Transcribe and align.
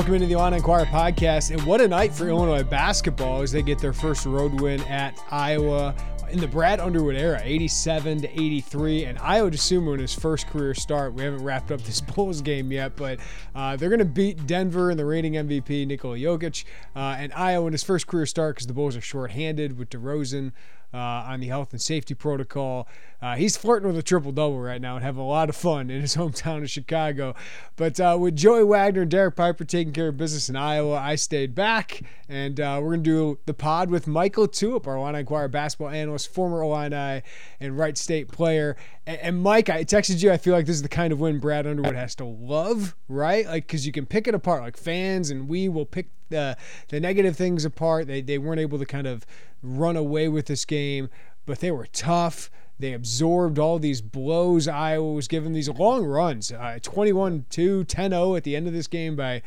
Welcome 0.00 0.14
into 0.14 0.28
the 0.28 0.32
Illini 0.32 0.56
Inquirer 0.56 0.86
podcast. 0.86 1.50
And 1.50 1.62
what 1.64 1.82
a 1.82 1.86
night 1.86 2.14
for 2.14 2.26
Illinois 2.26 2.62
basketball 2.62 3.42
as 3.42 3.52
they 3.52 3.60
get 3.60 3.78
their 3.78 3.92
first 3.92 4.24
road 4.24 4.58
win 4.58 4.80
at 4.84 5.22
Iowa 5.30 5.94
in 6.30 6.40
the 6.40 6.48
Brad 6.48 6.80
Underwood 6.80 7.16
era, 7.16 7.38
87 7.44 8.22
to 8.22 8.32
83. 8.32 9.04
And 9.04 9.18
Ayo 9.18 9.50
Dosunmu 9.50 9.92
in 9.92 10.00
his 10.00 10.14
first 10.14 10.46
career 10.46 10.72
start. 10.72 11.12
We 11.12 11.22
haven't 11.22 11.44
wrapped 11.44 11.70
up 11.70 11.82
this 11.82 12.00
Bulls 12.14 12.40
game 12.40 12.72
yet, 12.72 12.96
but 12.96 13.20
uh, 13.54 13.76
they're 13.76 13.90
going 13.90 13.98
to 13.98 14.06
beat 14.06 14.46
Denver 14.46 14.88
and 14.88 14.98
the 14.98 15.04
reigning 15.04 15.34
MVP, 15.34 15.86
Nikola 15.86 16.16
Jokic. 16.16 16.64
Uh, 16.96 17.16
and 17.18 17.30
Ayo 17.32 17.66
in 17.66 17.72
his 17.72 17.82
first 17.82 18.06
career 18.06 18.24
start 18.24 18.56
because 18.56 18.68
the 18.68 18.72
Bulls 18.72 18.96
are 18.96 19.02
shorthanded 19.02 19.78
with 19.78 19.90
DeRozan 19.90 20.52
uh, 20.94 20.96
on 20.96 21.40
the 21.40 21.48
health 21.48 21.72
and 21.72 21.80
safety 21.80 22.14
protocol. 22.14 22.88
Uh, 23.22 23.36
he's 23.36 23.56
flirting 23.56 23.86
with 23.86 23.98
a 23.98 24.02
triple 24.02 24.32
double 24.32 24.60
right 24.60 24.80
now 24.80 24.96
and 24.96 25.04
having 25.04 25.20
a 25.20 25.26
lot 25.26 25.48
of 25.48 25.56
fun 25.56 25.90
in 25.90 26.00
his 26.00 26.16
hometown 26.16 26.62
of 26.62 26.70
Chicago. 26.70 27.34
But 27.76 28.00
uh, 28.00 28.16
with 28.18 28.36
Joey 28.36 28.64
Wagner 28.64 29.02
and 29.02 29.10
Derek 29.10 29.36
Piper 29.36 29.64
taking 29.64 29.92
care 29.92 30.08
of 30.08 30.16
business 30.16 30.48
in 30.48 30.56
Iowa, 30.56 30.96
I 30.96 31.16
stayed 31.16 31.54
back, 31.54 32.02
and 32.28 32.58
uh, 32.58 32.78
we're 32.82 32.90
going 32.90 33.04
to 33.04 33.10
do 33.10 33.38
the 33.46 33.54
pod 33.54 33.90
with 33.90 34.06
Michael 34.06 34.48
LaTulip, 34.48 34.86
our 34.86 34.96
Illini 34.96 35.20
Inquirer 35.20 35.48
basketball 35.48 35.90
analyst, 35.90 36.32
former 36.32 36.62
Illini 36.62 37.22
and 37.60 37.76
Wright 37.76 37.98
State 37.98 38.28
player. 38.28 38.76
And, 39.06 39.20
and 39.20 39.42
Mike, 39.42 39.68
I 39.68 39.84
texted 39.84 40.22
you. 40.22 40.32
I 40.32 40.38
feel 40.38 40.54
like 40.54 40.66
this 40.66 40.76
is 40.76 40.82
the 40.82 40.88
kind 40.88 41.12
of 41.12 41.20
win 41.20 41.40
Brad 41.40 41.66
Underwood 41.66 41.94
has 41.94 42.14
to 42.16 42.24
love, 42.24 42.96
right? 43.08 43.46
Like 43.46 43.66
because 43.66 43.86
you 43.86 43.92
can 43.92 44.06
pick 44.06 44.28
it 44.28 44.34
apart. 44.34 44.62
Like 44.62 44.76
fans 44.76 45.30
and 45.30 45.48
we 45.48 45.68
will 45.68 45.86
pick 45.86 46.08
the 46.30 46.56
the 46.88 47.00
negative 47.00 47.36
things 47.36 47.64
apart. 47.64 48.06
They 48.06 48.22
they 48.22 48.38
weren't 48.38 48.60
able 48.60 48.78
to 48.78 48.86
kind 48.86 49.06
of 49.06 49.26
run 49.62 49.96
away 49.96 50.28
with 50.28 50.46
this 50.46 50.64
game, 50.64 51.10
but 51.44 51.60
they 51.60 51.70
were 51.70 51.86
tough. 51.86 52.50
They 52.80 52.94
absorbed 52.94 53.58
all 53.58 53.78
these 53.78 54.00
blows 54.00 54.66
Iowa 54.66 55.12
was 55.12 55.28
given, 55.28 55.52
these 55.52 55.68
long 55.68 56.04
runs, 56.04 56.50
uh, 56.50 56.78
21 56.82 57.44
2, 57.50 57.84
10 57.84 58.10
0 58.10 58.34
at 58.36 58.44
the 58.44 58.56
end 58.56 58.66
of 58.66 58.72
this 58.72 58.86
game 58.86 59.16
by 59.16 59.42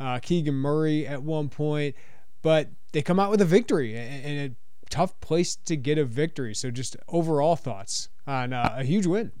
uh, 0.00 0.18
Keegan 0.20 0.54
Murray 0.54 1.06
at 1.06 1.22
one 1.22 1.50
point. 1.50 1.94
But 2.40 2.70
they 2.92 3.02
come 3.02 3.20
out 3.20 3.30
with 3.30 3.42
a 3.42 3.44
victory 3.44 3.94
and 3.94 4.52
a 4.52 4.54
tough 4.88 5.20
place 5.20 5.54
to 5.66 5.76
get 5.76 5.98
a 5.98 6.04
victory. 6.04 6.54
So, 6.54 6.70
just 6.70 6.96
overall 7.08 7.56
thoughts 7.56 8.08
on 8.26 8.54
uh, 8.54 8.76
a 8.78 8.84
huge 8.84 9.04
win. 9.04 9.32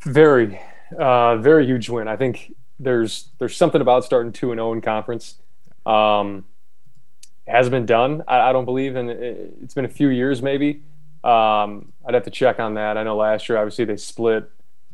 Very, 0.00 0.60
uh, 0.98 1.36
very 1.36 1.64
huge 1.64 1.88
win. 1.88 2.08
I 2.08 2.16
think 2.16 2.54
there's 2.80 3.30
there's 3.38 3.56
something 3.56 3.80
about 3.80 4.04
starting 4.04 4.32
two 4.32 4.50
and 4.50 4.58
zero 4.58 4.70
oh 4.70 4.72
in 4.72 4.80
conference. 4.80 5.36
Um, 5.84 6.44
hasn't 7.46 7.70
been 7.70 7.86
done. 7.86 8.24
I, 8.26 8.50
I 8.50 8.52
don't 8.52 8.64
believe, 8.64 8.96
and 8.96 9.10
it, 9.10 9.54
it's 9.62 9.74
been 9.74 9.84
a 9.84 9.88
few 9.88 10.08
years 10.08 10.42
maybe. 10.42 10.82
Um, 11.26 11.92
I'd 12.06 12.14
have 12.14 12.22
to 12.24 12.30
check 12.30 12.60
on 12.60 12.74
that. 12.74 12.96
I 12.96 13.02
know 13.02 13.16
last 13.16 13.48
year, 13.48 13.58
obviously, 13.58 13.84
they 13.84 13.96
split 13.96 14.48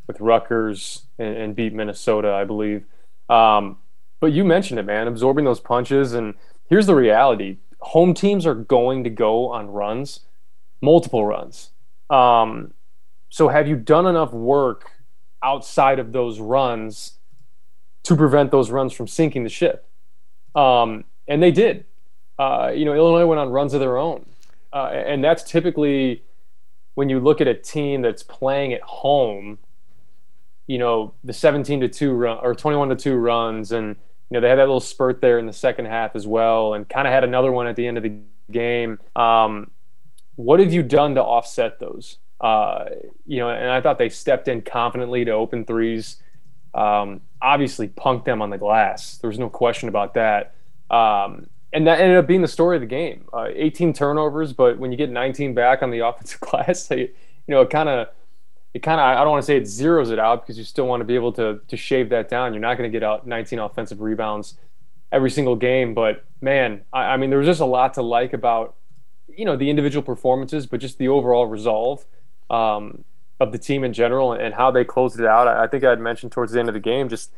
with 0.07 0.19
Rutgers 0.19 1.03
and, 1.19 1.37
and 1.37 1.55
beat 1.55 1.75
Minnesota, 1.75 2.33
I 2.33 2.45
believe. 2.45 2.85
Um, 3.29 3.77
but 4.19 4.33
you 4.33 4.43
mentioned 4.43 4.81
it, 4.81 4.85
man, 4.85 5.09
absorbing 5.09 5.45
those 5.45 5.61
punches. 5.61 6.15
And 6.15 6.35
here's 6.69 6.87
the 6.87 6.95
reality 6.95 7.59
home 7.81 8.15
teams 8.15 8.47
are 8.47 8.55
going 8.55 9.05
to 9.05 9.11
go 9.11 9.49
on 9.49 9.69
runs, 9.69 10.21
multiple 10.81 11.27
runs. 11.27 11.71
Um, 12.09 12.73
so 13.29 13.49
have 13.49 13.69
you 13.69 13.77
done 13.77 14.07
enough 14.07 14.33
work 14.33 14.91
outside 15.43 15.99
of 15.99 16.13
those 16.13 16.39
runs 16.39 17.19
to 18.05 18.17
prevent 18.17 18.51
those 18.51 18.71
runs 18.71 18.93
from 18.93 19.07
sinking 19.07 19.43
the 19.43 19.51
ship? 19.51 19.87
Um, 20.55 21.05
and 21.29 21.43
they 21.43 21.51
did. 21.51 21.85
Uh, 22.39 22.73
you 22.75 22.85
know, 22.85 22.95
Illinois 22.95 23.27
went 23.27 23.41
on 23.41 23.51
runs 23.51 23.75
of 23.75 23.81
their 23.81 23.99
own. 23.99 24.25
Uh, 24.73 24.87
and 24.93 25.23
that's 25.23 25.43
typically 25.43 26.23
when 26.95 27.09
you 27.09 27.21
look 27.21 27.41
at 27.41 27.49
a 27.49 27.55
team 27.55 28.03
that's 28.03 28.23
playing 28.23 28.73
at 28.73 28.83
home, 28.83 29.59
you 30.67 30.79
know, 30.79 31.15
the 31.25 31.33
17 31.33 31.81
to 31.81 31.89
2 31.89 32.13
run 32.13 32.39
or 32.43 32.55
21 32.55 32.89
to 32.91 32.97
2 32.97 33.15
runs. 33.15 33.73
And, 33.73 33.97
you 34.31 34.35
know, 34.35 34.41
they 34.41 34.49
had 34.49 34.59
that 34.59 34.63
little 34.63 34.81
spurt 34.81 35.21
there 35.21 35.39
in 35.39 35.47
the 35.47 35.53
second 35.53 35.87
half 35.87 36.15
as 36.15 36.27
well 36.27 36.75
and 36.75 36.89
kind 36.89 37.07
of 37.07 37.13
had 37.13 37.25
another 37.25 37.53
one 37.53 37.67
at 37.67 37.77
the 37.77 37.87
end 37.87 37.97
of 37.97 38.03
the 38.03 38.19
game. 38.51 38.99
Um, 39.17 39.71
what 40.37 40.61
have 40.61 40.73
you 40.73 40.83
done 40.83 41.15
to 41.17 41.23
offset 41.23 41.79
those? 41.79 42.19
Uh, 42.41 42.87
you 43.27 43.39
know, 43.39 43.51
and 43.51 43.71
I 43.71 43.81
thought 43.81 43.99
they 43.99 44.09
stepped 44.09 44.49
in 44.49 44.63
confidently 44.63 45.25
to 45.25 45.31
open 45.31 45.65
threes. 45.65 46.17
Um, 46.75 47.21
obviously, 47.41 47.89
punked 47.89 48.25
them 48.25 48.43
on 48.43 48.51
the 48.51 48.59
glass. 48.59 49.19
There 49.19 49.29
was 49.29 49.39
no 49.39 49.49
question 49.49 49.89
about 49.89 50.15
that. 50.15 50.55
Um, 50.91 51.47
and 51.73 51.87
that 51.87 52.01
ended 52.01 52.19
up 52.19 52.27
being 52.27 52.43
the 52.43 52.49
story 52.49 52.77
of 52.77 52.81
the 52.81 52.87
game. 52.87 53.27
Uh, 53.33 53.49
18 53.55 53.93
turnovers, 53.93 54.53
but 54.53 54.79
when 54.79 54.93
you 54.93 54.99
get 54.99 55.11
19 55.11 55.55
back 55.55 55.83
on 55.83 55.91
the 55.91 55.99
offensive 56.07 56.41
glass, 56.41 56.91
you 56.91 57.09
know, 57.49 57.63
it 57.63 57.71
kind 57.71 57.89
of, 57.89 58.09
it 58.75 58.83
kind 58.83 59.01
of, 59.01 59.07
I 59.07 59.23
don't 59.23 59.31
want 59.31 59.43
to 59.43 59.47
say 59.47 59.57
it 59.57 59.65
zeroes 59.65 60.11
it 60.11 60.19
out 60.19 60.43
because 60.43 60.59
you 60.59 60.65
still 60.65 60.87
want 60.87 61.01
to 61.01 61.05
be 61.05 61.15
able 61.15 61.33
to 61.35 61.61
to 61.69 61.77
shave 61.77 62.09
that 62.11 62.29
down. 62.29 62.53
You're 62.53 62.63
not 62.63 62.79
going 62.79 62.91
to 62.91 62.93
get 62.93 63.03
out 63.03 63.27
19 63.27 63.59
offensive 63.59 64.01
rebounds 64.01 64.55
every 65.11 65.31
single 65.31 65.57
game, 65.57 65.93
but 65.95 66.25
man, 66.41 66.83
I, 66.93 67.01
I 67.03 67.17
mean, 67.17 67.31
there 67.31 67.39
was 67.39 67.47
just 67.47 67.61
a 67.61 67.67
lot 67.67 67.95
to 67.95 68.03
like 68.03 68.33
about, 68.33 68.77
you 69.29 69.45
know, 69.45 69.57
the 69.57 69.69
individual 69.69 70.03
performances, 70.03 70.67
but 70.67 70.81
just 70.81 70.97
the 70.97 71.09
overall 71.09 71.47
resolve 71.47 72.05
um, 72.49 73.05
of 73.41 73.53
the 73.53 73.59
team 73.59 73.85
in 73.85 73.93
general 73.93 74.33
and 74.33 74.55
how 74.55 74.71
they 74.71 74.85
closed 74.85 75.21
it 75.21 75.27
out. 75.27 75.49
I, 75.49 75.65
I 75.65 75.67
think 75.67 75.85
I 75.85 75.91
had 75.91 76.01
mentioned 76.01 76.33
towards 76.33 76.53
the 76.53 76.61
end 76.61 76.69
of 76.69 76.75
the 76.75 76.81
game, 76.81 77.11
just 77.11 77.31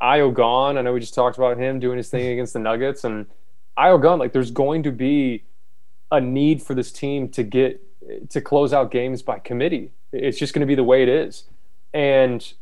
Ayo 0.00 0.32
gone. 0.32 0.78
I 0.78 0.82
know 0.82 0.92
we 0.94 1.00
just 1.00 1.14
talked 1.14 1.36
about 1.36 1.58
him 1.58 1.78
doing 1.78 1.98
his 1.98 2.08
thing 2.08 2.26
against 2.28 2.54
the 2.54 2.58
Nuggets 2.58 3.04
and 3.04 3.26
Ayo 3.78 4.00
Gun, 4.00 4.18
like 4.18 4.32
there's 4.32 4.50
going 4.50 4.82
to 4.82 4.92
be 4.92 5.44
a 6.10 6.20
need 6.20 6.62
for 6.62 6.74
this 6.74 6.92
team 6.92 7.28
to 7.30 7.42
get 7.42 7.80
to 8.30 8.40
close 8.40 8.72
out 8.72 8.90
games 8.90 9.22
by 9.22 9.38
committee. 9.38 9.92
It's 10.12 10.38
just 10.38 10.52
going 10.52 10.60
to 10.60 10.66
be 10.66 10.74
the 10.74 10.84
way 10.84 11.02
it 11.02 11.08
is, 11.08 11.44
and 11.94 12.52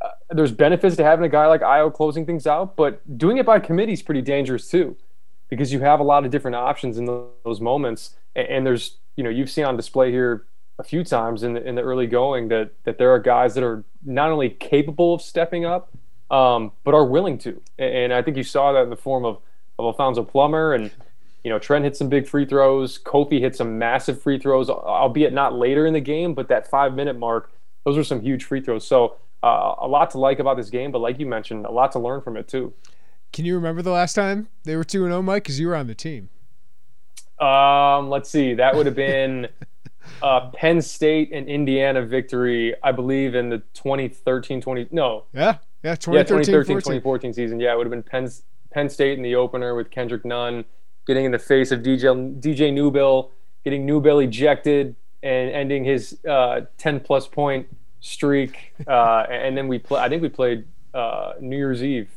uh, 0.00 0.10
there's 0.30 0.52
benefits 0.52 0.96
to 0.96 1.04
having 1.04 1.24
a 1.24 1.28
guy 1.28 1.46
like 1.46 1.62
Ayo 1.62 1.92
closing 1.92 2.26
things 2.26 2.46
out, 2.46 2.76
but 2.76 3.18
doing 3.18 3.38
it 3.38 3.46
by 3.46 3.58
committee 3.58 3.92
is 3.92 4.02
pretty 4.02 4.22
dangerous 4.22 4.68
too, 4.68 4.96
because 5.48 5.72
you 5.72 5.80
have 5.80 5.98
a 5.98 6.04
lot 6.04 6.24
of 6.24 6.30
different 6.30 6.54
options 6.54 6.96
in 6.98 7.06
those 7.06 7.60
moments, 7.60 8.16
and, 8.36 8.46
and 8.48 8.66
there's 8.66 8.98
you 9.16 9.24
know 9.24 9.30
you've 9.30 9.50
seen 9.50 9.64
on 9.64 9.76
display 9.76 10.10
here 10.12 10.44
a 10.78 10.84
few 10.84 11.04
times 11.04 11.42
in 11.42 11.54
the, 11.54 11.66
in 11.66 11.74
the 11.74 11.82
early 11.82 12.06
going 12.06 12.48
that 12.48 12.70
that 12.84 12.98
there 12.98 13.10
are 13.12 13.18
guys 13.18 13.54
that 13.54 13.64
are 13.64 13.84
not 14.04 14.30
only 14.30 14.50
capable 14.50 15.14
of 15.14 15.22
stepping 15.22 15.64
up, 15.64 15.90
um, 16.30 16.70
but 16.84 16.94
are 16.94 17.04
willing 17.04 17.38
to, 17.38 17.60
and 17.78 18.12
I 18.12 18.22
think 18.22 18.36
you 18.36 18.44
saw 18.44 18.72
that 18.72 18.82
in 18.82 18.90
the 18.90 18.96
form 18.96 19.24
of 19.24 19.38
of 19.78 19.84
Alfonso 19.84 20.22
Plummer 20.22 20.74
and 20.74 20.90
you 21.42 21.50
know 21.50 21.58
Trent 21.58 21.84
hit 21.84 21.96
some 21.96 22.08
big 22.08 22.26
free 22.26 22.46
throws. 22.46 22.98
Kofi 22.98 23.40
hit 23.40 23.56
some 23.56 23.78
massive 23.78 24.20
free 24.20 24.38
throws, 24.38 24.68
albeit 24.70 25.32
not 25.32 25.54
later 25.54 25.86
in 25.86 25.92
the 25.92 26.00
game, 26.00 26.34
but 26.34 26.48
that 26.48 26.68
five 26.68 26.94
minute 26.94 27.18
mark, 27.18 27.52
those 27.84 27.98
are 27.98 28.04
some 28.04 28.20
huge 28.20 28.44
free 28.44 28.60
throws. 28.60 28.86
So 28.86 29.16
uh, 29.42 29.74
a 29.78 29.88
lot 29.88 30.10
to 30.10 30.18
like 30.18 30.38
about 30.38 30.56
this 30.56 30.70
game, 30.70 30.90
but 30.90 31.00
like 31.00 31.18
you 31.18 31.26
mentioned, 31.26 31.66
a 31.66 31.70
lot 31.70 31.92
to 31.92 31.98
learn 31.98 32.22
from 32.22 32.36
it 32.36 32.48
too. 32.48 32.72
Can 33.32 33.44
you 33.44 33.56
remember 33.56 33.82
the 33.82 33.90
last 33.90 34.14
time 34.14 34.48
they 34.64 34.76
were 34.76 34.84
two 34.84 35.04
and 35.04 35.10
zero, 35.10 35.18
oh, 35.18 35.22
Mike? 35.22 35.42
Because 35.42 35.58
you 35.58 35.68
were 35.68 35.76
on 35.76 35.86
the 35.86 35.94
team. 35.94 36.30
Um, 37.40 38.08
let's 38.08 38.30
see. 38.30 38.54
That 38.54 38.76
would 38.76 38.86
have 38.86 38.94
been 38.94 39.48
uh, 40.22 40.50
Penn 40.50 40.80
State 40.80 41.30
and 41.32 41.48
Indiana 41.48 42.02
victory, 42.02 42.74
I 42.82 42.92
believe, 42.92 43.34
in 43.34 43.50
the 43.50 43.58
2013 43.74 44.60
20 44.60 44.88
no. 44.92 45.24
Yeah. 45.32 45.58
Yeah, 45.82 45.96
2013, 45.96 46.14
yeah, 46.14 46.22
2013 46.22 46.76
2014 46.76 47.32
season. 47.34 47.60
Yeah, 47.60 47.74
it 47.74 47.76
would 47.76 47.86
have 47.86 47.90
been 47.90 48.02
Penn 48.02 48.30
Penn 48.74 48.90
State 48.90 49.16
in 49.16 49.22
the 49.22 49.36
opener 49.36 49.74
with 49.74 49.90
Kendrick 49.90 50.24
Nunn 50.24 50.64
getting 51.06 51.24
in 51.24 51.32
the 51.32 51.38
face 51.38 51.70
of 51.70 51.80
DJ 51.80 52.40
DJ 52.40 52.72
Newbill, 52.72 53.30
getting 53.62 53.86
Newbill 53.86 54.22
ejected 54.22 54.96
and 55.22 55.50
ending 55.50 55.84
his 55.84 56.18
uh, 56.28 56.62
10 56.78 57.00
plus 57.00 57.28
point 57.28 57.68
streak. 58.00 58.74
Uh, 58.86 59.24
and 59.30 59.56
then 59.56 59.68
we 59.68 59.78
play. 59.78 60.00
I 60.00 60.08
think 60.08 60.22
we 60.22 60.28
played 60.28 60.64
uh, 60.92 61.34
New 61.40 61.56
Year's 61.56 61.82
Eve 61.82 62.10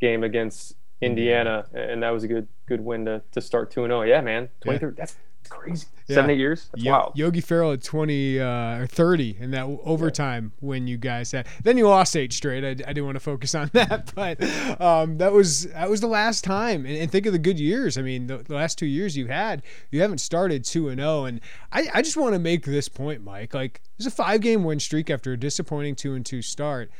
game 0.00 0.22
against 0.22 0.74
Indiana, 1.00 1.66
and 1.74 2.02
that 2.02 2.10
was 2.10 2.24
a 2.24 2.28
good 2.28 2.46
good 2.66 2.80
win 2.80 3.06
to, 3.06 3.22
to 3.32 3.40
start 3.40 3.70
two 3.70 3.84
and 3.84 3.90
zero. 3.90 4.00
Oh. 4.00 4.04
Yeah, 4.04 4.20
man, 4.20 4.50
23. 4.60 4.88
Yeah. 4.88 4.94
That's 4.96 5.16
crazy. 5.52 5.86
Yeah. 6.08 6.16
Seven, 6.16 6.30
eight 6.30 6.38
years. 6.38 6.68
That's 6.72 6.82
Yo- 6.82 6.92
wild. 6.92 7.12
Yogi 7.14 7.40
Ferrell 7.40 7.72
at 7.72 7.82
20 7.82 8.40
uh, 8.40 8.78
or 8.78 8.86
30 8.86 9.36
in 9.40 9.50
that 9.52 9.64
overtime 9.84 10.52
yeah. 10.54 10.66
when 10.66 10.86
you 10.86 10.96
guys 10.96 11.32
had. 11.32 11.46
Then 11.62 11.78
you 11.78 11.88
lost 11.88 12.16
eight 12.16 12.32
straight. 12.32 12.64
I, 12.64 12.70
I 12.70 12.72
didn't 12.72 13.04
want 13.04 13.16
to 13.16 13.20
focus 13.20 13.54
on 13.54 13.70
that, 13.72 14.12
but 14.14 14.42
um, 14.80 15.18
that 15.18 15.32
was 15.32 15.66
that 15.68 15.88
was 15.88 16.00
the 16.00 16.08
last 16.08 16.44
time. 16.44 16.84
And, 16.86 16.96
and, 16.96 17.10
think 17.10 17.26
of 17.26 17.32
the 17.32 17.38
good 17.38 17.60
years. 17.60 17.96
I 17.96 18.02
mean, 18.02 18.26
the, 18.26 18.38
the 18.38 18.54
last 18.54 18.78
two 18.78 18.86
years 18.86 19.16
you 19.16 19.26
had, 19.26 19.62
you 19.90 20.00
haven't 20.00 20.18
started 20.18 20.64
two 20.64 20.88
and 20.88 20.98
zero. 20.98 21.24
And 21.24 21.40
I, 21.70 21.88
I 21.94 22.02
just 22.02 22.16
want 22.16 22.32
to 22.34 22.38
make 22.38 22.64
this 22.64 22.88
point, 22.88 23.22
Mike. 23.22 23.54
Like, 23.54 23.80
there's 23.98 24.06
a 24.06 24.10
five 24.10 24.40
game 24.40 24.64
win 24.64 24.80
streak 24.80 25.10
after 25.10 25.32
a 25.32 25.36
disappointing 25.36 25.94
two 25.94 26.14
and 26.14 26.24
two 26.26 26.42
start, 26.42 26.90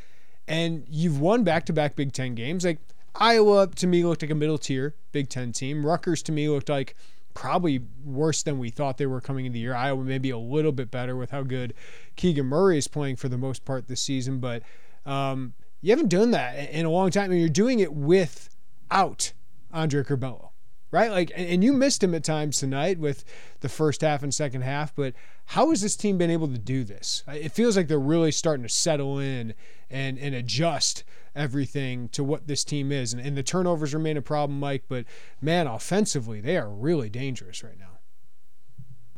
and 0.46 0.84
you've 0.88 1.20
won 1.20 1.44
back 1.44 1.66
to 1.66 1.72
back 1.72 1.96
Big 1.96 2.12
Ten 2.12 2.34
games. 2.34 2.64
Like 2.64 2.78
Iowa 3.14 3.66
to 3.66 3.86
me 3.86 4.04
looked 4.04 4.22
like 4.22 4.30
a 4.30 4.34
middle 4.34 4.58
tier 4.58 4.94
Big 5.10 5.28
Ten 5.28 5.52
team. 5.52 5.84
Rutgers 5.84 6.22
to 6.24 6.32
me 6.32 6.48
looked 6.48 6.68
like 6.68 6.94
probably 7.34 7.80
worse 8.04 8.42
than 8.42 8.58
we 8.58 8.70
thought 8.70 8.98
they 8.98 9.06
were 9.06 9.20
coming 9.20 9.46
into 9.46 9.54
the 9.54 9.60
year. 9.60 9.74
Iowa 9.74 10.02
maybe 10.02 10.30
a 10.30 10.38
little 10.38 10.72
bit 10.72 10.90
better 10.90 11.16
with 11.16 11.30
how 11.30 11.42
good 11.42 11.74
Keegan 12.16 12.46
Murray 12.46 12.78
is 12.78 12.88
playing 12.88 13.16
for 13.16 13.28
the 13.28 13.38
most 13.38 13.64
part 13.64 13.88
this 13.88 14.02
season, 14.02 14.38
but 14.38 14.62
um, 15.06 15.54
you 15.80 15.90
haven't 15.90 16.08
done 16.08 16.30
that 16.32 16.70
in 16.70 16.86
a 16.86 16.90
long 16.90 17.10
time. 17.10 17.30
and 17.30 17.40
you're 17.40 17.48
doing 17.48 17.80
it 17.80 17.92
without 17.92 19.32
Andre 19.72 20.02
Curbelo 20.02 20.52
right? 20.92 21.10
Like, 21.10 21.32
and 21.34 21.64
you 21.64 21.72
missed 21.72 22.04
him 22.04 22.14
at 22.14 22.22
times 22.22 22.60
tonight 22.60 22.98
with 23.00 23.24
the 23.60 23.68
first 23.68 24.02
half 24.02 24.22
and 24.22 24.32
second 24.32 24.60
half. 24.60 24.94
But 24.94 25.14
how 25.46 25.70
has 25.70 25.80
this 25.80 25.96
team 25.96 26.18
been 26.18 26.30
able 26.30 26.48
to 26.48 26.58
do 26.58 26.84
this? 26.84 27.24
It 27.26 27.50
feels 27.50 27.76
like 27.76 27.88
they're 27.88 27.98
really 27.98 28.30
starting 28.30 28.62
to 28.62 28.68
settle 28.68 29.18
in 29.18 29.54
and 29.90 30.18
and 30.18 30.34
adjust 30.34 31.02
everything 31.34 32.08
to 32.10 32.22
what 32.22 32.46
this 32.46 32.64
team 32.64 32.92
is. 32.92 33.12
And, 33.12 33.24
and 33.24 33.36
the 33.36 33.42
turnovers 33.42 33.94
remain 33.94 34.16
a 34.16 34.22
problem, 34.22 34.60
Mike. 34.60 34.84
But 34.88 35.04
man, 35.40 35.66
offensively, 35.66 36.40
they 36.40 36.56
are 36.56 36.68
really 36.68 37.08
dangerous 37.08 37.62
right 37.62 37.78
now. 37.78 37.98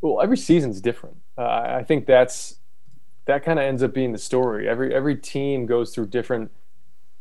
Well, 0.01 0.21
every 0.21 0.37
season's 0.37 0.81
different. 0.81 1.17
Uh, 1.37 1.63
I 1.79 1.83
think 1.83 2.05
that's 2.05 2.59
that 3.25 3.43
kind 3.43 3.59
of 3.59 3.65
ends 3.65 3.81
up 3.81 3.93
being 3.93 4.11
the 4.11 4.17
story. 4.17 4.69
Every 4.69 4.93
every 4.93 5.15
team 5.15 5.65
goes 5.65 5.93
through 5.93 6.07
different 6.07 6.51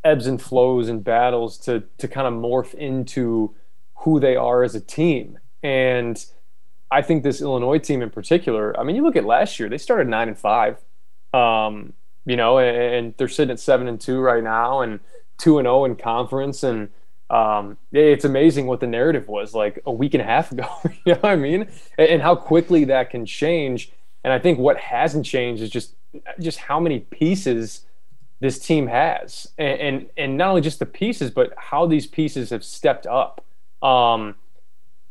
ebbs 0.04 0.26
and 0.26 0.40
flows 0.40 0.88
and 0.88 1.02
battles 1.02 1.56
to 1.58 1.84
to 1.98 2.08
kind 2.08 2.26
of 2.26 2.34
morph 2.34 2.74
into 2.74 3.54
who 3.98 4.20
they 4.20 4.36
are 4.36 4.62
as 4.62 4.74
a 4.74 4.80
team. 4.80 5.38
And 5.62 6.24
I 6.90 7.02
think 7.02 7.22
this 7.22 7.40
Illinois 7.40 7.78
team 7.78 8.02
in 8.02 8.10
particular, 8.10 8.78
I 8.78 8.84
mean, 8.84 8.96
you 8.96 9.02
look 9.02 9.16
at 9.16 9.24
last 9.24 9.58
year, 9.58 9.68
they 9.68 9.78
started 9.78 10.06
nine 10.06 10.28
and 10.28 10.38
five, 10.38 10.84
um, 11.32 11.94
you 12.24 12.36
know, 12.36 12.58
and, 12.58 12.76
and, 12.76 13.14
they're 13.16 13.28
sitting 13.28 13.52
at 13.52 13.60
seven 13.60 13.88
and 13.88 14.00
two 14.00 14.20
right 14.20 14.42
now 14.42 14.80
and 14.80 15.00
two 15.38 15.58
and 15.58 15.68
oh 15.68 15.84
in 15.84 15.96
conference. 15.96 16.62
And 16.62 16.88
um, 17.30 17.76
it's 17.92 18.24
amazing 18.24 18.66
what 18.66 18.80
the 18.80 18.86
narrative 18.86 19.28
was 19.28 19.54
like 19.54 19.82
a 19.86 19.92
week 19.92 20.14
and 20.14 20.22
a 20.22 20.24
half 20.24 20.52
ago, 20.52 20.68
you 21.04 21.12
know 21.12 21.20
what 21.20 21.32
I 21.32 21.36
mean? 21.36 21.68
And, 21.98 22.08
and 22.08 22.22
how 22.22 22.34
quickly 22.34 22.84
that 22.84 23.10
can 23.10 23.26
change. 23.26 23.92
And 24.22 24.32
I 24.32 24.38
think 24.38 24.58
what 24.58 24.78
hasn't 24.78 25.26
changed 25.26 25.62
is 25.62 25.70
just 25.70 25.94
just 26.38 26.58
how 26.58 26.78
many 26.78 27.00
pieces 27.00 27.84
this 28.40 28.58
team 28.58 28.86
has, 28.86 29.48
and, 29.58 29.80
and 29.80 30.06
and 30.16 30.36
not 30.36 30.50
only 30.50 30.60
just 30.60 30.78
the 30.78 30.86
pieces, 30.86 31.30
but 31.30 31.52
how 31.56 31.86
these 31.86 32.06
pieces 32.06 32.50
have 32.50 32.64
stepped 32.64 33.06
up. 33.06 33.44
Um, 33.82 34.36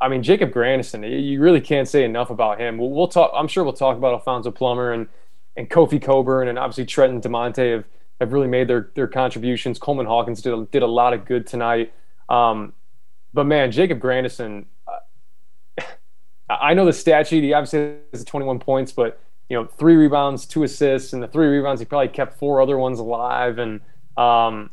I 0.02 0.10
mean, 0.10 0.24
Jacob 0.24 0.52
Grandison, 0.52 1.04
you 1.04 1.40
really 1.40 1.62
can't 1.62 1.88
say 1.88 2.04
enough 2.04 2.30
about 2.30 2.60
him. 2.60 2.78
We'll, 2.78 2.90
we'll, 2.90 3.08
talk. 3.08 3.32
I'm 3.34 3.48
sure 3.48 3.64
we'll 3.64 3.74
talk 3.74 3.98
about 3.98 4.14
Alfonso 4.14 4.52
Plummer 4.52 4.92
and 4.92 5.08
and 5.56 5.70
Kofi 5.70 6.02
Cockburn 6.02 6.48
and 6.48 6.58
obviously 6.58 6.86
Trent 6.86 7.14
and 7.14 7.22
Da'Monte 7.22 7.72
have, 7.72 7.86
have 8.20 8.34
really 8.34 8.48
made 8.48 8.68
their 8.68 8.92
their 8.96 9.08
contributions. 9.08 9.80
Coleman 9.80 10.06
Hawkins 10.06 10.42
did 10.42 10.54
a, 10.54 10.66
did 10.72 10.84
a 10.84 10.88
lot 10.88 11.14
of 11.14 11.26
good 11.26 11.46
tonight. 11.46 11.94
Um, 12.30 12.74
but 13.34 13.46
man, 13.46 13.72
Jacob 13.72 14.00
Grandison, 14.00 14.66
uh, 14.88 15.84
I 16.50 16.74
know 16.74 16.86
the 16.86 16.94
stat 16.94 17.28
sheet. 17.28 17.44
He 17.44 17.54
obviously 17.54 17.96
has 18.12 18.24
21 18.24 18.60
points, 18.60 18.92
but 18.92 19.20
you 19.50 19.58
know, 19.58 19.66
three 19.66 19.96
rebounds, 19.96 20.46
two 20.46 20.64
assists, 20.64 21.14
and 21.14 21.22
the 21.22 21.28
three 21.28 21.48
rebounds 21.48 21.82
he 21.82 21.86
probably 21.86 22.08
kept 22.08 22.38
four 22.38 22.62
other 22.62 22.78
ones 22.78 23.00
alive. 23.00 23.58
And 23.58 23.82
um, 24.18 24.70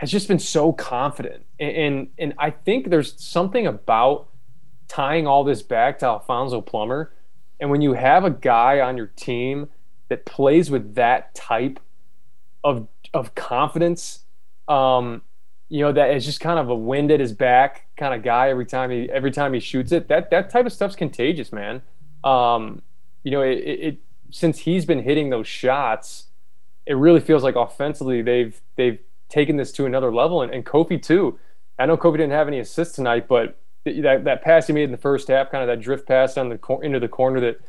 has 0.00 0.10
just 0.10 0.28
been 0.28 0.38
so 0.38 0.72
confident. 0.72 1.44
And, 1.58 1.76
and, 1.76 2.08
and 2.18 2.34
I 2.38 2.50
think 2.50 2.88
there's 2.88 3.22
something 3.22 3.66
about 3.66 4.28
tying 4.88 5.26
all 5.26 5.44
this 5.44 5.62
back 5.62 5.98
to 5.98 6.06
Alfonso 6.06 6.62
Plummer. 6.62 7.12
And 7.60 7.70
when 7.70 7.82
you 7.82 7.92
have 7.92 8.24
a 8.24 8.30
guy 8.30 8.80
on 8.80 8.96
your 8.96 9.08
team 9.08 9.68
that 10.10 10.26
plays 10.26 10.70
with 10.70 10.96
that 10.96 11.34
type 11.34 11.80
of 12.62 12.86
of 13.14 13.34
confidence, 13.34 14.24
um, 14.68 15.22
you 15.70 15.80
know, 15.80 15.92
that 15.92 16.14
is 16.14 16.26
just 16.26 16.40
kind 16.40 16.58
of 16.58 16.68
a 16.68 16.74
wind 16.74 17.10
at 17.10 17.20
his 17.20 17.32
back 17.32 17.86
kind 17.96 18.12
of 18.12 18.22
guy 18.22 18.50
every 18.50 18.66
time 18.66 18.90
he 18.90 19.08
every 19.10 19.30
time 19.30 19.54
he 19.54 19.60
shoots 19.60 19.92
it. 19.92 20.08
That 20.08 20.30
that 20.30 20.50
type 20.50 20.66
of 20.66 20.72
stuff's 20.72 20.96
contagious, 20.96 21.52
man. 21.52 21.80
Um, 22.22 22.82
you 23.22 23.30
know, 23.30 23.40
it, 23.40 23.58
it 23.58 23.98
since 24.30 24.58
he's 24.58 24.84
been 24.84 25.02
hitting 25.02 25.30
those 25.30 25.46
shots, 25.46 26.26
it 26.86 26.94
really 26.94 27.20
feels 27.20 27.42
like 27.42 27.54
offensively 27.56 28.20
they've 28.20 28.60
they've 28.76 28.98
taken 29.28 29.56
this 29.56 29.72
to 29.72 29.86
another 29.86 30.12
level. 30.12 30.42
And, 30.42 30.52
and 30.52 30.66
Kofi 30.66 31.00
too. 31.00 31.38
I 31.78 31.86
know 31.86 31.96
Kofi 31.96 32.14
didn't 32.18 32.32
have 32.32 32.48
any 32.48 32.58
assists 32.58 32.96
tonight, 32.96 33.26
but 33.26 33.56
that 33.84 34.24
that 34.24 34.42
pass 34.42 34.66
he 34.66 34.72
made 34.72 34.84
in 34.84 34.90
the 34.90 34.98
first 34.98 35.28
half, 35.28 35.50
kind 35.50 35.62
of 35.62 35.68
that 35.68 35.82
drift 35.82 36.06
pass 36.06 36.36
on 36.36 36.48
the 36.48 36.58
cor- 36.58 36.84
into 36.84 37.00
the 37.00 37.08
corner 37.08 37.40
that 37.40 37.60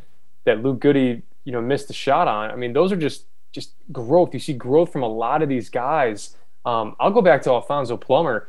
that 0.45 0.63
Luke 0.63 0.79
Goode, 0.79 1.21
you 1.43 1.51
know, 1.51 1.61
missed 1.61 1.87
the 1.87 1.93
shot 1.93 2.27
on. 2.27 2.51
I 2.51 2.55
mean, 2.55 2.73
those 2.73 2.91
are 2.91 2.97
just 2.97 3.25
just 3.51 3.73
growth. 3.91 4.33
You 4.33 4.39
see 4.39 4.53
growth 4.53 4.91
from 4.91 5.03
a 5.03 5.07
lot 5.07 5.41
of 5.41 5.49
these 5.49 5.69
guys. 5.69 6.35
Um, 6.65 6.95
I'll 6.99 7.11
go 7.11 7.21
back 7.21 7.41
to 7.43 7.49
Alfonso 7.51 7.97
Plummer. 7.97 8.47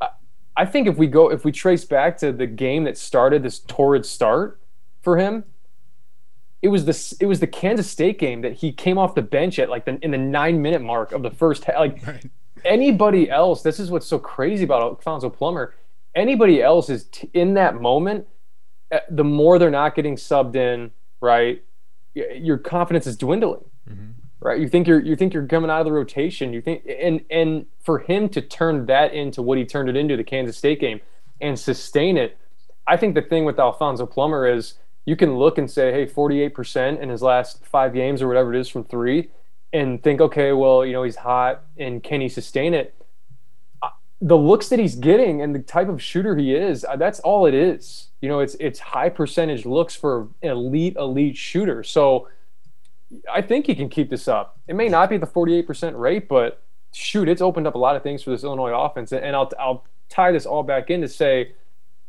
I, 0.00 0.08
I 0.56 0.66
think 0.66 0.86
if 0.86 0.96
we 0.96 1.06
go 1.06 1.30
if 1.30 1.44
we 1.44 1.52
trace 1.52 1.84
back 1.84 2.18
to 2.18 2.32
the 2.32 2.46
game 2.46 2.84
that 2.84 2.98
started 2.98 3.42
this 3.42 3.58
torrid 3.60 4.04
start 4.06 4.60
for 5.00 5.16
him, 5.18 5.44
it 6.60 6.68
was 6.68 6.84
the 6.84 7.16
it 7.20 7.26
was 7.26 7.40
the 7.40 7.46
Kansas 7.46 7.90
State 7.90 8.18
game 8.18 8.42
that 8.42 8.54
he 8.54 8.72
came 8.72 8.98
off 8.98 9.14
the 9.14 9.22
bench 9.22 9.58
at 9.58 9.68
like 9.68 9.84
the, 9.84 9.98
in 10.02 10.12
the 10.12 10.18
nine 10.18 10.62
minute 10.62 10.82
mark 10.82 11.12
of 11.12 11.22
the 11.22 11.30
first 11.30 11.64
half. 11.64 11.76
like 11.76 12.06
right. 12.06 12.24
anybody 12.64 13.28
else. 13.28 13.62
This 13.62 13.80
is 13.80 13.90
what's 13.90 14.06
so 14.06 14.18
crazy 14.18 14.64
about 14.64 14.82
Alfonso 14.82 15.28
Plummer. 15.28 15.74
Anybody 16.14 16.62
else 16.62 16.88
is 16.90 17.04
t- 17.04 17.30
in 17.32 17.54
that 17.54 17.80
moment. 17.80 18.28
Eh, 18.90 19.00
the 19.10 19.24
more 19.24 19.58
they're 19.58 19.70
not 19.70 19.94
getting 19.94 20.16
subbed 20.16 20.54
in, 20.54 20.92
right? 21.20 21.64
Your 22.14 22.58
confidence 22.58 23.06
is 23.06 23.16
dwindling, 23.16 23.64
mm-hmm. 23.88 24.10
right? 24.40 24.60
You 24.60 24.68
think 24.68 24.86
you're 24.86 25.00
you 25.00 25.16
think 25.16 25.32
you're 25.32 25.46
coming 25.46 25.70
out 25.70 25.80
of 25.80 25.86
the 25.86 25.92
rotation. 25.92 26.52
You 26.52 26.60
think 26.60 26.84
and 26.86 27.22
and 27.30 27.66
for 27.80 28.00
him 28.00 28.28
to 28.30 28.40
turn 28.40 28.86
that 28.86 29.14
into 29.14 29.42
what 29.42 29.58
he 29.58 29.64
turned 29.64 29.88
it 29.88 29.96
into 29.96 30.16
the 30.16 30.24
Kansas 30.24 30.56
State 30.56 30.80
game 30.80 31.00
and 31.40 31.58
sustain 31.58 32.16
it. 32.16 32.38
I 32.86 32.96
think 32.96 33.14
the 33.14 33.22
thing 33.22 33.44
with 33.44 33.58
Alfonso 33.58 34.06
Plummer 34.06 34.46
is 34.46 34.74
you 35.04 35.16
can 35.16 35.36
look 35.36 35.58
and 35.58 35.70
say, 35.70 35.92
hey, 35.92 36.06
48% 36.06 37.00
in 37.00 37.08
his 37.08 37.22
last 37.22 37.64
five 37.66 37.92
games 37.92 38.22
or 38.22 38.28
whatever 38.28 38.54
it 38.54 38.60
is 38.60 38.68
from 38.68 38.84
three, 38.84 39.30
and 39.72 40.02
think, 40.02 40.20
okay, 40.20 40.52
well, 40.52 40.84
you 40.84 40.92
know, 40.92 41.02
he's 41.02 41.16
hot 41.16 41.64
and 41.76 42.02
can 42.02 42.20
he 42.20 42.28
sustain 42.28 42.74
it? 42.74 42.94
The 44.24 44.36
looks 44.36 44.68
that 44.68 44.78
he's 44.78 44.94
getting 44.94 45.42
and 45.42 45.54
the 45.54 45.58
type 45.58 45.88
of 45.88 46.00
shooter 46.00 46.36
he 46.36 46.54
is, 46.54 46.84
uh, 46.84 46.96
that's 46.96 47.18
all 47.20 47.44
it 47.44 47.54
is. 47.54 48.08
You 48.20 48.28
know, 48.28 48.38
it's 48.38 48.54
it's 48.60 48.78
high 48.78 49.08
percentage 49.08 49.66
looks 49.66 49.96
for 49.96 50.28
an 50.42 50.50
elite, 50.50 50.96
elite 50.96 51.36
shooter. 51.36 51.82
So 51.82 52.28
I 53.30 53.42
think 53.42 53.66
he 53.66 53.74
can 53.74 53.88
keep 53.88 54.10
this 54.10 54.28
up. 54.28 54.58
It 54.68 54.74
may 54.74 54.88
not 54.88 55.10
be 55.10 55.16
the 55.16 55.26
48% 55.26 55.98
rate, 55.98 56.28
but 56.28 56.62
shoot, 56.92 57.28
it's 57.28 57.42
opened 57.42 57.66
up 57.66 57.74
a 57.74 57.78
lot 57.78 57.96
of 57.96 58.02
things 58.02 58.22
for 58.22 58.30
this 58.30 58.44
Illinois 58.44 58.72
offense. 58.72 59.12
And 59.12 59.34
I'll, 59.36 59.50
I'll 59.58 59.84
tie 60.08 60.32
this 60.32 60.46
all 60.46 60.62
back 60.62 60.90
in 60.90 61.00
to 61.00 61.08
say, 61.08 61.52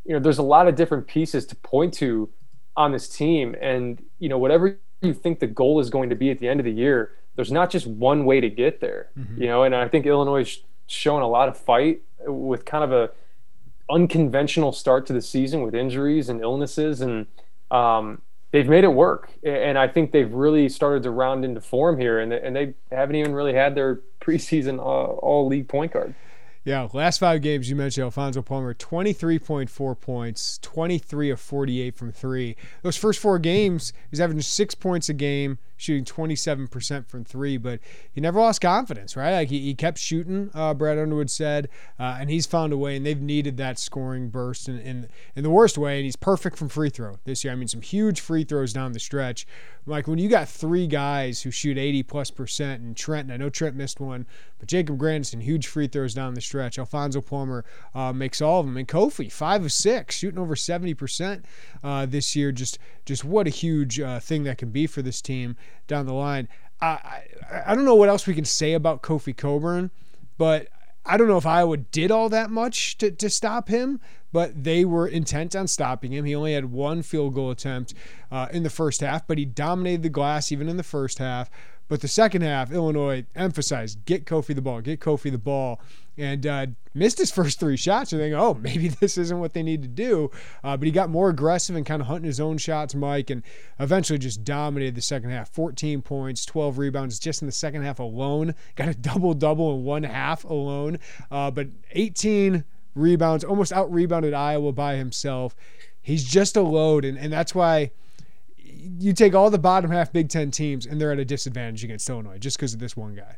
you 0.05 0.13
know, 0.13 0.19
there's 0.19 0.37
a 0.37 0.43
lot 0.43 0.67
of 0.67 0.75
different 0.75 1.07
pieces 1.07 1.45
to 1.47 1.55
point 1.55 1.93
to 1.95 2.29
on 2.75 2.91
this 2.91 3.07
team. 3.07 3.55
And, 3.61 4.03
you 4.19 4.29
know, 4.29 4.37
whatever 4.37 4.79
you 5.01 5.13
think 5.13 5.39
the 5.39 5.47
goal 5.47 5.79
is 5.79 5.89
going 5.89 6.09
to 6.09 6.15
be 6.15 6.31
at 6.31 6.39
the 6.39 6.47
end 6.47 6.59
of 6.59 6.65
the 6.65 6.71
year, 6.71 7.15
there's 7.35 7.51
not 7.51 7.69
just 7.69 7.87
one 7.87 8.25
way 8.25 8.39
to 8.39 8.49
get 8.49 8.79
there, 8.79 9.09
mm-hmm. 9.17 9.41
you 9.41 9.47
know, 9.47 9.63
and 9.63 9.75
I 9.75 9.87
think 9.87 10.05
Illinois 10.05 10.61
is 10.87 10.93
showing 10.93 11.23
a 11.23 11.27
lot 11.27 11.49
of 11.49 11.57
fight 11.57 12.01
with 12.25 12.65
kind 12.65 12.83
of 12.83 12.91
a 12.91 13.11
unconventional 13.89 14.71
start 14.71 15.05
to 15.05 15.13
the 15.13 15.21
season 15.21 15.61
with 15.61 15.75
injuries 15.75 16.29
and 16.29 16.41
illnesses 16.41 17.01
and 17.01 17.27
um, 17.69 18.21
they've 18.51 18.69
made 18.69 18.83
it 18.83 18.93
work 18.93 19.33
and 19.43 19.77
i 19.77 19.87
think 19.87 20.11
they've 20.11 20.33
really 20.33 20.69
started 20.69 21.03
to 21.03 21.11
round 21.11 21.43
into 21.43 21.59
form 21.59 21.99
here 21.99 22.19
and, 22.19 22.31
and 22.31 22.55
they 22.55 22.73
haven't 22.91 23.15
even 23.15 23.33
really 23.33 23.53
had 23.53 23.75
their 23.75 23.99
preseason 24.21 24.79
uh, 24.79 24.81
all 24.81 25.47
league 25.47 25.67
point 25.67 25.91
guard 25.91 26.15
yeah, 26.65 26.87
last 26.93 27.17
five 27.17 27.41
games 27.41 27.69
you 27.69 27.75
mentioned 27.75 28.05
Alfonso 28.05 28.41
Plummer, 28.41 28.73
23.4 28.73 29.99
points, 29.99 30.59
23 30.61 31.29
of 31.29 31.39
48 31.41 31.93
from 31.93 32.11
three. 32.13 32.55
Those 32.83 32.95
first 32.95 33.19
four 33.19 33.37
games, 33.37 33.91
he's 34.09 34.21
averaging 34.21 34.43
six 34.43 34.73
points 34.73 35.09
a 35.09 35.13
game, 35.13 35.57
shooting 35.77 36.05
27% 36.05 37.07
from 37.07 37.23
three, 37.23 37.57
but 37.57 37.79
he 38.11 38.21
never 38.21 38.39
lost 38.39 38.61
confidence, 38.61 39.15
right? 39.15 39.33
Like 39.33 39.49
he, 39.49 39.59
he 39.59 39.73
kept 39.73 39.97
shooting, 39.97 40.49
uh, 40.53 40.73
Brad 40.73 40.97
Underwood 40.97 41.29
said, 41.29 41.69
uh, 41.99 42.17
and 42.19 42.29
he's 42.29 42.45
found 42.45 42.73
a 42.73 42.77
way, 42.77 42.95
and 42.95 43.05
they've 43.05 43.21
needed 43.21 43.57
that 43.57 43.79
scoring 43.79 44.29
burst 44.29 44.69
in, 44.69 44.79
in, 44.79 45.09
in 45.35 45.43
the 45.43 45.49
worst 45.49 45.77
way, 45.77 45.97
and 45.97 46.05
he's 46.05 46.15
perfect 46.15 46.57
from 46.57 46.69
free 46.69 46.89
throw 46.89 47.17
this 47.25 47.43
year. 47.43 47.53
I 47.53 47.55
mean, 47.55 47.67
some 47.67 47.81
huge 47.81 48.21
free 48.21 48.43
throws 48.43 48.73
down 48.73 48.93
the 48.93 48.99
stretch. 48.99 49.45
Like 49.85 50.07
when 50.07 50.17
you 50.17 50.29
got 50.29 50.47
three 50.47 50.87
guys 50.87 51.41
who 51.41 51.51
shoot 51.51 51.77
80 51.77 52.03
plus 52.03 52.31
percent, 52.31 52.81
and 52.81 52.95
Trent, 52.95 53.25
and 53.25 53.33
I 53.33 53.37
know 53.37 53.49
Trent 53.49 53.75
missed 53.75 53.99
one, 53.99 54.25
but 54.59 54.69
Jacob 54.69 54.97
Grandison, 54.97 55.41
huge 55.41 55.67
free 55.67 55.87
throws 55.87 56.13
down 56.13 56.35
the 56.35 56.41
stretch. 56.41 56.79
Alfonso 56.79 57.19
Plummer 57.19 57.65
uh, 57.93 58.13
makes 58.13 58.41
all 58.41 58.61
of 58.61 58.65
them, 58.65 58.77
and 58.77 58.87
Kofi, 58.87 59.31
five 59.31 59.65
of 59.65 59.73
six, 59.73 60.15
shooting 60.15 60.39
over 60.39 60.55
70% 60.55 61.43
uh, 61.83 62.05
this 62.05 62.35
year. 62.35 62.51
Just, 62.51 62.79
just 63.05 63.23
what 63.23 63.47
a 63.47 63.51
huge 63.51 63.99
uh, 63.99 64.19
thing 64.19 64.43
that 64.43 64.57
can 64.57 64.69
be 64.69 64.87
for 64.87 65.01
this 65.01 65.21
team 65.21 65.55
down 65.87 66.05
the 66.05 66.13
line. 66.13 66.47
I, 66.81 66.85
I, 66.85 67.23
I 67.67 67.75
don't 67.75 67.85
know 67.85 67.95
what 67.95 68.09
else 68.09 68.27
we 68.27 68.33
can 68.33 68.45
say 68.45 68.73
about 68.73 69.01
Kofi 69.01 69.35
Cockburn, 69.35 69.91
but 70.37 70.67
I 71.05 71.17
don't 71.17 71.27
know 71.27 71.37
if 71.37 71.45
Iowa 71.45 71.77
did 71.77 72.11
all 72.11 72.29
that 72.29 72.49
much 72.49 72.97
to, 72.99 73.11
to 73.11 73.29
stop 73.29 73.67
him, 73.67 73.99
but 74.31 74.63
they 74.63 74.85
were 74.85 75.07
intent 75.07 75.55
on 75.55 75.67
stopping 75.67 76.13
him. 76.13 76.25
He 76.25 76.33
only 76.33 76.53
had 76.53 76.71
one 76.71 77.01
field 77.03 77.35
goal 77.35 77.51
attempt 77.51 77.93
uh, 78.31 78.47
in 78.51 78.63
the 78.63 78.69
first 78.69 79.01
half, 79.01 79.27
but 79.27 79.37
he 79.37 79.45
dominated 79.45 80.03
the 80.03 80.09
glass 80.09 80.51
even 80.51 80.69
in 80.69 80.77
the 80.77 80.83
first 80.83 81.19
half. 81.19 81.49
But 81.93 82.01
the 82.01 82.07
second 82.07 82.41
half, 82.41 82.71
Illinois 82.71 83.23
emphasized 83.35 84.03
get 84.05 84.25
Kofi 84.25 84.55
the 84.55 84.63
ball, 84.63 84.81
get 84.81 84.99
Kofi 84.99 85.31
the 85.31 85.37
ball, 85.37 85.79
and 86.17 86.47
uh, 86.47 86.65
missed 86.95 87.19
his 87.19 87.29
first 87.29 87.59
three 87.59 87.77
shots. 87.77 88.11
And 88.11 88.19
they 88.19 88.31
go, 88.31 88.39
oh, 88.39 88.53
maybe 88.59 88.87
this 88.87 89.15
isn't 89.15 89.39
what 89.39 89.53
they 89.53 89.61
need 89.61 89.83
to 89.83 89.87
do. 89.87 90.31
Uh, 90.63 90.75
but 90.75 90.87
he 90.87 90.91
got 90.91 91.11
more 91.11 91.29
aggressive 91.29 91.75
and 91.75 91.85
kind 91.85 92.01
of 92.01 92.07
hunting 92.07 92.25
his 92.25 92.39
own 92.39 92.57
shots, 92.57 92.95
Mike, 92.95 93.29
and 93.29 93.43
eventually 93.79 94.17
just 94.17 94.43
dominated 94.43 94.95
the 94.95 95.03
second 95.03 95.29
half. 95.29 95.49
14 95.49 96.01
points, 96.01 96.45
12 96.45 96.79
rebounds 96.79 97.19
just 97.19 97.43
in 97.43 97.45
the 97.45 97.51
second 97.51 97.83
half 97.83 97.99
alone. 97.99 98.55
Got 98.75 98.87
a 98.87 98.95
double 98.95 99.35
double 99.35 99.75
in 99.75 99.83
one 99.83 100.01
half 100.01 100.43
alone. 100.45 100.97
Uh, 101.29 101.51
but 101.51 101.67
18 101.91 102.63
rebounds, 102.95 103.43
almost 103.43 103.71
out 103.71 103.93
rebounded 103.93 104.33
Iowa 104.33 104.71
by 104.71 104.95
himself. 104.95 105.55
He's 106.01 106.23
just 106.23 106.57
a 106.57 106.63
load, 106.63 107.05
and, 107.05 107.19
and 107.19 107.31
that's 107.31 107.53
why 107.53 107.91
you 108.99 109.13
take 109.13 109.33
all 109.35 109.49
the 109.49 109.59
bottom 109.59 109.91
half 109.91 110.11
Big 110.11 110.29
Ten 110.29 110.51
teams, 110.51 110.85
and 110.85 110.99
they're 110.99 111.11
at 111.11 111.19
a 111.19 111.25
disadvantage 111.25 111.83
against 111.83 112.09
Illinois 112.09 112.37
just 112.37 112.57
because 112.57 112.73
of 112.73 112.79
this 112.79 112.95
one 112.97 113.15
guy. 113.15 113.37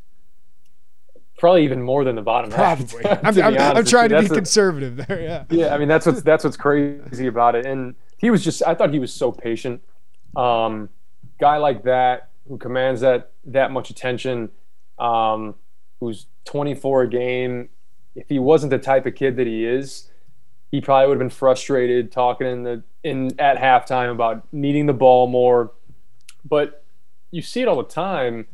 Probably 1.38 1.64
even 1.64 1.82
more 1.82 2.02
than 2.02 2.16
the 2.16 2.22
bottom 2.22 2.50
Probably. 2.50 3.02
half. 3.04 3.24
I'm, 3.24 3.42
I'm, 3.42 3.76
I'm, 3.76 3.84
trying 3.84 4.08
to 4.08 4.20
be 4.20 4.26
a, 4.26 4.28
conservative 4.30 4.96
there. 4.96 5.20
Yeah. 5.20 5.44
Yeah. 5.50 5.74
I 5.74 5.78
mean, 5.78 5.88
that's 5.88 6.06
what's 6.06 6.22
that's 6.30 6.44
what's 6.44 6.56
crazy 6.56 7.26
about 7.26 7.54
it. 7.54 7.66
And 7.66 7.94
he 8.16 8.30
was 8.30 8.42
just. 8.42 8.62
I 8.66 8.74
thought 8.74 8.92
he 8.92 8.98
was 8.98 9.12
so 9.12 9.32
patient. 9.32 9.82
Um, 10.34 10.88
guy 11.38 11.58
like 11.58 11.82
that 11.84 12.30
who 12.48 12.58
commands 12.58 13.00
that 13.02 13.32
that 13.44 13.70
much 13.70 13.90
attention, 13.90 14.50
um, 14.98 15.54
who's 16.00 16.26
24 16.46 17.02
a 17.02 17.08
game. 17.08 17.68
If 18.14 18.28
he 18.28 18.38
wasn't 18.38 18.70
the 18.70 18.78
type 18.78 19.04
of 19.04 19.14
kid 19.14 19.36
that 19.36 19.46
he 19.46 19.66
is, 19.66 20.10
he 20.70 20.80
probably 20.80 21.08
would 21.08 21.14
have 21.14 21.20
been 21.20 21.30
frustrated 21.30 22.10
talking 22.10 22.46
in 22.46 22.62
the 22.62 22.82
in 23.02 23.38
at 23.38 23.56
halftime 23.56 24.10
about 24.10 24.46
needing 24.52 24.86
the 24.86 24.92
ball 24.92 25.26
more. 25.26 25.72
But 26.44 26.84
you 27.30 27.42
see 27.42 27.62
it 27.62 27.68
all 27.68 27.76
the 27.76 27.84
time. 27.84 28.46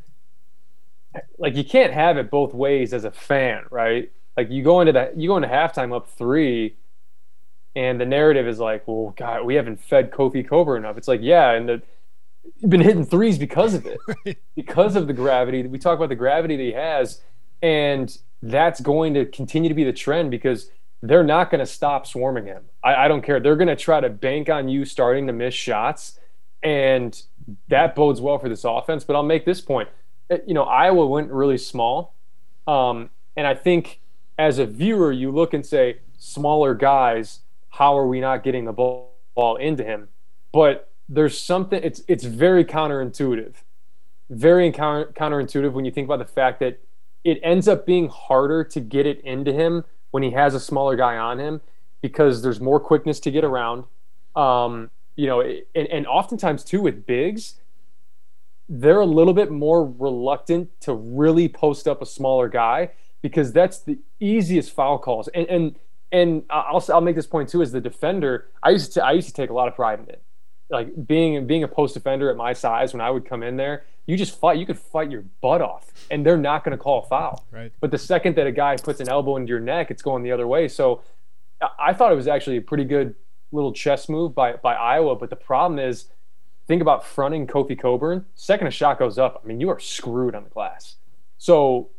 Like 1.38 1.56
you 1.56 1.64
can't 1.64 1.92
have 1.92 2.16
it 2.16 2.30
both 2.30 2.54
ways 2.54 2.92
as 2.92 3.04
a 3.04 3.10
fan, 3.10 3.64
right? 3.70 4.10
Like 4.36 4.50
you 4.50 4.62
go 4.62 4.80
into 4.80 4.92
that 4.92 5.16
you 5.18 5.28
go 5.28 5.36
into 5.36 5.48
halftime 5.48 5.94
up 5.94 6.08
three, 6.08 6.76
and 7.74 8.00
the 8.00 8.06
narrative 8.06 8.46
is 8.46 8.58
like, 8.58 8.86
well, 8.86 9.14
God, 9.16 9.44
we 9.44 9.54
haven't 9.54 9.80
fed 9.80 10.10
Kofi 10.10 10.46
Cockburn 10.46 10.84
enough. 10.84 10.96
It's 10.96 11.08
like, 11.08 11.20
yeah, 11.22 11.52
and 11.52 11.68
the, 11.68 11.82
you've 12.58 12.70
been 12.70 12.80
hitting 12.80 13.04
threes 13.04 13.38
because 13.38 13.74
of 13.74 13.86
it, 13.86 14.38
because 14.56 14.96
of 14.96 15.06
the 15.06 15.12
gravity. 15.12 15.66
We 15.66 15.78
talk 15.78 15.96
about 15.96 16.08
the 16.08 16.14
gravity 16.14 16.56
that 16.56 16.62
he 16.62 16.72
has, 16.72 17.20
and 17.62 18.16
that's 18.42 18.80
going 18.80 19.14
to 19.14 19.26
continue 19.26 19.68
to 19.68 19.74
be 19.74 19.84
the 19.84 19.92
trend 19.92 20.30
because 20.30 20.70
they're 21.02 21.24
not 21.24 21.50
going 21.50 21.58
to 21.58 21.66
stop 21.66 22.06
swarming 22.06 22.46
him. 22.46 22.62
I, 22.82 22.94
I 22.94 23.08
don't 23.08 23.22
care. 23.22 23.40
They're 23.40 23.56
going 23.56 23.68
to 23.68 23.76
try 23.76 24.00
to 24.00 24.08
bank 24.08 24.48
on 24.48 24.68
you 24.68 24.84
starting 24.84 25.26
to 25.26 25.32
miss 25.32 25.54
shots, 25.54 26.18
and 26.62 27.20
that 27.68 27.94
bodes 27.94 28.20
well 28.20 28.38
for 28.38 28.48
this 28.48 28.64
offense. 28.64 29.04
But 29.04 29.16
I'll 29.16 29.24
make 29.24 29.44
this 29.44 29.60
point. 29.60 29.88
Uh, 30.30 30.38
you 30.46 30.54
know, 30.54 30.62
Iowa 30.62 31.06
went 31.06 31.30
really 31.30 31.58
small, 31.58 32.14
um, 32.66 33.10
and 33.36 33.46
I 33.46 33.54
think 33.54 34.00
as 34.38 34.58
a 34.58 34.66
viewer, 34.66 35.12
you 35.12 35.30
look 35.30 35.52
and 35.52 35.66
say, 35.66 35.98
smaller 36.18 36.74
guys, 36.74 37.40
how 37.70 37.98
are 37.98 38.06
we 38.06 38.20
not 38.20 38.44
getting 38.44 38.64
the 38.64 38.72
ball, 38.72 39.16
ball 39.34 39.56
into 39.56 39.82
him? 39.82 40.08
But 40.52 40.88
there's 41.08 41.38
something. 41.38 41.82
It's 41.82 42.02
it's 42.06 42.24
very 42.24 42.64
counterintuitive, 42.64 43.54
very 44.30 44.70
counter, 44.70 45.12
counterintuitive 45.16 45.72
when 45.72 45.84
you 45.84 45.90
think 45.90 46.06
about 46.06 46.20
the 46.20 46.32
fact 46.32 46.60
that 46.60 46.80
it 47.24 47.40
ends 47.42 47.66
up 47.66 47.86
being 47.86 48.08
harder 48.08 48.62
to 48.64 48.80
get 48.80 49.06
it 49.06 49.20
into 49.20 49.52
him 49.52 49.84
when 50.12 50.22
he 50.22 50.30
has 50.30 50.54
a 50.54 50.60
smaller 50.60 50.94
guy 50.94 51.16
on 51.16 51.40
him 51.40 51.60
because 52.00 52.42
there's 52.42 52.60
more 52.60 52.78
quickness 52.78 53.18
to 53.20 53.30
get 53.30 53.44
around. 53.44 53.84
Um, 54.36 54.90
you 55.16 55.26
know, 55.26 55.40
and, 55.40 55.88
and 55.88 56.06
oftentimes 56.06 56.62
too 56.64 56.80
with 56.80 57.04
bigs, 57.04 57.56
they're 58.68 59.00
a 59.00 59.06
little 59.06 59.34
bit 59.34 59.50
more 59.50 59.84
reluctant 59.84 60.70
to 60.82 60.94
really 60.94 61.48
post 61.48 61.88
up 61.88 62.00
a 62.00 62.06
smaller 62.06 62.48
guy 62.48 62.90
because 63.20 63.52
that's 63.52 63.78
the 63.80 63.98
easiest 64.20 64.72
foul 64.72 64.98
calls. 64.98 65.28
And 65.28 65.46
and 65.48 65.76
and 66.10 66.44
I'll 66.50 66.84
I'll 66.88 67.00
make 67.00 67.16
this 67.16 67.26
point 67.26 67.48
too 67.48 67.62
as 67.62 67.72
the 67.72 67.80
defender. 67.80 68.46
I 68.62 68.70
used 68.70 68.92
to 68.94 69.04
I 69.04 69.12
used 69.12 69.28
to 69.28 69.34
take 69.34 69.50
a 69.50 69.54
lot 69.54 69.68
of 69.68 69.74
pride 69.74 69.98
in 70.00 70.08
it, 70.08 70.22
like 70.70 71.06
being 71.06 71.46
being 71.46 71.62
a 71.62 71.68
post 71.68 71.94
defender 71.94 72.30
at 72.30 72.36
my 72.36 72.52
size 72.52 72.92
when 72.92 73.00
I 73.00 73.10
would 73.10 73.24
come 73.24 73.42
in 73.42 73.56
there 73.56 73.84
you 74.06 74.16
just 74.16 74.38
fight. 74.38 74.58
You 74.58 74.66
could 74.66 74.78
fight 74.78 75.10
your 75.10 75.22
butt 75.40 75.62
off, 75.62 75.92
and 76.10 76.24
they're 76.24 76.36
not 76.36 76.64
going 76.64 76.76
to 76.76 76.82
call 76.82 77.02
a 77.02 77.06
foul. 77.06 77.44
Right. 77.50 77.72
But 77.80 77.90
the 77.90 77.98
second 77.98 78.36
that 78.36 78.46
a 78.46 78.52
guy 78.52 78.76
puts 78.76 79.00
an 79.00 79.08
elbow 79.08 79.36
into 79.36 79.48
your 79.48 79.60
neck, 79.60 79.90
it's 79.90 80.02
going 80.02 80.22
the 80.22 80.32
other 80.32 80.46
way. 80.46 80.68
So 80.68 81.02
I 81.78 81.92
thought 81.92 82.12
it 82.12 82.16
was 82.16 82.28
actually 82.28 82.56
a 82.56 82.62
pretty 82.62 82.84
good 82.84 83.14
little 83.52 83.72
chess 83.72 84.08
move 84.08 84.34
by 84.34 84.54
by 84.54 84.74
Iowa. 84.74 85.16
But 85.16 85.30
the 85.30 85.36
problem 85.36 85.78
is, 85.78 86.06
think 86.66 86.82
about 86.82 87.04
fronting 87.04 87.46
Kofi 87.46 87.78
Cockburn. 87.78 88.26
Second 88.34 88.66
a 88.66 88.70
shot 88.70 88.98
goes 88.98 89.18
up, 89.18 89.40
I 89.42 89.46
mean, 89.46 89.60
you 89.60 89.68
are 89.68 89.80
screwed 89.80 90.34
on 90.34 90.44
the 90.44 90.50
glass. 90.50 90.96
So 91.38 91.90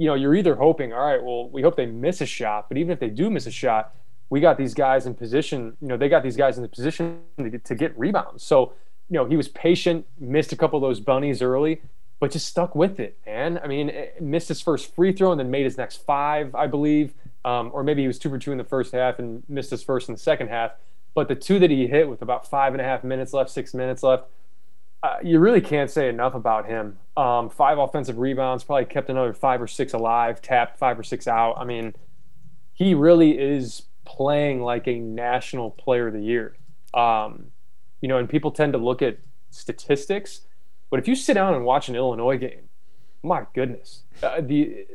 you 0.00 0.06
know, 0.06 0.14
you're 0.14 0.34
either 0.34 0.54
hoping, 0.54 0.94
all 0.94 1.06
right, 1.06 1.22
well, 1.22 1.50
we 1.50 1.60
hope 1.60 1.76
they 1.76 1.84
miss 1.84 2.22
a 2.22 2.26
shot, 2.26 2.70
but 2.70 2.78
even 2.78 2.90
if 2.90 3.00
they 3.00 3.10
do 3.10 3.28
miss 3.28 3.46
a 3.46 3.50
shot, 3.50 3.94
we 4.30 4.40
got 4.40 4.56
these 4.56 4.72
guys 4.72 5.06
in 5.06 5.14
position. 5.14 5.76
You 5.82 5.88
know, 5.88 5.98
they 5.98 6.08
got 6.08 6.22
these 6.22 6.36
guys 6.36 6.56
in 6.56 6.62
the 6.62 6.70
position 6.70 7.20
to 7.36 7.50
get, 7.50 7.64
to 7.66 7.74
get 7.74 7.98
rebounds. 7.98 8.42
So 8.42 8.72
you 9.10 9.16
know, 9.16 9.26
he 9.26 9.36
was 9.36 9.48
patient, 9.48 10.06
missed 10.18 10.52
a 10.52 10.56
couple 10.56 10.76
of 10.76 10.82
those 10.82 11.00
bunnies 11.00 11.42
early, 11.42 11.82
but 12.20 12.30
just 12.30 12.46
stuck 12.46 12.74
with 12.76 13.00
it, 13.00 13.18
man. 13.26 13.60
I 13.62 13.66
mean, 13.66 13.90
eh, 13.90 14.06
missed 14.20 14.48
his 14.48 14.60
first 14.60 14.94
free 14.94 15.12
throw 15.12 15.32
and 15.32 15.40
then 15.40 15.50
made 15.50 15.64
his 15.64 15.76
next 15.76 16.04
five, 16.04 16.54
I 16.54 16.68
believe. 16.68 17.12
Um, 17.44 17.70
or 17.74 17.82
maybe 17.82 18.02
he 18.02 18.06
was 18.06 18.18
two 18.18 18.30
for 18.30 18.38
two 18.38 18.52
in 18.52 18.58
the 18.58 18.64
first 18.64 18.92
half 18.92 19.18
and 19.18 19.42
missed 19.48 19.70
his 19.70 19.82
first 19.82 20.08
in 20.08 20.14
the 20.14 20.20
second 20.20 20.48
half. 20.48 20.72
But 21.14 21.26
the 21.26 21.34
two 21.34 21.58
that 21.58 21.70
he 21.70 21.88
hit 21.88 22.08
with 22.08 22.22
about 22.22 22.46
five 22.48 22.72
and 22.72 22.80
a 22.80 22.84
half 22.84 23.02
minutes 23.02 23.32
left, 23.32 23.50
six 23.50 23.74
minutes 23.74 24.02
left, 24.02 24.24
uh, 25.02 25.16
you 25.24 25.40
really 25.40 25.62
can't 25.62 25.90
say 25.90 26.08
enough 26.08 26.34
about 26.34 26.66
him. 26.66 26.98
Um, 27.16 27.48
five 27.48 27.78
offensive 27.78 28.18
rebounds, 28.18 28.62
probably 28.62 28.84
kept 28.84 29.08
another 29.08 29.32
five 29.32 29.60
or 29.60 29.66
six 29.66 29.92
alive, 29.92 30.40
tapped 30.40 30.78
five 30.78 30.98
or 30.98 31.02
six 31.02 31.26
out. 31.26 31.54
I 31.56 31.64
mean, 31.64 31.94
he 32.74 32.94
really 32.94 33.38
is 33.38 33.82
playing 34.04 34.62
like 34.62 34.86
a 34.86 34.98
national 34.98 35.70
player 35.70 36.08
of 36.08 36.12
the 36.12 36.22
year. 36.22 36.54
Um, 36.92 37.46
you 38.00 38.08
know, 38.08 38.18
and 38.18 38.28
people 38.28 38.50
tend 38.50 38.72
to 38.72 38.78
look 38.78 39.02
at 39.02 39.18
statistics, 39.50 40.42
but 40.90 40.98
if 40.98 41.08
you 41.08 41.14
sit 41.14 41.34
down 41.34 41.54
and 41.54 41.64
watch 41.64 41.88
an 41.88 41.96
Illinois 41.96 42.38
game, 42.38 42.68
my 43.22 43.46
goodness, 43.54 44.02
uh, 44.22 44.40
the 44.40 44.86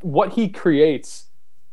what 0.00 0.32
he 0.32 0.48
creates 0.48 1.26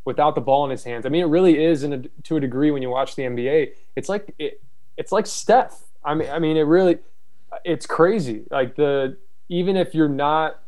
without 0.06 0.36
the 0.36 0.42
ball 0.42 0.66
in 0.66 0.72
his 0.72 0.84
hands. 0.84 1.06
I 1.06 1.10
mean, 1.10 1.22
it 1.22 1.28
really 1.28 1.64
is, 1.64 1.84
in 1.84 1.94
a, 1.94 2.02
to 2.24 2.38
a 2.38 2.40
degree, 2.40 2.72
when 2.72 2.82
you 2.82 2.90
watch 2.90 3.16
the 3.16 3.24
NBA, 3.24 3.74
it's 3.96 4.10
like 4.10 4.34
it, 4.40 4.62
it's 4.98 5.12
like 5.12 5.28
Steph. 5.28 5.84
I 6.04 6.16
mean, 6.16 6.30
I 6.30 6.40
mean, 6.40 6.58
it 6.58 6.64
really, 6.64 6.98
it's 7.64 7.86
crazy. 7.86 8.44
Like 8.50 8.76
the 8.76 9.18
even 9.50 9.76
if 9.76 9.94
you're 9.94 10.10
not, 10.10 10.60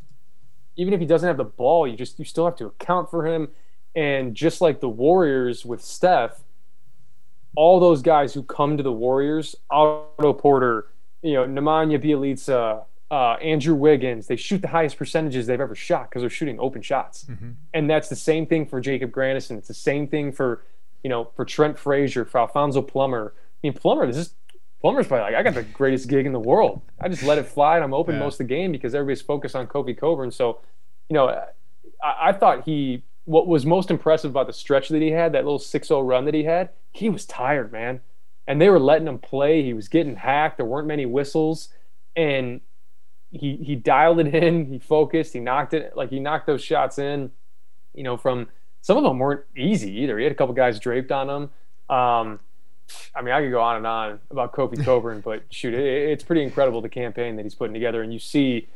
even 0.75 0.93
if 0.93 0.99
he 0.99 1.05
doesn't 1.05 1.27
have 1.27 1.37
the 1.37 1.43
ball, 1.43 1.87
you 1.87 1.97
just 1.97 2.19
you 2.19 2.25
still 2.25 2.45
have 2.45 2.55
to 2.57 2.67
account 2.67 3.09
for 3.09 3.25
him. 3.25 3.49
And 3.95 4.35
just 4.35 4.61
like 4.61 4.79
the 4.79 4.89
Warriors 4.89 5.65
with 5.65 5.83
Steph, 5.83 6.43
all 7.55 7.79
those 7.79 8.01
guys 8.01 8.33
who 8.33 8.43
come 8.43 8.77
to 8.77 8.83
the 8.83 8.91
Warriors, 8.91 9.55
Otto 9.69 10.33
Porter, 10.33 10.87
you 11.21 11.33
know, 11.33 11.45
Nemanja 11.45 12.01
Bjelica, 12.01 12.85
uh, 13.11 13.33
Andrew 13.41 13.75
Wiggins, 13.75 14.27
they 14.27 14.37
shoot 14.37 14.61
the 14.61 14.69
highest 14.69 14.97
percentages 14.97 15.47
they've 15.47 15.59
ever 15.59 15.75
shot 15.75 16.09
because 16.09 16.21
they're 16.21 16.29
shooting 16.29 16.59
open 16.59 16.81
shots. 16.81 17.25
Mm-hmm. 17.25 17.51
And 17.73 17.89
that's 17.89 18.07
the 18.07 18.15
same 18.15 18.45
thing 18.45 18.65
for 18.65 18.79
Jacob 18.79 19.11
Grandison. 19.11 19.57
It's 19.57 19.67
the 19.67 19.73
same 19.73 20.07
thing 20.07 20.31
for, 20.31 20.63
you 21.03 21.09
know, 21.09 21.29
for 21.35 21.43
Trent 21.43 21.77
Frazier, 21.77 22.23
for 22.23 22.39
Alfonso 22.39 22.81
Plummer. 22.81 23.33
I 23.35 23.67
mean, 23.67 23.73
Plummer, 23.73 24.07
this 24.07 24.15
is 24.15 24.33
Plummer's 24.79 25.07
probably 25.07 25.25
like, 25.25 25.35
I 25.35 25.43
got 25.43 25.53
the 25.53 25.63
greatest 25.63 26.07
gig 26.07 26.25
in 26.25 26.31
the 26.31 26.39
world. 26.39 26.81
I 26.99 27.09
just 27.09 27.23
let 27.23 27.37
it 27.37 27.45
fly 27.45 27.75
and 27.75 27.83
I'm 27.83 27.93
open 27.93 28.15
yeah. 28.15 28.21
most 28.21 28.35
of 28.35 28.47
the 28.47 28.55
game 28.55 28.71
because 28.71 28.95
everybody's 28.95 29.21
focused 29.21 29.55
on 29.55 29.67
Kofi 29.67 29.95
Cockburn. 29.95 30.31
So, 30.31 30.59
you 31.09 31.13
know, 31.13 31.27
I, 32.01 32.29
I 32.29 32.31
thought 32.31 32.63
he 32.63 33.03
what 33.25 33.47
was 33.47 33.65
most 33.65 33.91
impressive 33.91 34.31
about 34.31 34.47
the 34.47 34.53
stretch 34.53 34.89
that 34.89 35.01
he 35.01 35.11
had, 35.11 35.33
that 35.33 35.43
little 35.43 35.59
6-0 35.59 36.07
run 36.07 36.25
that 36.25 36.33
he 36.33 36.43
had, 36.43 36.69
he 36.91 37.09
was 37.09 37.25
tired, 37.25 37.71
man. 37.71 38.01
And 38.47 38.59
they 38.59 38.69
were 38.69 38.79
letting 38.79 39.07
him 39.07 39.19
play. 39.19 39.63
He 39.63 39.73
was 39.73 39.87
getting 39.87 40.15
hacked. 40.15 40.57
There 40.57 40.65
weren't 40.65 40.87
many 40.87 41.05
whistles. 41.05 41.69
And 42.15 42.61
he 43.31 43.55
he 43.57 43.75
dialed 43.75 44.19
it 44.19 44.35
in, 44.35 44.65
he 44.65 44.77
focused, 44.77 45.33
he 45.33 45.39
knocked 45.39 45.73
it 45.73 45.93
like 45.95 46.09
he 46.09 46.19
knocked 46.19 46.47
those 46.47 46.61
shots 46.61 46.99
in, 46.99 47.31
you 47.93 48.03
know, 48.03 48.17
from 48.17 48.49
some 48.81 48.97
of 48.97 49.03
them 49.03 49.19
weren't 49.19 49.45
easy 49.55 49.91
either. 50.01 50.17
He 50.17 50.23
had 50.25 50.33
a 50.33 50.35
couple 50.35 50.53
guys 50.53 50.79
draped 50.79 51.11
on 51.11 51.29
him. 51.29 51.95
Um, 51.95 52.39
I 53.15 53.21
mean, 53.21 53.33
I 53.33 53.41
could 53.41 53.51
go 53.51 53.61
on 53.61 53.77
and 53.77 53.87
on 53.87 54.19
about 54.29 54.53
Kofi 54.53 54.83
Cockburn, 54.85 55.21
but 55.21 55.43
shoot, 55.49 55.73
it, 55.73 56.09
it's 56.09 56.23
pretty 56.23 56.43
incredible 56.43 56.81
the 56.81 56.89
campaign 56.89 57.37
that 57.37 57.43
he's 57.43 57.55
putting 57.55 57.73
together, 57.73 58.01
and 58.01 58.11
you 58.11 58.19
see 58.19 58.67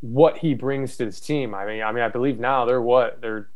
what 0.00 0.38
he 0.38 0.54
brings 0.54 0.96
to 0.96 1.04
this 1.04 1.20
team. 1.20 1.54
I 1.54 1.64
mean, 1.64 1.82
I 1.82 1.92
mean, 1.92 2.02
I 2.02 2.08
believe 2.08 2.40
now 2.40 2.64
they're 2.64 2.82
what 2.82 3.20
they're 3.20 3.48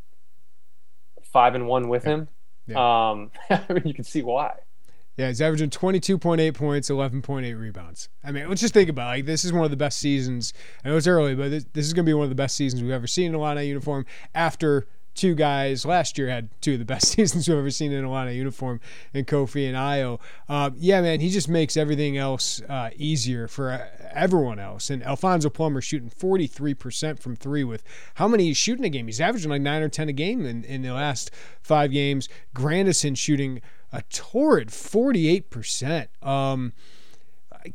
five 1.36 1.54
and 1.54 1.66
one 1.66 1.90
with 1.90 2.02
him. 2.02 2.28
Yeah. 2.66 3.10
Um, 3.10 3.30
I 3.50 3.70
mean, 3.74 3.82
you 3.84 3.92
can 3.92 4.04
see 4.04 4.22
why. 4.22 4.54
Yeah, 5.18 5.28
he's 5.28 5.42
averaging 5.42 5.68
22.8 5.68 6.54
points, 6.54 6.88
11.8 6.88 7.60
rebounds. 7.60 8.08
I 8.24 8.32
mean, 8.32 8.48
let's 8.48 8.62
just 8.62 8.72
think 8.72 8.88
about 8.88 9.08
it. 9.08 9.18
like 9.18 9.26
this 9.26 9.44
is 9.44 9.52
one 9.52 9.66
of 9.66 9.70
the 9.70 9.76
best 9.76 9.98
seasons. 9.98 10.54
I 10.82 10.88
know 10.88 10.96
it's 10.96 11.06
early, 11.06 11.34
but 11.34 11.50
this, 11.50 11.66
this 11.74 11.84
is 11.86 11.92
going 11.92 12.06
to 12.06 12.08
be 12.08 12.14
one 12.14 12.24
of 12.24 12.30
the 12.30 12.34
best 12.34 12.56
seasons 12.56 12.82
we've 12.82 12.90
ever 12.90 13.06
seen 13.06 13.26
in 13.26 13.34
a 13.34 13.38
Illini 13.38 13.66
uniform 13.66 14.06
after 14.34 14.88
two 15.16 15.34
guys 15.34 15.84
last 15.84 16.18
year 16.18 16.28
had 16.28 16.48
two 16.60 16.74
of 16.74 16.78
the 16.78 16.84
best 16.84 17.08
seasons 17.12 17.48
we've 17.48 17.58
ever 17.58 17.70
seen 17.70 17.92
in 17.92 18.04
a 18.04 18.08
Illini 18.08 18.36
uniform 18.36 18.80
in 19.12 19.24
Kofi 19.24 19.66
and 19.66 19.76
Ayo. 19.76 20.20
Uh, 20.48 20.70
yeah, 20.76 21.00
man, 21.00 21.20
he 21.20 21.30
just 21.30 21.48
makes 21.48 21.76
everything 21.76 22.16
else 22.16 22.60
uh, 22.68 22.90
easier 22.96 23.48
for 23.48 23.72
uh, 23.72 23.86
everyone 24.12 24.58
else. 24.58 24.90
And 24.90 25.02
Alfonso 25.02 25.50
Plummer 25.50 25.80
shooting 25.80 26.10
43% 26.10 27.18
from 27.18 27.34
three 27.34 27.64
with 27.64 27.82
how 28.14 28.28
many 28.28 28.44
he's 28.44 28.56
shooting 28.56 28.84
a 28.84 28.90
game? 28.90 29.06
He's 29.06 29.20
averaging 29.20 29.50
like 29.50 29.62
nine 29.62 29.82
or 29.82 29.88
10 29.88 30.08
a 30.08 30.12
game 30.12 30.44
in, 30.44 30.64
in 30.64 30.82
the 30.82 30.92
last 30.92 31.30
five 31.62 31.90
games. 31.90 32.28
Grandison 32.54 33.14
shooting 33.14 33.60
a 33.92 34.02
torrid 34.02 34.68
48%. 34.68 36.08
Um, 36.22 36.72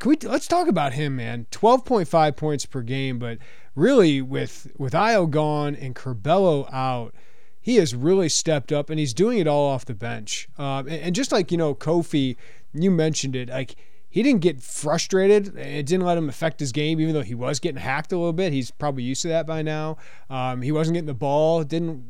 we, 0.05 0.15
let's 0.23 0.47
talk 0.47 0.67
about 0.67 0.93
him, 0.93 1.17
man. 1.17 1.47
12.5 1.51 2.35
points 2.35 2.65
per 2.65 2.81
game, 2.81 3.19
but 3.19 3.37
really 3.75 4.21
with 4.21 4.71
with 4.77 4.93
Ayo 4.93 5.29
gone 5.29 5.75
and 5.75 5.95
Curbelo 5.95 6.71
out, 6.71 7.13
he 7.61 7.75
has 7.75 7.93
really 7.93 8.29
stepped 8.29 8.71
up 8.71 8.89
and 8.89 8.99
he's 8.99 9.13
doing 9.13 9.37
it 9.37 9.47
all 9.47 9.69
off 9.69 9.85
the 9.85 9.93
bench. 9.93 10.49
Um, 10.57 10.87
and, 10.87 11.01
and, 11.01 11.15
just 11.15 11.31
like 11.31 11.51
you 11.51 11.57
know, 11.57 11.75
Kofi, 11.75 12.35
you 12.73 12.89
mentioned 12.89 13.35
it, 13.35 13.49
like 13.49 13.75
he 14.09 14.23
didn't 14.23 14.41
get 14.41 14.61
frustrated. 14.61 15.57
It 15.57 15.85
didn't 15.85 16.05
let 16.05 16.17
him 16.17 16.27
affect 16.27 16.59
his 16.59 16.71
game, 16.71 16.99
even 16.99 17.13
though 17.13 17.21
he 17.21 17.35
was 17.35 17.59
getting 17.59 17.81
hacked 17.81 18.11
a 18.11 18.17
little 18.17 18.33
bit. 18.33 18.51
He's 18.51 18.69
probably 18.69 19.03
used 19.03 19.21
to 19.21 19.29
that 19.29 19.47
by 19.47 19.61
now. 19.61 19.97
Um, 20.29 20.61
he 20.61 20.71
wasn't 20.71 20.95
getting 20.95 21.07
the 21.07 21.13
ball. 21.13 21.63
Didn't 21.63 22.03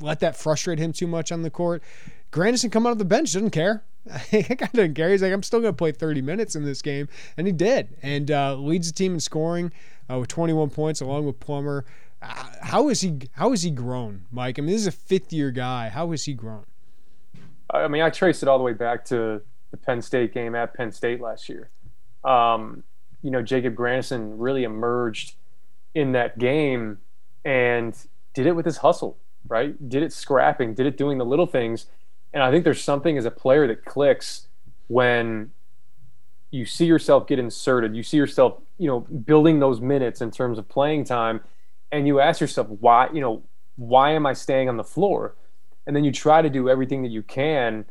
let 0.00 0.20
that 0.20 0.36
frustrate 0.36 0.78
him 0.78 0.92
too 0.92 1.06
much 1.06 1.32
on 1.32 1.42
the 1.42 1.50
court. 1.50 1.82
Grandison 2.30 2.68
come 2.68 2.86
out 2.86 2.92
of 2.92 2.98
the 2.98 3.06
bench, 3.06 3.32
doesn't 3.32 3.50
care. 3.50 3.82
he 4.30 4.42
doesn't 4.42 4.94
care. 4.94 5.10
He's 5.10 5.22
like, 5.22 5.32
I'm 5.32 5.42
still 5.42 5.60
going 5.60 5.72
to 5.72 5.76
play 5.76 5.92
30 5.92 6.20
minutes 6.22 6.54
in 6.54 6.64
this 6.64 6.82
game, 6.82 7.08
and 7.36 7.46
he 7.46 7.52
did, 7.52 7.96
and 8.02 8.30
uh, 8.30 8.54
leads 8.54 8.88
the 8.88 8.94
team 8.94 9.14
in 9.14 9.20
scoring 9.20 9.72
uh, 10.10 10.18
with 10.18 10.28
21 10.28 10.70
points, 10.70 11.00
along 11.00 11.24
with 11.24 11.40
Plummer. 11.40 11.84
Uh, 12.20 12.47
how 12.60 12.88
is 12.88 13.00
he? 13.00 13.18
How 13.32 13.50
has 13.50 13.62
he 13.62 13.70
grown, 13.70 14.26
Mike? 14.30 14.58
I 14.58 14.62
mean, 14.62 14.72
this 14.72 14.82
is 14.82 14.86
a 14.86 14.92
fifth 14.92 15.32
year 15.32 15.50
guy. 15.50 15.88
How 15.88 16.10
has 16.10 16.24
he 16.24 16.34
grown? 16.34 16.64
I 17.70 17.88
mean, 17.88 18.02
I 18.02 18.10
traced 18.10 18.42
it 18.42 18.48
all 18.48 18.58
the 18.58 18.64
way 18.64 18.72
back 18.72 19.04
to 19.06 19.42
the 19.70 19.76
Penn 19.76 20.00
State 20.02 20.32
game 20.32 20.54
at 20.54 20.74
Penn 20.74 20.92
State 20.92 21.20
last 21.20 21.48
year. 21.48 21.70
Um, 22.24 22.84
you 23.22 23.30
know, 23.30 23.42
Jacob 23.42 23.74
Grandison 23.74 24.38
really 24.38 24.64
emerged 24.64 25.34
in 25.94 26.12
that 26.12 26.38
game 26.38 26.98
and 27.44 27.96
did 28.34 28.46
it 28.46 28.52
with 28.52 28.64
his 28.64 28.78
hustle, 28.78 29.18
right? 29.46 29.88
Did 29.88 30.02
it 30.02 30.12
scrapping, 30.12 30.74
did 30.74 30.86
it 30.86 30.96
doing 30.96 31.18
the 31.18 31.24
little 31.24 31.46
things. 31.46 31.86
And 32.32 32.42
I 32.42 32.50
think 32.50 32.64
there's 32.64 32.82
something 32.82 33.18
as 33.18 33.24
a 33.24 33.30
player 33.30 33.66
that 33.66 33.84
clicks 33.84 34.48
when 34.88 35.50
you 36.50 36.64
see 36.64 36.86
yourself 36.86 37.26
get 37.26 37.38
inserted, 37.38 37.94
you 37.94 38.02
see 38.02 38.16
yourself, 38.16 38.60
you 38.78 38.86
know, 38.86 39.00
building 39.00 39.60
those 39.60 39.80
minutes 39.80 40.20
in 40.20 40.30
terms 40.30 40.58
of 40.58 40.68
playing 40.68 41.04
time, 41.04 41.40
and 41.90 42.06
you 42.06 42.20
ask 42.20 42.40
yourself, 42.40 42.68
why, 42.68 43.08
you 43.12 43.20
know, 43.20 43.42
why 43.76 44.12
am 44.12 44.26
I 44.26 44.32
staying 44.32 44.68
on 44.68 44.76
the 44.76 44.84
floor? 44.84 45.36
And 45.86 45.94
then 45.96 46.04
you 46.04 46.12
try 46.12 46.42
to 46.42 46.50
do 46.50 46.68
everything 46.68 47.02
that 47.02 47.10
you 47.10 47.22
can 47.22 47.86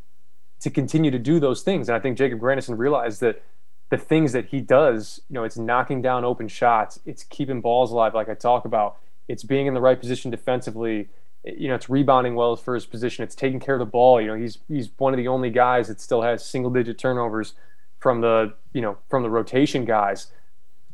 to 0.59 0.69
continue 0.69 1.11
to 1.11 1.19
do 1.19 1.39
those 1.39 1.61
things. 1.61 1.89
And 1.89 1.95
I 1.95 1.99
think 1.99 2.17
Jacob 2.17 2.39
Grandison 2.39 2.77
realized 2.77 3.21
that 3.21 3.43
the 3.89 3.97
things 3.97 4.33
that 4.33 4.47
he 4.47 4.59
does, 4.59 5.21
you 5.29 5.35
know, 5.35 5.43
it's 5.43 5.57
knocking 5.57 6.01
down 6.01 6.25
open 6.25 6.47
shots, 6.47 6.99
it's 7.05 7.23
keeping 7.23 7.61
balls 7.61 7.91
alive, 7.91 8.13
like 8.13 8.29
I 8.29 8.33
talk 8.33 8.65
about, 8.65 8.97
it's 9.27 9.43
being 9.43 9.67
in 9.67 9.73
the 9.73 9.81
right 9.81 9.99
position 9.99 10.29
defensively, 10.29 11.09
you 11.43 11.67
know, 11.69 11.75
it's 11.75 11.89
rebounding 11.89 12.35
well 12.35 12.55
for 12.55 12.75
his 12.75 12.85
position, 12.85 13.23
it's 13.23 13.35
taking 13.35 13.59
care 13.59 13.75
of 13.75 13.79
the 13.79 13.85
ball. 13.85 14.19
You 14.19 14.27
know, 14.27 14.35
he's 14.35 14.59
he's 14.67 14.89
one 14.97 15.13
of 15.13 15.17
the 15.17 15.27
only 15.27 15.49
guys 15.49 15.87
that 15.87 16.01
still 16.01 16.21
has 16.21 16.45
single 16.45 16.71
digit 16.71 16.97
turnovers 16.97 17.53
from 17.99 18.21
the 18.21 18.53
you 18.73 18.81
know 18.81 18.97
from 19.09 19.23
the 19.23 19.29
rotation 19.29 19.85
guys. 19.85 20.27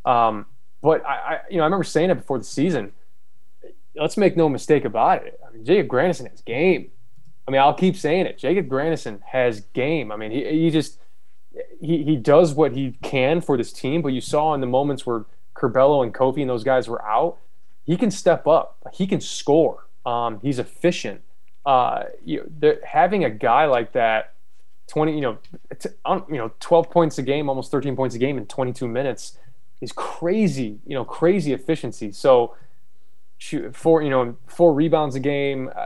Um, 0.05 0.45
but 0.83 1.03
I, 1.05 1.13
I, 1.13 1.39
you 1.49 1.57
know 1.57 1.63
I 1.63 1.65
remember 1.65 1.85
saying 1.85 2.11
it 2.11 2.15
before 2.15 2.37
the 2.37 2.43
season. 2.43 2.91
Let's 3.95 4.17
make 4.17 4.35
no 4.35 4.49
mistake 4.49 4.85
about 4.85 5.25
it. 5.25 5.39
I 5.47 5.51
mean, 5.51 5.65
Jacob 5.65 5.87
Grandison 5.87 6.25
has 6.27 6.41
game. 6.41 6.91
I 7.47 7.51
mean, 7.51 7.61
I'll 7.61 7.73
keep 7.73 7.95
saying 7.95 8.25
it. 8.25 8.37
Jacob 8.37 8.67
Grandison 8.67 9.23
has 9.25 9.61
game. 9.73 10.11
I 10.11 10.17
mean, 10.17 10.31
he, 10.31 10.43
he 10.43 10.69
just 10.69 10.99
he, 11.79 12.03
he 12.03 12.15
does 12.17 12.53
what 12.53 12.73
he 12.73 12.97
can 13.01 13.39
for 13.39 13.55
this 13.55 13.71
team. 13.71 14.01
But 14.01 14.09
you 14.09 14.21
saw 14.21 14.53
in 14.53 14.61
the 14.61 14.67
moments 14.67 15.05
where 15.05 15.25
Curbelo 15.55 16.03
and 16.03 16.13
Kofi 16.13 16.41
and 16.41 16.49
those 16.49 16.63
guys 16.63 16.87
were 16.87 17.03
out, 17.05 17.37
he 17.85 17.95
can 17.95 18.11
step 18.11 18.45
up. 18.45 18.77
He 18.93 19.07
can 19.07 19.21
score. 19.21 19.87
Um, 20.05 20.39
he's 20.41 20.59
efficient. 20.59 21.21
Uh, 21.65 22.03
you 22.25 22.51
know, 22.61 22.75
having 22.83 23.23
a 23.23 23.29
guy 23.29 23.65
like 23.65 23.93
that 23.93 24.33
20, 24.87 25.15
you 25.15 25.21
know, 25.21 25.37
you 26.29 26.37
know, 26.37 26.51
12 26.59 26.89
points 26.89 27.17
a 27.19 27.21
game, 27.21 27.47
almost 27.47 27.71
13 27.71 27.95
points 27.95 28.15
a 28.15 28.19
game 28.19 28.37
in 28.37 28.45
22 28.47 28.85
minutes 28.87 29.37
is 29.81 29.91
crazy, 29.91 30.79
you 30.85 30.95
know, 30.95 31.03
crazy 31.03 31.53
efficiency. 31.53 32.11
So 32.11 32.55
four, 33.73 34.01
you 34.01 34.09
know, 34.09 34.35
four 34.47 34.73
rebounds 34.73 35.15
a 35.15 35.19
game. 35.19 35.69
Uh, 35.75 35.85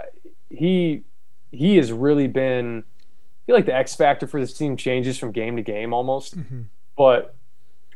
he 0.50 1.04
he 1.52 1.78
has 1.78 1.91
really 1.91 2.28
been 2.28 2.84
I 2.84 3.41
feel 3.45 3.56
like 3.56 3.65
the 3.65 3.76
X 3.76 3.95
factor 3.95 4.28
for 4.28 4.39
this 4.39 4.54
team 4.54 4.78
changes 4.78 5.17
from 5.17 5.32
game 5.32 5.56
to 5.56 5.62
game 5.62 5.93
almost. 5.93 6.38
Mm-hmm. 6.38 6.63
But 6.97 7.36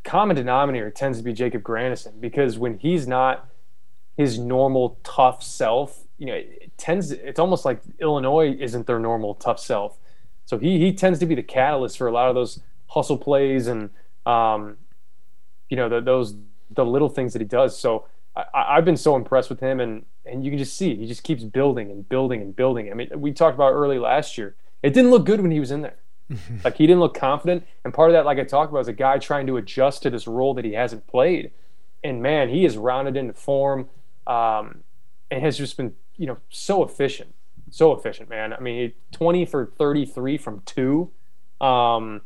common 0.04 0.36
denominator 0.36 0.90
tends 0.90 1.18
to 1.18 1.24
be 1.24 1.32
Jacob 1.32 1.62
Grandison 1.62 2.14
because 2.20 2.58
when 2.58 2.78
he's 2.78 3.06
not 3.06 3.48
his 4.16 4.38
normal 4.38 4.98
tough 5.04 5.42
self, 5.42 6.04
you 6.18 6.26
know, 6.26 6.34
it 6.34 6.76
tends 6.76 7.12
it's 7.12 7.38
almost 7.38 7.64
like 7.64 7.82
Illinois 8.00 8.56
isn't 8.58 8.86
their 8.86 8.98
normal 8.98 9.34
tough 9.34 9.60
self. 9.60 9.98
So 10.44 10.58
he 10.58 10.78
he 10.78 10.92
tends 10.92 11.18
to 11.20 11.26
be 11.26 11.34
the 11.34 11.42
catalyst 11.42 11.98
for 11.98 12.06
a 12.06 12.12
lot 12.12 12.28
of 12.28 12.34
those 12.34 12.60
hustle 12.88 13.18
plays 13.18 13.66
and 13.68 13.90
um, 14.26 14.76
you 15.72 15.76
know 15.76 15.88
the, 15.88 16.02
those 16.02 16.34
the 16.70 16.84
little 16.84 17.08
things 17.08 17.32
that 17.32 17.40
he 17.40 17.48
does. 17.48 17.78
So 17.78 18.06
I, 18.36 18.74
have 18.74 18.84
been 18.84 18.98
so 18.98 19.16
impressed 19.16 19.48
with 19.48 19.60
him, 19.60 19.80
and 19.80 20.04
and 20.26 20.44
you 20.44 20.50
can 20.50 20.58
just 20.58 20.76
see 20.76 20.94
he 20.94 21.06
just 21.06 21.22
keeps 21.22 21.44
building 21.44 21.90
and 21.90 22.06
building 22.06 22.42
and 22.42 22.54
building. 22.54 22.90
I 22.90 22.94
mean, 22.94 23.08
we 23.16 23.32
talked 23.32 23.54
about 23.54 23.72
early 23.72 23.98
last 23.98 24.36
year. 24.36 24.54
It 24.82 24.92
didn't 24.92 25.10
look 25.10 25.24
good 25.24 25.40
when 25.40 25.50
he 25.50 25.60
was 25.60 25.70
in 25.70 25.80
there. 25.80 25.96
like 26.64 26.76
he 26.76 26.86
didn't 26.86 27.00
look 27.00 27.14
confident, 27.14 27.66
and 27.86 27.94
part 27.94 28.10
of 28.10 28.12
that, 28.12 28.26
like 28.26 28.38
I 28.38 28.44
talked 28.44 28.70
about, 28.70 28.80
is 28.80 28.88
a 28.88 28.92
guy 28.92 29.16
trying 29.16 29.46
to 29.46 29.56
adjust 29.56 30.02
to 30.02 30.10
this 30.10 30.26
role 30.26 30.52
that 30.52 30.66
he 30.66 30.74
hasn't 30.74 31.06
played. 31.06 31.52
And 32.04 32.20
man, 32.20 32.50
he 32.50 32.66
is 32.66 32.76
rounded 32.76 33.16
into 33.16 33.32
form, 33.32 33.88
um, 34.26 34.84
and 35.30 35.42
has 35.42 35.56
just 35.56 35.78
been 35.78 35.94
you 36.18 36.26
know 36.26 36.36
so 36.50 36.84
efficient 36.84 37.34
so 37.72 37.92
efficient, 37.94 38.28
man. 38.28 38.52
I 38.52 38.60
mean, 38.60 38.92
20 39.12 39.46
for 39.46 39.72
33 39.78 40.36
from 40.36 40.60
two. 40.66 41.10
Um, 41.58 42.20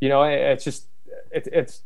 you 0.00 0.08
know, 0.08 0.22
it's 0.22 0.64
just 0.64 0.86
it, 1.30 1.46
it's 1.52 1.82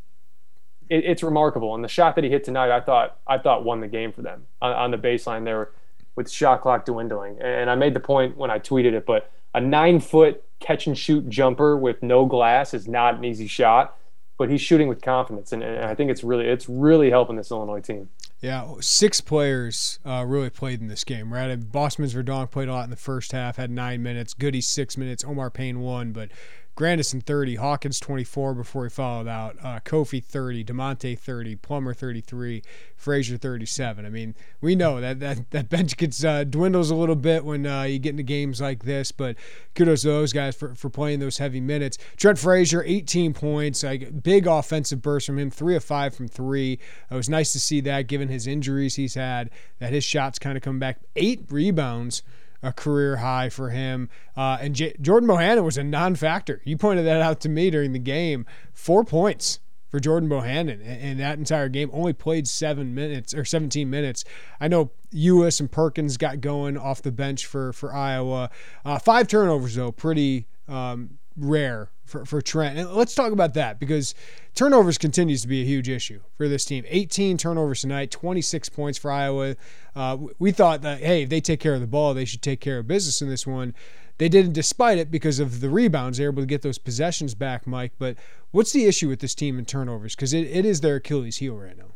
it, 0.93 1.05
it's 1.05 1.23
remarkable. 1.23 1.75
And 1.75 1.83
the 1.83 1.89
shot 1.89 2.15
that 2.17 2.25
he 2.25 2.31
hit 2.31 2.45
tonight, 2.45 2.71
I 2.71 2.81
thought 2.81 3.19
I 3.27 3.39
thought 3.39 3.65
won 3.65 3.81
the 3.81 3.89
game 3.89 4.13
for 4.13 4.23
them 4.23 4.47
on, 4.61 4.73
on 4.73 4.91
the 4.91 4.99
baseline 4.99 5.45
there 5.45 5.71
with 6.15 6.31
shot 6.31 6.61
clock 6.61 6.85
dwindling. 6.85 7.41
And 7.41 7.71
I 7.71 7.75
made 7.75 7.95
the 7.95 8.01
point 8.01 8.37
when 8.37 8.51
I 8.51 8.59
tweeted 8.59 8.93
it, 8.93 9.07
but 9.07 9.31
a 9.55 9.61
nine 9.61 10.01
foot 10.01 10.45
catch 10.61 10.87
and 10.87 10.97
shoot 10.97 11.29
jumper 11.29 11.77
with 11.77 12.03
no 12.03 12.27
glass 12.27 12.75
is 12.75 12.87
not 12.87 13.17
an 13.17 13.25
easy 13.25 13.47
shot. 13.47 13.97
But 14.39 14.51
he's 14.51 14.63
shooting 14.63 14.89
with 14.89 15.03
confidence, 15.03 15.53
and, 15.53 15.63
and 15.63 15.85
I 15.85 15.95
think 15.95 16.11
it's 16.11 16.25
really 16.25 16.49
it's 16.49 16.69
really 16.69 17.11
helping 17.11 17.37
this 17.37 17.51
Illinois 17.51 17.81
team. 17.81 18.09
Yeah, 18.41 18.75
six 18.81 19.21
players 19.21 20.01
uh, 20.05 20.25
really 20.27 20.51
played 20.51 20.81
in 20.81 20.89
this 20.89 21.05
game, 21.05 21.33
right? 21.33 21.61
Bosmans 21.61 22.13
Verdonk 22.13 22.51
played 22.51 22.69
a 22.69 22.73
lot 22.73 22.83
in 22.85 22.91
the 22.91 22.97
first 22.97 23.31
half, 23.31 23.57
had 23.57 23.71
nine 23.71 24.03
minutes. 24.03 24.35
Goode 24.35 24.65
six 24.65 24.97
minutes. 24.97 25.23
Omar 25.23 25.51
Payne 25.51 25.79
one, 25.79 26.11
but 26.11 26.31
Grandison 26.75 27.21
30, 27.21 27.57
Hawkins 27.57 28.01
24 28.01 28.55
before 28.55 28.85
he 28.85 28.91
followed 28.91 29.29
out, 29.29 29.57
uh, 29.63 29.79
Kofi 29.81 30.25
30, 30.25 30.65
Da'Monte 30.65 31.19
30, 31.19 31.57
Plummer 31.57 31.93
33, 31.93 32.63
Frazier 32.97 33.37
37. 33.37 34.07
I 34.07 34.09
mean, 34.09 34.35
we 34.63 34.75
know 34.75 34.99
that 35.01 35.21
that, 35.21 35.51
that 35.51 35.69
bench 35.69 35.99
gets 35.99 36.25
uh, 36.25 36.45
dwindles 36.45 36.91
a 36.91 36.95
little 36.95 37.15
bit 37.15 37.45
when 37.45 37.67
uh, 37.67 37.83
you 37.83 37.99
get 37.99 38.11
into 38.11 38.23
games 38.23 38.61
like 38.61 38.85
this, 38.85 39.13
but 39.13 39.37
kudos 39.75 40.03
to 40.03 40.09
those 40.09 40.33
guys 40.33 40.57
for, 40.57 40.75
for 40.75 40.89
playing 40.89 41.21
those 41.21 41.37
heavy 41.37 41.61
minutes. 41.61 41.99
Trent 42.17 42.39
Frazier, 42.39 42.83
18 42.87 43.35
points, 43.35 43.83
like 43.83 44.23
big 44.23 44.47
offensive 44.47 45.03
burst 45.03 45.27
from 45.27 45.39
him, 45.39 45.51
three 45.51 45.77
of 45.77 45.85
five 45.85 46.15
from 46.15 46.27
three. 46.27 46.79
It 47.11 47.15
was 47.15 47.29
nice 47.29 47.53
to 47.53 47.61
see 47.61 47.83
that 47.83 48.07
given 48.07 48.29
his 48.29 48.47
injuries 48.47 48.95
he's 48.95 49.15
had, 49.15 49.51
that 49.79 49.93
his 49.93 50.05
shots 50.05 50.39
kind 50.39 50.57
of 50.57 50.63
come 50.63 50.79
back. 50.79 51.01
Eight 51.17 51.45
rebounds 51.51 52.23
a 52.62 52.72
career 52.72 53.16
high 53.16 53.48
for 53.48 53.70
him. 53.70 54.09
Uh, 54.37 54.59
and 54.61 54.75
J- 54.75 54.94
Jordan 55.01 55.29
Bohannon 55.29 55.64
was 55.64 55.77
a 55.77 55.85
non-factor. 55.85 56.61
You 56.64 56.77
pointed 56.77 57.07
that 57.07 57.20
out 57.20 57.40
to 57.40 57.48
me 57.48 57.70
during 57.70 57.92
the 57.92 57.98
game. 57.98 58.46
Four 58.72 59.05
points 59.05 59.61
for 59.92 60.01
Jordan 60.01 60.29
Bohannon 60.29 60.81
in 60.81 61.18
that 61.18 61.38
entire 61.38 61.68
game. 61.68 61.90
Only 61.92 62.14
played 62.14 62.48
seven 62.48 62.94
minutes 62.94 63.35
or 63.35 63.44
17 63.44 63.90
minutes. 63.90 64.25
I 64.59 64.68
know 64.68 64.90
Ulis 65.12 65.61
and 65.61 65.70
Perkins 65.70 66.16
got 66.16 66.40
going 66.40 66.79
off 66.79 67.03
the 67.03 67.12
bench 67.12 67.44
for 67.44 67.75
for 67.75 67.94
Iowa. 67.94 68.51
Uh, 68.85 68.98
five 68.98 69.29
turnovers 69.29 69.75
though, 69.75 69.92
pretty 69.92 70.46
um, 70.66 71.18
rare 71.37 71.90
for, 72.12 72.25
for 72.25 72.40
Trent. 72.40 72.79
And 72.79 72.90
let's 72.92 73.14
talk 73.14 73.33
about 73.33 73.55
that 73.55 73.81
because 73.81 74.14
turnovers 74.55 74.98
continues 74.98 75.42
to 75.42 75.48
be 75.48 75.62
a 75.62 75.64
huge 75.64 75.88
issue 75.88 76.20
for 76.37 76.46
this 76.46 76.64
team. 76.64 76.85
18 76.87 77.38
turnovers 77.38 77.81
tonight, 77.81 78.12
26 78.12 78.68
points 78.68 78.98
for 78.98 79.11
Iowa. 79.11 79.57
Uh, 79.96 80.18
we 80.38 80.53
thought 80.53 80.83
that, 80.83 81.01
hey, 81.01 81.22
if 81.22 81.31
they 81.31 81.40
take 81.40 81.59
care 81.59 81.75
of 81.75 81.81
the 81.81 81.87
ball, 81.88 82.14
they 82.14 82.27
should 82.27 82.42
take 82.42 82.61
care 82.61 82.79
of 82.79 82.87
business 82.87 83.20
in 83.20 83.29
this 83.29 83.46
one. 83.46 83.75
They 84.18 84.29
didn't, 84.29 84.53
despite 84.53 84.98
it, 84.98 85.11
because 85.11 85.40
of 85.40 85.61
the 85.61 85.70
rebounds. 85.70 86.18
They're 86.18 86.29
able 86.29 86.42
to 86.42 86.46
get 86.46 86.62
those 86.62 86.79
possessions 86.79 87.35
back, 87.35 87.66
Mike. 87.66 87.92
But 87.98 88.16
what's 88.53 88.72
the 88.72 88.85
issue 88.85 89.09
with 89.09 89.20
this 89.20 89.35
team 89.35 89.59
in 89.59 89.64
turnovers? 89.64 90.14
Because 90.14 90.33
it, 90.33 90.46
it 90.46 90.64
is 90.64 90.83
their 90.83 90.96
Achilles 90.96 91.38
heel 91.38 91.57
right 91.57 91.77
now. 91.77 91.94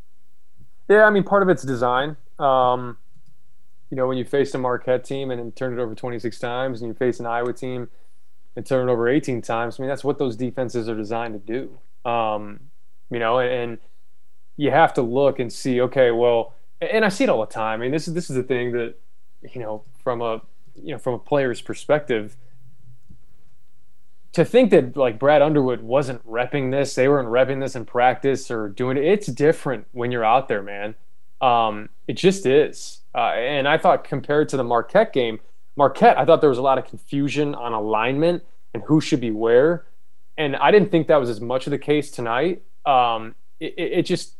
Yeah, 0.89 1.05
I 1.05 1.11
mean, 1.11 1.25
part 1.25 1.43
of 1.43 1.49
it's 1.49 1.63
design. 1.63 2.17
Um, 2.39 2.97
you 3.91 3.97
know, 3.97 4.07
when 4.07 4.17
you 4.17 4.25
face 4.25 4.55
a 4.55 4.59
Marquette 4.59 5.05
team 5.05 5.31
and 5.31 5.55
turn 5.55 5.79
it 5.79 5.81
over 5.81 5.95
26 5.95 6.39
times, 6.39 6.81
and 6.81 6.89
you 6.89 6.95
face 6.95 7.21
an 7.21 7.27
Iowa 7.27 7.53
team 7.53 7.89
and 8.57 8.65
turn 8.67 8.89
it 8.89 8.93
over 8.93 9.09
18 9.09 9.43
times, 9.43 9.79
I 9.79 9.83
mean, 9.83 9.89
that's 9.89 10.03
what 10.03 10.19
those 10.19 10.35
defenses 10.35 10.89
are 10.89 10.97
designed 10.97 11.35
to 11.35 11.39
do. 11.39 12.11
Um, 12.11 12.61
you 13.11 13.19
know, 13.19 13.39
and 13.39 13.79
you 14.57 14.71
have 14.71 14.95
to 14.95 15.03
look 15.03 15.39
and 15.39 15.53
see, 15.53 15.81
okay, 15.83 16.11
well, 16.11 16.55
and 16.81 17.05
I 17.05 17.11
see 17.11 17.25
it 17.25 17.31
all 17.31 17.41
the 17.41 17.47
time. 17.47 17.81
I 17.81 17.83
mean, 17.85 17.93
this 17.93 18.09
is 18.09 18.15
this 18.15 18.29
is 18.31 18.37
the 18.37 18.43
thing 18.43 18.73
that, 18.73 18.95
you 19.55 19.61
know, 19.61 19.85
from 20.03 20.21
a 20.21 20.43
you 20.75 20.93
know 20.93 20.99
from 20.99 21.15
a 21.15 21.19
player's 21.19 21.61
perspective, 21.61 22.37
to 24.33 24.45
think 24.45 24.71
that 24.71 24.97
like 24.97 25.19
Brad 25.19 25.41
Underwood 25.41 25.83
wasn't 25.83 26.27
repping 26.27 26.71
this, 26.71 26.95
they 26.95 27.09
weren't 27.09 27.29
repping 27.29 27.61
this 27.61 27.75
in 27.75 27.87
practice 27.87 28.51
or 28.51 28.69
doing 28.69 28.97
it. 28.97 29.05
It's 29.05 29.27
different 29.29 29.87
when 29.93 30.13
you're 30.13 30.25
out 30.25 30.49
there, 30.49 30.63
man. 30.63 30.95
Um, 31.41 31.89
it 32.07 32.15
just 32.15 32.45
is. 32.47 33.01
Uh, 33.15 33.33
and 33.33 33.67
I 33.67 33.79
thought 33.79 34.05
compared 34.05 34.49
to 34.51 34.57
the 34.57 34.65
Marquette 34.65 35.13
game, 35.13 35.41
Marquette, 35.77 36.19
I 36.19 36.25
thought 36.25 36.41
there 36.41 36.51
was 36.51 36.59
a 36.59 36.63
lot 36.63 36.79
of 36.79 36.87
confusion 36.87 37.55
on 37.55 37.73
alignment 37.73 38.43
and 38.75 38.83
who 38.85 39.01
should 39.01 39.21
be 39.21 39.31
where. 39.31 39.85
And 40.39 40.57
I 40.57 40.71
didn't 40.71 40.91
think 40.91 41.09
that 41.09 41.17
was 41.17 41.31
as 41.31 41.41
much 41.41 41.67
of 41.67 41.71
the 41.71 41.79
case 41.79 42.11
tonight. 42.11 42.63
Um, 42.85 43.35
it, 43.61 43.75
it, 43.77 44.03
just, 44.03 44.35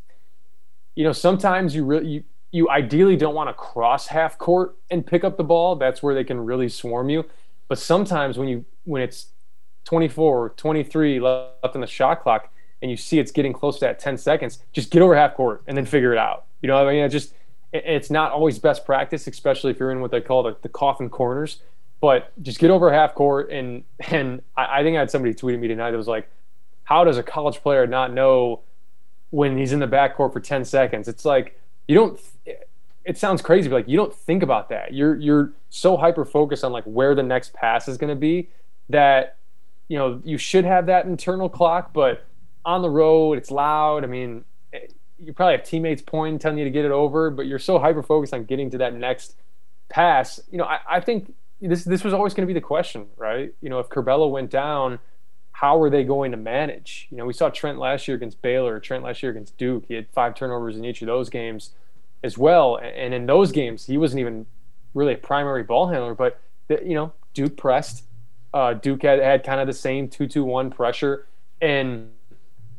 you 0.95 1.05
know, 1.05 1.13
sometimes 1.13 1.75
you 1.75 1.85
really, 1.85 2.07
you, 2.07 2.25
you 2.53 2.71
ideally 2.71 3.17
don't 3.17 3.35
want 3.35 3.49
to 3.49 3.55
cross 3.55 4.07
half 4.07 4.39
court 4.39 4.77
and 4.91 5.07
pick 5.07 5.25
up 5.25 5.37
the 5.37 5.45
ball. 5.45 5.77
That's 5.77 6.03
where 6.03 6.15
they 6.15 6.25
can 6.25 6.41
really 6.41 6.69
swarm 6.69 7.09
you. 7.09 7.25
But 7.69 7.79
sometimes 7.79 8.39
when 8.39 8.49
you, 8.49 8.65
when 8.85 9.03
it's 9.03 9.29
24, 9.85 10.51
23 10.57 11.21
left 11.21 11.75
in 11.75 11.81
the 11.81 11.87
shot 11.87 12.23
clock 12.23 12.53
and 12.83 12.91
you 12.91 12.97
see 12.97 13.19
it's 13.19 13.33
getting 13.33 13.53
close 13.53 13.79
to 13.79 13.87
that 13.87 13.99
10 13.99 14.19
seconds, 14.19 14.61
just 14.73 14.91
get 14.91 15.03
over 15.03 15.17
half 15.17 15.35
court 15.35 15.63
and 15.67 15.77
then 15.77 15.87
figure 15.87 16.13
it 16.13 16.19
out. 16.19 16.45
You 16.63 16.69
know, 16.69 16.77
I 16.77 16.93
mean, 16.93 17.03
it 17.03 17.09
just, 17.09 17.35
it's 17.73 18.11
not 18.11 18.33
always 18.33 18.59
best 18.59 18.85
practice, 18.85 19.27
especially 19.27 19.71
if 19.71 19.79
you're 19.79 19.91
in 19.91 20.01
what 20.01 20.11
they 20.11 20.21
call 20.21 20.43
the, 20.43 20.57
the 20.63 20.69
coffin 20.69 21.09
corners. 21.09 21.61
But 22.01 22.31
just 22.43 22.59
get 22.59 22.71
over 22.71 22.93
half 22.93 23.15
court, 23.15 23.51
and 23.51 23.85
and 24.09 24.43
I, 24.57 24.81
I 24.81 24.83
think 24.83 24.97
I 24.97 25.01
had 25.01 25.11
somebody 25.11 25.35
tweeting 25.35 25.61
me 25.61 25.69
tonight 25.69 25.93
that 25.93 25.97
was 25.97 26.09
like, 26.09 26.29
"How 26.85 27.05
does 27.05 27.17
a 27.19 27.23
college 27.23 27.63
player 27.63 27.87
not 27.87 28.13
know 28.13 28.61
when 29.31 29.57
he's 29.57 29.73
in 29.73 29.81
the 29.81 29.89
backcourt 29.89 30.33
for 30.33 30.41
10 30.41 30.65
seconds?" 30.65 31.09
It's 31.09 31.25
like 31.25 31.59
you 31.89 31.95
don't. 31.95 32.21
It 33.05 33.17
sounds 33.17 33.41
crazy, 33.41 33.69
but 33.69 33.77
like 33.77 33.89
you 33.89 33.97
don't 33.97 34.13
think 34.13 34.43
about 34.43 34.69
that. 34.69 34.93
You're 34.93 35.17
you're 35.17 35.53
so 35.71 35.97
hyper 35.97 36.25
focused 36.25 36.65
on 36.65 36.73
like 36.73 36.85
where 36.85 37.15
the 37.15 37.23
next 37.23 37.55
pass 37.55 37.89
is 37.89 37.97
going 37.97 38.11
to 38.11 38.17
be 38.17 38.49
that 38.89 39.37
you 39.89 39.97
know 39.97 40.21
you 40.25 40.37
should 40.37 40.65
have 40.65 40.87
that 40.87 41.07
internal 41.07 41.49
clock, 41.49 41.93
but 41.95 42.27
on 42.65 42.83
the 42.83 42.91
road 42.91 43.39
it's 43.39 43.51
loud. 43.51 44.05
I 44.05 44.07
mean, 44.07 44.45
you 45.19 45.33
probably 45.33 45.57
have 45.57 45.65
teammates 45.65 46.03
pointing, 46.03 46.39
telling 46.39 46.59
you 46.59 46.65
to 46.65 46.71
get 46.71 46.85
it 46.85 46.91
over, 46.91 47.31
but 47.31 47.47
you're 47.47 47.59
so 47.59 47.79
hyper 47.79 48.03
focused 48.03 48.35
on 48.35 48.45
getting 48.45 48.71
to 48.71 48.79
that 48.79 48.95
next 48.95 49.37
pass. 49.89 50.41
You 50.51 50.59
know, 50.59 50.65
I, 50.65 50.79
I 50.89 51.01
think 51.01 51.35
this 51.61 51.85
this 51.85 52.05
was 52.05 52.13
always 52.13 52.35
going 52.35 52.47
to 52.47 52.53
be 52.53 52.59
the 52.59 52.65
question, 52.65 53.07
right? 53.17 53.55
You 53.61 53.71
know, 53.71 53.79
if 53.79 53.89
Curbelo 53.89 54.31
went 54.31 54.51
down, 54.51 54.99
how 55.53 55.81
are 55.81 55.89
they 55.89 56.05
going 56.05 56.33
to 56.33 56.37
manage? 56.37 57.09
You 57.11 57.17
know, 57.17 57.25
we 57.25 57.33
saw 57.33 57.49
Trent 57.49 57.79
last 57.79 58.07
year 58.07 58.17
against 58.17 58.43
Baylor, 58.43 58.79
Trent 58.79 59.03
last 59.05 59.23
year 59.23 59.33
against 59.33 59.57
Duke. 59.57 59.85
He 59.89 59.95
had 59.95 60.07
five 60.11 60.35
turnovers 60.35 60.77
in 60.77 60.85
each 60.85 61.01
of 61.01 61.07
those 61.07 61.31
games 61.31 61.71
as 62.23 62.37
well, 62.37 62.77
and 62.77 63.15
in 63.15 63.27
those 63.27 63.53
games, 63.53 63.87
he 63.87 63.97
wasn't 63.97 64.21
even 64.21 64.47
really 64.95 65.15
a 65.15 65.19
primary 65.19 65.63
ball 65.63 65.89
handler, 65.89 66.15
but 66.15 66.41
you 66.69 66.95
know, 66.95 67.13
Duke 67.35 67.57
pressed. 67.57 68.05
Uh, 68.53 68.73
Duke 68.73 69.03
had, 69.03 69.19
had 69.19 69.45
kind 69.45 69.61
of 69.61 69.67
the 69.67 69.73
same 69.73 70.09
two-two-one 70.09 70.71
pressure, 70.71 71.27
and 71.61 72.11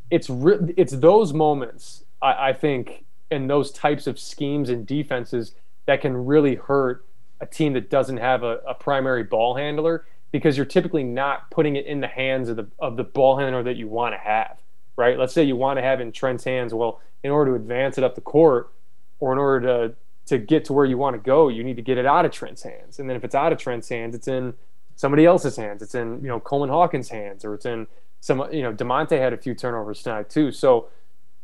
it's 0.10 0.30
re- 0.30 0.74
it's 0.76 0.94
those 0.94 1.34
moments 1.34 2.04
I, 2.22 2.50
I 2.50 2.54
think 2.54 3.06
in 3.30 3.48
those 3.48 3.72
types 3.72 4.08
of 4.08 4.20
schemes 4.20 4.70
and 4.70 4.86
defenses 4.86 5.54
that 5.86 6.02
can 6.02 6.26
really 6.26 6.56
hurt 6.56 7.06
a 7.40 7.46
team 7.46 7.74
that 7.74 7.90
doesn't 7.90 8.18
have 8.18 8.44
a, 8.44 8.60
a, 8.68 8.74
primary 8.74 9.24
ball 9.24 9.56
handler 9.56 10.06
because 10.32 10.58
you're 10.58 10.66
typically 10.66 11.04
not 11.04 11.50
putting 11.52 11.76
it 11.76 11.86
in 11.86 12.00
the 12.00 12.08
hands 12.08 12.50
of 12.50 12.56
the 12.56 12.68
of 12.80 12.98
the 12.98 13.04
ball 13.04 13.38
handler 13.38 13.64
that 13.64 13.76
you 13.76 13.88
want 13.88 14.14
to 14.14 14.18
have, 14.18 14.58
right? 14.96 15.18
Let's 15.18 15.34
say 15.34 15.44
you 15.44 15.56
want 15.56 15.78
to 15.78 15.84
have 15.84 16.02
in 16.02 16.12
Trent's 16.12 16.44
hands. 16.44 16.74
Well, 16.74 17.00
in 17.24 17.32
order 17.32 17.52
to 17.52 17.56
advance 17.56 17.98
it 17.98 18.04
up 18.04 18.16
the 18.16 18.22
court, 18.22 18.72
or 19.20 19.32
in 19.34 19.38
order 19.38 19.68
to 19.68 19.96
to 20.28 20.38
get 20.38 20.66
to 20.66 20.74
where 20.74 20.86
you 20.86 20.98
want 20.98 21.16
to 21.16 21.22
go, 21.22 21.48
you 21.48 21.64
need 21.64 21.76
to 21.78 21.82
get 21.82 21.98
it 21.98 22.06
out 22.06 22.26
of 22.26 22.32
Trent's 22.32 22.64
hands. 22.64 23.00
And 23.00 23.10
then 23.10 23.16
if 23.16 23.24
it's 23.24 23.36
out 23.36 23.54
of 23.54 23.60
Trent's 23.60 23.88
hands, 23.88 24.16
it's 24.16 24.28
in 24.28 24.54
somebody 24.96 25.26
else's 25.26 25.56
hands. 25.56 25.82
It's 25.82 25.96
in 25.96 26.22
you 26.22 26.28
know 26.28 26.40
Coleman 26.40 26.70
Hawkins' 26.70 27.10
hands, 27.10 27.46
or 27.46 27.54
it's 27.54 27.66
in 27.66 27.88
some 28.20 28.48
you 28.52 28.64
know 28.64 28.74
Da'Monte 28.74 29.18
had 29.18 29.34
a 29.34 29.38
few 29.38 29.54
turnovers 29.54 30.04
tonight 30.04 30.30
too. 30.30 30.52
So 30.52 30.90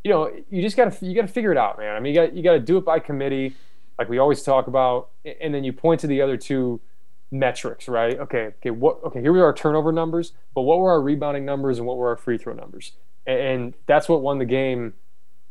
you 0.03 0.11
know, 0.11 0.31
you 0.49 0.61
just 0.61 0.75
gotta 0.75 1.05
you 1.05 1.15
gotta 1.15 1.27
figure 1.27 1.51
it 1.51 1.57
out, 1.57 1.77
man. 1.77 1.95
I 1.95 1.99
mean, 1.99 2.13
you 2.13 2.21
got 2.21 2.33
you 2.33 2.43
got 2.43 2.53
to 2.53 2.59
do 2.59 2.77
it 2.77 2.85
by 2.85 2.99
committee, 2.99 3.55
like 3.97 4.09
we 4.09 4.17
always 4.17 4.43
talk 4.43 4.67
about, 4.67 5.09
and 5.41 5.53
then 5.53 5.63
you 5.63 5.73
point 5.73 6.01
to 6.01 6.07
the 6.07 6.21
other 6.21 6.37
two 6.37 6.81
metrics, 7.31 7.87
right? 7.87 8.19
Okay, 8.19 8.53
okay, 8.59 8.69
what? 8.69 9.03
Okay, 9.03 9.21
here 9.21 9.31
were 9.31 9.43
our 9.43 9.53
turnover 9.53 9.91
numbers, 9.91 10.33
but 10.53 10.61
what 10.61 10.79
were 10.79 10.91
our 10.91 11.01
rebounding 11.01 11.45
numbers 11.45 11.77
and 11.77 11.87
what 11.87 11.97
were 11.97 12.09
our 12.09 12.17
free 12.17 12.37
throw 12.37 12.53
numbers? 12.53 12.93
And, 13.25 13.39
and 13.39 13.73
that's 13.85 14.09
what 14.09 14.21
won 14.21 14.39
the 14.39 14.45
game, 14.45 14.93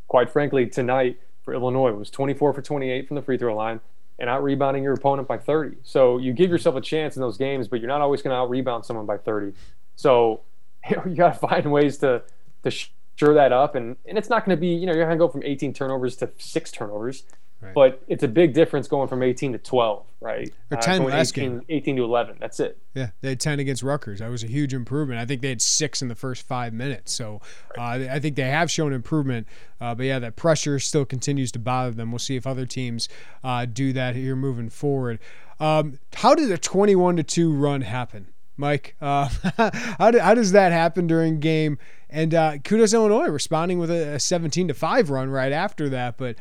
quite 0.09 0.31
frankly, 0.31 0.67
tonight 0.67 1.19
for 1.43 1.55
Illinois 1.55 1.89
it 1.89 1.97
was 1.97 2.11
24 2.11 2.53
for 2.53 2.63
28 2.63 3.09
from 3.09 3.17
the 3.17 3.23
free 3.23 3.37
throw 3.37 3.57
line 3.57 3.81
and 4.19 4.31
out 4.31 4.43
rebounding 4.43 4.85
your 4.85 4.93
opponent 4.93 5.27
by 5.27 5.39
30. 5.39 5.79
So 5.83 6.19
you 6.19 6.33
give 6.33 6.51
yourself 6.51 6.77
a 6.77 6.81
chance 6.81 7.17
in 7.17 7.23
those 7.23 7.37
games, 7.37 7.67
but 7.67 7.81
you're 7.81 7.89
not 7.89 8.01
always 8.01 8.23
going 8.23 8.33
to 8.33 8.37
out 8.37 8.51
rebound 8.51 8.85
someone 8.85 9.07
by 9.07 9.17
30. 9.17 9.53
So 9.97 10.43
you 10.91 11.15
got 11.15 11.35
to 11.35 11.39
find 11.49 11.71
ways 11.73 11.99
to 11.99 12.23
to 12.63 12.71
stir 13.17 13.35
that 13.35 13.53
up. 13.53 13.75
And, 13.75 13.97
and 14.07 14.19
it's 14.19 14.29
not 14.29 14.45
going 14.45 14.57
to 14.57 14.61
be, 14.61 14.69
you 14.69 14.87
know, 14.87 14.93
you're 14.93 15.05
going 15.05 15.19
to 15.19 15.25
go 15.25 15.29
from 15.29 15.43
18 15.43 15.73
turnovers 15.73 16.17
to 16.17 16.31
six 16.39 16.71
turnovers. 16.71 17.25
Right. 17.63 17.75
But 17.75 18.03
it's 18.09 18.25
a 18.25 18.29
big 18.29 18.55
difference 18.55 18.89
going 18.89 19.07
from 19.07 19.23
18 19.23 19.53
to 19.53 19.59
12, 19.59 20.05
right? 20.21 20.53
Or 20.73 20.79
10 20.79 21.03
uh, 21.03 21.05
last 21.05 21.39
18, 21.39 21.51
game. 21.51 21.67
18 21.69 21.97
to 21.97 22.05
11. 22.05 22.39
That's 22.41 22.59
it. 22.59 22.77
Yeah, 22.95 23.11
they 23.21 23.31
had 23.31 23.41
10 23.41 23.61
against 23.61 23.85
Rutgers. 23.85 24.19
That 24.19 24.31
was 24.31 24.43
a 24.43 24.49
huge 24.49 24.75
improvement. 24.75 25.21
I 25.21 25.27
think 25.27 25.43
they 25.43 25.51
had 25.51 25.63
six 25.63 26.03
in 26.03 26.09
the 26.09 26.17
first 26.17 26.45
five 26.45 26.73
minutes. 26.73 27.13
So 27.13 27.41
uh, 27.79 27.83
I 28.11 28.19
think 28.19 28.35
they 28.35 28.49
have 28.49 28.69
shown 28.69 28.93
improvement. 28.93 29.47
Uh, 29.81 29.95
but 29.95 30.07
yeah, 30.07 30.19
that 30.19 30.35
pressure 30.35 30.81
still 30.81 31.05
continues 31.05 31.53
to 31.53 31.61
bother 31.61 31.93
them. 31.93 32.11
We'll 32.11 32.19
see 32.19 32.35
if 32.35 32.49
other 32.49 32.67
teams 32.67 33.09
uh, 33.45 33.67
do 33.67 33.93
that 33.93 34.17
here 34.17 34.35
moving 34.35 34.69
forward. 34.69 35.21
Um, 35.61 36.01
how 36.15 36.35
did 36.35 36.51
a 36.51 36.59
21 36.59 37.17
to 37.19 37.23
2 37.23 37.55
run 37.55 37.83
happen? 37.83 38.27
Mike. 38.63 38.97
Uh, 39.01 39.29
how, 39.99 40.11
do, 40.13 40.21
how 40.21 40.35
does 40.35 40.53
that 40.53 40.73
happen 40.73 41.07
during 41.07 41.41
game? 41.41 41.79
And 42.09 42.33
uh, 42.33 42.59
kudos 42.59 42.95
Illinois 42.95 43.29
responding 43.29 43.79
with 43.79 43.91
a, 43.91 44.15
a 44.15 44.21
17 44.21 44.69
to 44.69 44.75
five 44.75 45.11
run 45.11 45.29
right 45.29 45.53
after 45.53 45.89
that. 45.91 46.17
But 46.17 46.37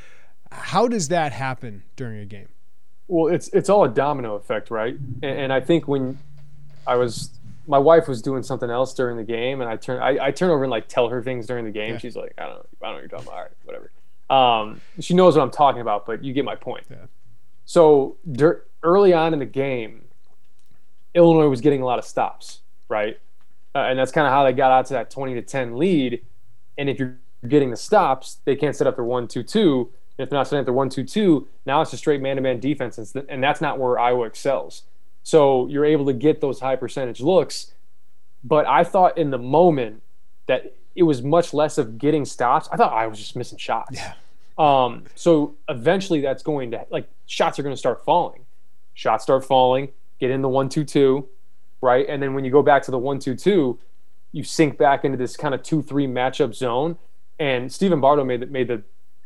how 0.52 0.88
does 0.88 1.08
that 1.10 1.34
happen 1.34 1.84
during 1.96 2.20
a 2.20 2.26
game? 2.26 2.48
Well, 3.08 3.34
it's 3.34 3.50
it's 3.50 3.70
all 3.70 3.84
a 3.84 3.90
domino 3.90 4.36
effect, 4.36 4.72
right? 4.72 4.94
And, 4.94 5.24
and 5.24 5.54
I 5.54 5.60
think 5.60 5.88
when 5.88 6.18
I 6.88 6.96
was 6.96 7.32
my 7.68 7.78
wife 7.78 8.08
was 8.08 8.22
doing 8.22 8.44
something 8.44 8.70
else 8.70 8.94
during 8.94 9.18
the 9.18 9.24
game, 9.24 9.60
and 9.60 9.70
I 9.70 9.76
turn 9.76 10.02
I, 10.02 10.28
I 10.28 10.32
turn 10.32 10.50
over 10.50 10.64
and 10.64 10.72
like 10.72 10.88
tell 10.88 11.10
her 11.10 11.22
things 11.22 11.48
during 11.48 11.66
the 11.66 11.72
game. 11.72 11.94
Yeah. 11.94 12.00
She's 12.00 12.16
like, 12.16 12.34
I 12.38 12.44
don't 12.44 12.54
know, 12.54 12.66
I 12.82 12.86
don't 12.86 12.92
know 12.92 12.94
what 12.94 13.00
you're 13.00 13.08
talking 13.10 13.28
about. 13.28 13.38
All 13.38 13.44
right, 13.44 13.52
whatever. 13.66 13.92
Um, 14.30 14.82
she 15.00 15.14
knows 15.14 15.36
what 15.36 15.44
I'm 15.44 15.52
talking 15.52 15.82
about, 15.82 16.06
but 16.06 16.24
you 16.24 16.32
get 16.34 16.46
my 16.46 16.56
point. 16.56 16.86
Yeah. 16.90 16.98
So 17.66 18.18
dur- 18.32 18.66
early 18.84 19.12
on 19.12 19.34
in 19.34 19.40
the 19.40 19.46
game, 19.46 20.06
Illinois 21.14 21.48
was 21.48 21.62
getting 21.62 21.82
a 21.82 21.86
lot 21.86 22.00
of 22.00 22.06
stops, 22.06 22.62
right? 22.90 23.20
Uh, 23.74 23.80
and 23.80 23.98
that's 23.98 24.12
kind 24.12 24.28
of 24.28 24.34
how 24.34 24.44
they 24.44 24.54
got 24.54 24.72
out 24.72 24.86
to 24.88 24.94
that 24.94 25.10
20 25.10 25.36
to 25.36 25.42
10 25.42 25.78
lead. 25.78 26.24
And 26.78 26.90
if 26.90 27.00
you're 27.00 27.18
getting 27.48 27.72
the 27.72 27.78
stops, 27.78 28.38
they 28.46 28.56
can't 28.56 28.76
set 28.76 28.88
up 28.88 28.96
their 28.96 29.06
one 29.06 29.28
two 29.28 29.44
two. 29.44 29.90
And 30.18 30.26
if 30.26 30.30
they're 30.30 30.38
not 30.38 30.48
setting 30.48 30.60
up 30.60 30.66
their 30.66 30.74
one 30.74 30.90
two 30.90 31.04
two, 31.04 31.48
now 31.66 31.82
it's 31.82 31.94
a 31.94 31.98
straight 31.98 32.22
man 32.22 32.36
to 32.36 32.42
man 32.42 32.60
defense, 32.60 32.98
and 32.98 33.44
that's 33.44 33.62
not 33.62 33.80
where 33.80 33.98
Iowa 33.98 34.26
excels. 34.26 34.84
So 35.24 35.68
you're 35.68 35.86
able 35.86 36.06
to 36.08 36.14
get 36.14 36.42
those 36.42 36.60
high 36.60 36.76
percentage 36.76 37.22
looks. 37.22 37.74
But 38.44 38.66
I 38.68 38.84
thought 38.84 39.18
in 39.18 39.30
the 39.30 39.38
moment 39.38 40.02
that 40.48 40.74
it 40.96 41.04
was 41.04 41.22
much 41.22 41.54
less 41.54 41.78
of 41.78 41.98
getting 41.98 42.26
stops. 42.26 42.68
I 42.72 42.78
thought 42.78 42.92
I 42.92 43.08
was 43.08 43.20
just 43.20 43.36
missing 43.36 43.58
shots. 43.58 43.96
Yeah. 43.96 44.14
Um, 44.58 45.06
so 45.16 45.56
eventually 45.70 46.22
that's 46.22 46.44
going 46.44 46.72
to 46.72 46.86
like 46.90 47.08
shots 47.26 47.58
are 47.60 47.64
going 47.64 47.74
to 47.74 47.80
start 47.80 48.04
falling. 48.04 48.46
Shots 48.94 49.24
start 49.24 49.46
falling 49.46 49.90
get 50.22 50.32
in 50.32 50.42
the 50.42 50.48
one 50.48 50.70
two 50.70 50.86
two, 50.86 51.28
right? 51.82 52.06
And 52.08 52.24
then 52.24 52.34
when 52.34 52.46
you 52.46 52.52
go 52.52 52.62
back 52.62 52.84
to 52.84 52.92
the 52.92 52.98
one 52.98 53.20
two 53.20 53.36
two, 53.36 53.78
you 54.32 54.44
sink 54.46 54.78
back 54.78 55.04
into 55.04 55.18
this 55.18 55.36
kind 55.36 55.54
of 55.54 55.64
two 55.64 55.82
three 55.82 56.08
matchup 56.08 56.54
zone. 56.54 56.98
And 57.40 57.74
Stephen 57.74 58.00
Bardo 58.00 58.24
made 58.24 58.42
the, 58.42 58.46
made 58.46 58.68
the, 58.68 58.84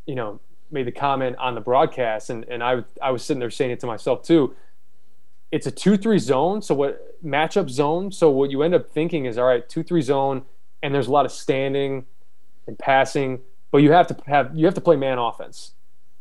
you 0.08 0.16
know, 0.16 0.40
made 0.72 0.88
the 0.88 0.92
comment 0.92 1.36
on 1.36 1.54
the 1.54 1.62
broadcast, 1.62 2.32
and 2.32 2.46
and 2.46 2.64
I 2.64 2.84
I 3.02 3.12
was 3.12 3.24
sitting 3.24 3.40
there 3.40 3.52
saying 3.52 3.72
it 3.72 3.80
to 3.82 3.88
myself 3.88 4.24
too. 4.24 4.56
It's 5.52 5.68
a 5.68 5.72
two 5.72 5.98
three 5.98 6.18
zone, 6.18 6.62
so 6.62 6.74
what 6.74 7.24
matchup 7.24 7.70
zone? 7.70 8.12
So 8.12 8.32
what 8.32 8.50
you 8.50 8.64
end 8.64 8.74
up 8.74 8.90
thinking 8.90 9.26
is, 9.26 9.38
all 9.38 9.46
right, 9.46 9.68
two 9.68 9.84
three 9.84 10.02
zone, 10.02 10.44
and 10.82 10.96
there's 10.96 11.08
a 11.08 11.12
lot 11.12 11.26
of 11.26 11.32
standing 11.32 12.06
and 12.68 12.80
passing, 12.80 13.42
but 13.70 13.80
you 13.80 13.92
have 13.92 14.08
to 14.08 14.18
have 14.26 14.56
you 14.56 14.66
have 14.66 14.74
to 14.76 14.82
play 14.82 14.96
man 14.96 15.18
offense, 15.18 15.74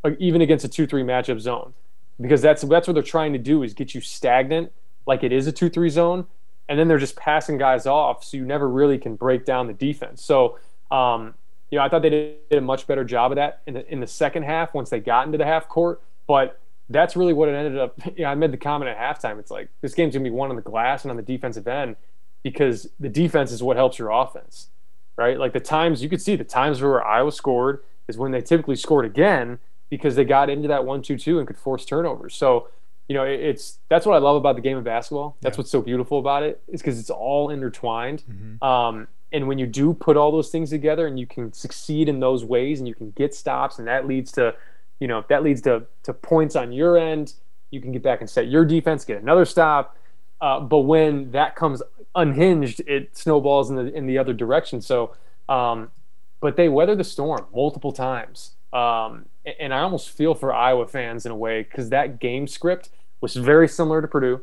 like 0.03 0.17
even 0.19 0.43
against 0.43 0.65
a 0.65 0.69
two 0.69 0.87
three 0.87 1.05
matchup 1.05 1.41
zone 1.41 1.75
because 2.20 2.42
that's 2.42 2.62
that's 2.62 2.87
what 2.87 2.94
they're 2.94 3.03
trying 3.03 3.33
to 3.33 3.38
do 3.38 3.62
is 3.62 3.74
get 3.74 3.94
you 3.94 4.00
stagnant 4.00 4.72
like 5.07 5.22
it 5.22 5.33
is 5.33 5.46
a 5.46 5.53
2-3 5.53 5.90
zone 5.90 6.27
and 6.68 6.79
then 6.79 6.88
they're 6.88 6.98
just 6.98 7.16
passing 7.16 7.59
guys 7.59 7.87
off 7.87 8.24
so 8.24 8.37
you 8.37 8.44
never 8.44 8.68
really 8.68 8.98
can 8.98 9.16
break 9.16 9.44
down 9.44 9.66
the 9.66 9.72
defense 9.72 10.22
so 10.22 10.59
um, 10.90 11.35
you 11.70 11.79
know 11.79 11.85
i 11.85 11.88
thought 11.88 12.03
they 12.03 12.11
did 12.11 12.38
a 12.53 12.61
much 12.61 12.87
better 12.87 13.05
job 13.05 13.33
of 13.33 13.37
that 13.37 13.62
in 13.66 13.74
the, 13.74 13.92
in 13.92 14.00
the 14.00 14.07
second 14.07 14.44
half 14.44 14.72
once 14.74 14.90
they 14.90 15.00
got 15.00 15.27
into 15.27 15.38
the 15.38 15.44
half 15.44 15.68
court 15.68 16.00
but 16.27 16.61
that's 16.88 17.16
really 17.16 17.33
what 17.33 17.48
it 17.48 17.55
ended 17.55 17.79
up. 17.79 17.98
Yeah, 18.16 18.31
I 18.31 18.35
made 18.35 18.53
the 18.53 18.57
comment 18.57 18.90
at 18.90 18.98
halftime. 18.98 19.38
It's 19.38 19.50
like 19.50 19.68
this 19.81 19.94
game's 19.94 20.14
gonna 20.14 20.24
be 20.24 20.31
won 20.31 20.50
on 20.50 20.57
the 20.57 20.62
glass 20.62 21.05
and 21.05 21.11
on 21.11 21.16
the 21.16 21.22
defensive 21.22 21.66
end 21.66 21.96
because 22.42 22.88
the 23.00 23.09
defense 23.09 23.53
is 23.53 23.62
what 23.62 23.77
helps 23.77 23.98
your 23.98 24.11
offense, 24.11 24.68
right? 25.16 25.38
Like 25.38 25.53
the 25.53 25.61
times 25.61 26.03
you 26.03 26.09
could 26.09 26.20
see 26.20 26.37
the 26.37 26.44
times 26.44 26.83
where 26.83 27.05
Iowa 27.05 27.33
scored 27.33 27.83
is 28.07 28.18
when 28.18 28.33
they 28.33 28.42
typically 28.42 28.77
scored 28.77 29.07
again 29.07 29.59
because 29.90 30.16
they 30.16 30.25
got 30.25 30.51
into 30.51 30.68
that 30.68 30.85
one-two-two 30.85 31.38
and 31.38 31.47
could 31.47 31.59
force 31.59 31.85
turnovers. 31.85 32.35
So, 32.35 32.68
you 33.09 33.14
know, 33.14 33.25
it's 33.25 33.79
that's 33.88 34.07
what 34.07 34.14
I 34.14 34.18
love 34.18 34.37
about 34.37 34.57
the 34.57 34.62
game 34.62 34.77
of 34.77 34.85
basketball. 34.85 35.37
That's 35.40 35.57
yeah. 35.57 35.61
what's 35.61 35.70
so 35.70 35.83
beautiful 35.83 36.18
about 36.18 36.42
it 36.42 36.62
is 36.68 36.81
because 36.81 36.99
it's 36.99 37.11
all 37.11 37.51
intertwined. 37.51 38.23
Mm-hmm. 38.29 38.64
Um, 38.64 39.09
and 39.35 39.49
when 39.49 39.59
you 39.59 39.66
do 39.66 39.92
put 39.92 40.16
all 40.16 40.31
those 40.31 40.51
things 40.51 40.70
together 40.70 41.07
and 41.09 41.18
you 41.18 41.27
can 41.27 41.53
succeed 41.53 42.09
in 42.09 42.20
those 42.20 42.44
ways 42.44 42.79
and 42.79 42.87
you 42.88 42.94
can 42.94 43.11
get 43.11 43.35
stops 43.35 43.79
and 43.79 43.88
that 43.88 44.07
leads 44.07 44.33
to 44.33 44.55
you 45.01 45.09
know 45.09 45.25
that 45.29 45.42
leads 45.42 45.61
to 45.62 45.83
to 46.05 46.14
points 46.14 46.57
on 46.57 46.73
your 46.73 46.97
end 46.97 47.35
you 47.70 47.81
can 47.81 47.92
get 47.92 48.03
back 48.03 48.20
and 48.20 48.31
set 48.31 48.49
your 48.49 48.64
defense 48.64 49.05
get 49.05 49.20
another 49.20 49.44
stop 49.44 49.99
uh, 50.40 50.61
but 50.61 50.81
when 50.81 51.31
that 51.33 51.57
comes 51.57 51.83
unhinged 52.14 52.81
it 52.87 53.16
snowballs 53.16 53.68
in 53.70 53.77
the 53.77 53.92
in 53.92 54.07
the 54.07 54.16
other 54.16 54.33
direction 54.33 54.81
so 54.81 55.14
um, 55.49 55.90
but 56.40 56.57
they 56.57 56.68
weather 56.68 56.94
the 56.94 57.05
storm 57.05 57.44
multiple 57.53 57.92
times 57.92 58.53
um, 58.73 59.27
and 59.61 59.75
i 59.75 59.81
almost 59.81 60.11
feel 60.11 60.35
for 60.35 60.53
iowa 60.53 60.87
fans 60.87 61.27
in 61.27 61.33
a 61.33 61.37
way 61.37 61.63
because 61.63 61.91
that 61.91 62.19
game 62.19 62.47
script 62.47 62.91
was 63.21 63.37
very 63.37 63.69
similar 63.69 64.01
to 64.01 64.09
purdue 64.09 64.41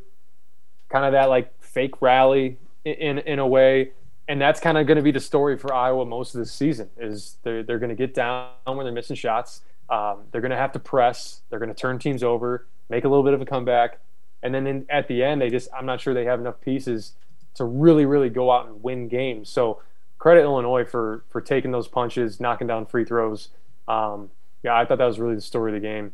kind 0.89 1.05
of 1.05 1.11
that 1.11 1.29
like 1.29 1.51
fake 1.61 2.01
rally 2.01 2.57
in 2.83 3.19
in 3.19 3.39
a 3.39 3.47
way 3.47 3.91
and 4.31 4.39
that's 4.39 4.61
kind 4.61 4.77
of 4.77 4.87
going 4.87 4.95
to 4.95 5.01
be 5.01 5.11
the 5.11 5.19
story 5.19 5.57
for 5.57 5.73
Iowa 5.73 6.05
most 6.05 6.35
of 6.35 6.39
the 6.39 6.45
season. 6.45 6.89
Is 6.97 7.35
they're 7.43 7.63
they're 7.63 7.79
going 7.79 7.89
to 7.89 7.95
get 7.95 8.13
down 8.13 8.51
when 8.63 8.85
they're 8.85 8.93
missing 8.93 9.17
shots. 9.17 9.59
Um, 9.89 10.21
they're 10.31 10.39
going 10.39 10.51
to 10.51 10.57
have 10.57 10.71
to 10.71 10.79
press. 10.79 11.41
They're 11.49 11.59
going 11.59 11.67
to 11.67 11.75
turn 11.75 11.99
teams 11.99 12.23
over, 12.23 12.65
make 12.89 13.03
a 13.03 13.09
little 13.09 13.25
bit 13.25 13.33
of 13.33 13.41
a 13.41 13.45
comeback, 13.45 13.99
and 14.41 14.55
then 14.55 14.67
in, 14.67 14.85
at 14.89 15.09
the 15.09 15.21
end, 15.21 15.41
they 15.41 15.49
just 15.49 15.67
I'm 15.77 15.85
not 15.85 15.99
sure 15.99 16.13
they 16.13 16.23
have 16.23 16.39
enough 16.39 16.61
pieces 16.61 17.13
to 17.55 17.65
really 17.65 18.05
really 18.05 18.29
go 18.29 18.51
out 18.51 18.67
and 18.67 18.81
win 18.81 19.09
games. 19.09 19.49
So 19.49 19.81
credit 20.17 20.43
Illinois 20.43 20.85
for 20.85 21.25
for 21.29 21.41
taking 21.41 21.71
those 21.71 21.89
punches, 21.89 22.39
knocking 22.39 22.67
down 22.67 22.85
free 22.85 23.03
throws. 23.03 23.49
Um, 23.89 24.29
yeah, 24.63 24.75
I 24.75 24.85
thought 24.85 24.97
that 24.99 25.05
was 25.05 25.19
really 25.19 25.35
the 25.35 25.41
story 25.41 25.71
of 25.75 25.81
the 25.81 25.85
game. 25.87 26.13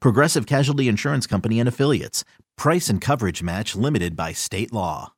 Progressive 0.00 0.46
Casualty 0.46 0.88
Insurance 0.88 1.26
Company 1.26 1.60
and 1.60 1.68
Affiliates. 1.68 2.24
Price 2.56 2.88
and 2.88 3.00
coverage 3.00 3.42
match 3.42 3.74
limited 3.74 4.16
by 4.16 4.32
state 4.32 4.72
law. 4.72 5.12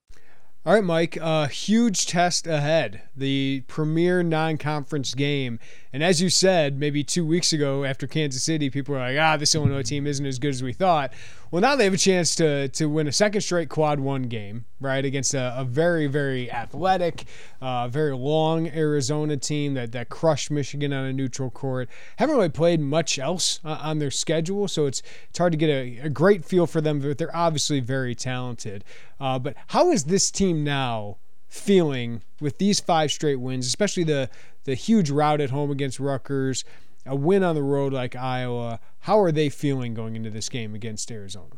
All 0.64 0.74
right, 0.74 0.84
Mike, 0.84 1.16
a 1.16 1.24
uh, 1.24 1.48
huge 1.48 2.06
test 2.06 2.46
ahead. 2.46 3.02
The 3.16 3.64
premier 3.66 4.22
non 4.22 4.58
conference 4.58 5.12
game. 5.12 5.58
And 5.92 6.02
as 6.02 6.22
you 6.22 6.30
said, 6.30 6.78
maybe 6.78 7.04
two 7.04 7.26
weeks 7.26 7.52
ago 7.52 7.84
after 7.84 8.06
Kansas 8.06 8.42
City, 8.42 8.70
people 8.70 8.94
were 8.94 9.00
like, 9.00 9.18
ah, 9.18 9.36
this 9.36 9.54
Illinois 9.54 9.82
team 9.82 10.06
isn't 10.06 10.24
as 10.24 10.38
good 10.38 10.50
as 10.50 10.62
we 10.62 10.72
thought. 10.72 11.12
Well, 11.50 11.60
now 11.60 11.76
they 11.76 11.84
have 11.84 11.92
a 11.92 11.98
chance 11.98 12.34
to, 12.36 12.68
to 12.68 12.86
win 12.86 13.06
a 13.06 13.12
second 13.12 13.42
straight 13.42 13.68
quad 13.68 14.00
one 14.00 14.22
game, 14.22 14.64
right, 14.80 15.04
against 15.04 15.34
a, 15.34 15.54
a 15.54 15.64
very, 15.64 16.06
very 16.06 16.50
athletic, 16.50 17.24
uh, 17.60 17.88
very 17.88 18.16
long 18.16 18.68
Arizona 18.68 19.36
team 19.36 19.74
that, 19.74 19.92
that 19.92 20.08
crushed 20.08 20.50
Michigan 20.50 20.94
on 20.94 21.04
a 21.04 21.12
neutral 21.12 21.50
court. 21.50 21.90
Haven't 22.16 22.36
really 22.36 22.48
played 22.48 22.80
much 22.80 23.18
else 23.18 23.60
uh, 23.62 23.78
on 23.82 23.98
their 23.98 24.10
schedule, 24.10 24.68
so 24.68 24.86
it's, 24.86 25.02
it's 25.28 25.38
hard 25.38 25.52
to 25.52 25.58
get 25.58 25.68
a, 25.68 25.98
a 26.04 26.08
great 26.08 26.42
feel 26.42 26.66
for 26.66 26.80
them, 26.80 27.00
but 27.00 27.18
they're 27.18 27.36
obviously 27.36 27.80
very 27.80 28.14
talented. 28.14 28.82
Uh, 29.20 29.38
but 29.38 29.54
how 29.68 29.90
is 29.90 30.04
this 30.04 30.30
team 30.30 30.64
now? 30.64 31.18
Feeling 31.52 32.22
with 32.40 32.56
these 32.56 32.80
five 32.80 33.12
straight 33.12 33.36
wins, 33.36 33.66
especially 33.66 34.04
the 34.04 34.30
the 34.64 34.74
huge 34.74 35.10
rout 35.10 35.38
at 35.38 35.50
home 35.50 35.70
against 35.70 36.00
Rutgers, 36.00 36.64
a 37.04 37.14
win 37.14 37.42
on 37.42 37.54
the 37.54 37.62
road 37.62 37.92
like 37.92 38.16
Iowa. 38.16 38.80
How 39.00 39.20
are 39.20 39.30
they 39.30 39.50
feeling 39.50 39.92
going 39.92 40.16
into 40.16 40.30
this 40.30 40.48
game 40.48 40.74
against 40.74 41.10
Arizona? 41.10 41.56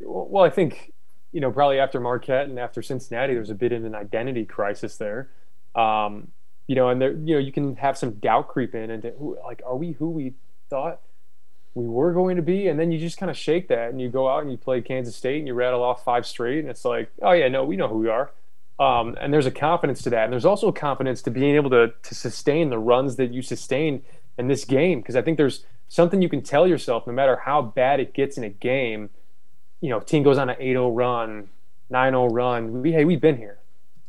Well, 0.00 0.44
I 0.44 0.50
think 0.50 0.92
you 1.30 1.40
know 1.40 1.52
probably 1.52 1.78
after 1.78 2.00
Marquette 2.00 2.48
and 2.48 2.58
after 2.58 2.82
Cincinnati, 2.82 3.32
there's 3.34 3.50
a 3.50 3.54
bit 3.54 3.70
of 3.70 3.84
an 3.84 3.94
identity 3.94 4.44
crisis 4.44 4.96
there. 4.96 5.30
Um, 5.76 6.32
you 6.66 6.74
know, 6.74 6.88
and 6.88 7.00
there, 7.00 7.12
you 7.12 7.34
know, 7.34 7.40
you 7.40 7.52
can 7.52 7.76
have 7.76 7.96
some 7.96 8.14
doubt 8.14 8.48
creep 8.48 8.74
in, 8.74 8.90
and 8.90 9.04
like, 9.44 9.62
are 9.64 9.76
we 9.76 9.92
who 9.92 10.10
we 10.10 10.34
thought 10.68 11.00
we 11.74 11.86
were 11.86 12.12
going 12.12 12.36
to 12.36 12.42
be? 12.42 12.66
And 12.66 12.78
then 12.78 12.90
you 12.90 12.98
just 12.98 13.18
kind 13.18 13.30
of 13.30 13.36
shake 13.36 13.68
that, 13.68 13.90
and 13.90 14.00
you 14.00 14.08
go 14.08 14.28
out 14.28 14.42
and 14.42 14.50
you 14.50 14.58
play 14.58 14.80
Kansas 14.80 15.14
State, 15.14 15.38
and 15.38 15.46
you 15.46 15.54
rattle 15.54 15.84
off 15.84 16.02
five 16.02 16.26
straight, 16.26 16.58
and 16.58 16.68
it's 16.68 16.84
like, 16.84 17.12
oh 17.22 17.32
yeah, 17.32 17.46
no, 17.46 17.64
we 17.64 17.76
know 17.76 17.86
who 17.86 17.98
we 17.98 18.08
are. 18.08 18.32
Um, 18.80 19.14
and 19.20 19.32
there's 19.32 19.46
a 19.46 19.50
confidence 19.50 20.00
to 20.02 20.10
that. 20.10 20.24
And 20.24 20.32
there's 20.32 20.46
also 20.46 20.68
a 20.68 20.72
confidence 20.72 21.20
to 21.22 21.30
being 21.30 21.54
able 21.54 21.68
to, 21.70 21.92
to 22.02 22.14
sustain 22.14 22.70
the 22.70 22.78
runs 22.78 23.16
that 23.16 23.30
you 23.30 23.42
sustained 23.42 24.02
in 24.38 24.48
this 24.48 24.64
game. 24.64 25.00
Because 25.00 25.16
I 25.16 25.22
think 25.22 25.36
there's 25.36 25.66
something 25.88 26.22
you 26.22 26.30
can 26.30 26.42
tell 26.42 26.66
yourself 26.66 27.06
no 27.06 27.12
matter 27.12 27.36
how 27.44 27.60
bad 27.60 28.00
it 28.00 28.14
gets 28.14 28.38
in 28.38 28.44
a 28.44 28.48
game. 28.48 29.10
You 29.82 29.90
know, 29.90 30.00
team 30.00 30.22
goes 30.22 30.38
on 30.38 30.48
an 30.48 30.56
8 30.58 30.72
0 30.72 30.90
run, 30.92 31.48
9 31.90 32.12
0 32.12 32.28
run. 32.28 32.82
We, 32.82 32.92
hey, 32.92 33.04
we've 33.04 33.20
been 33.20 33.36
here. 33.36 33.58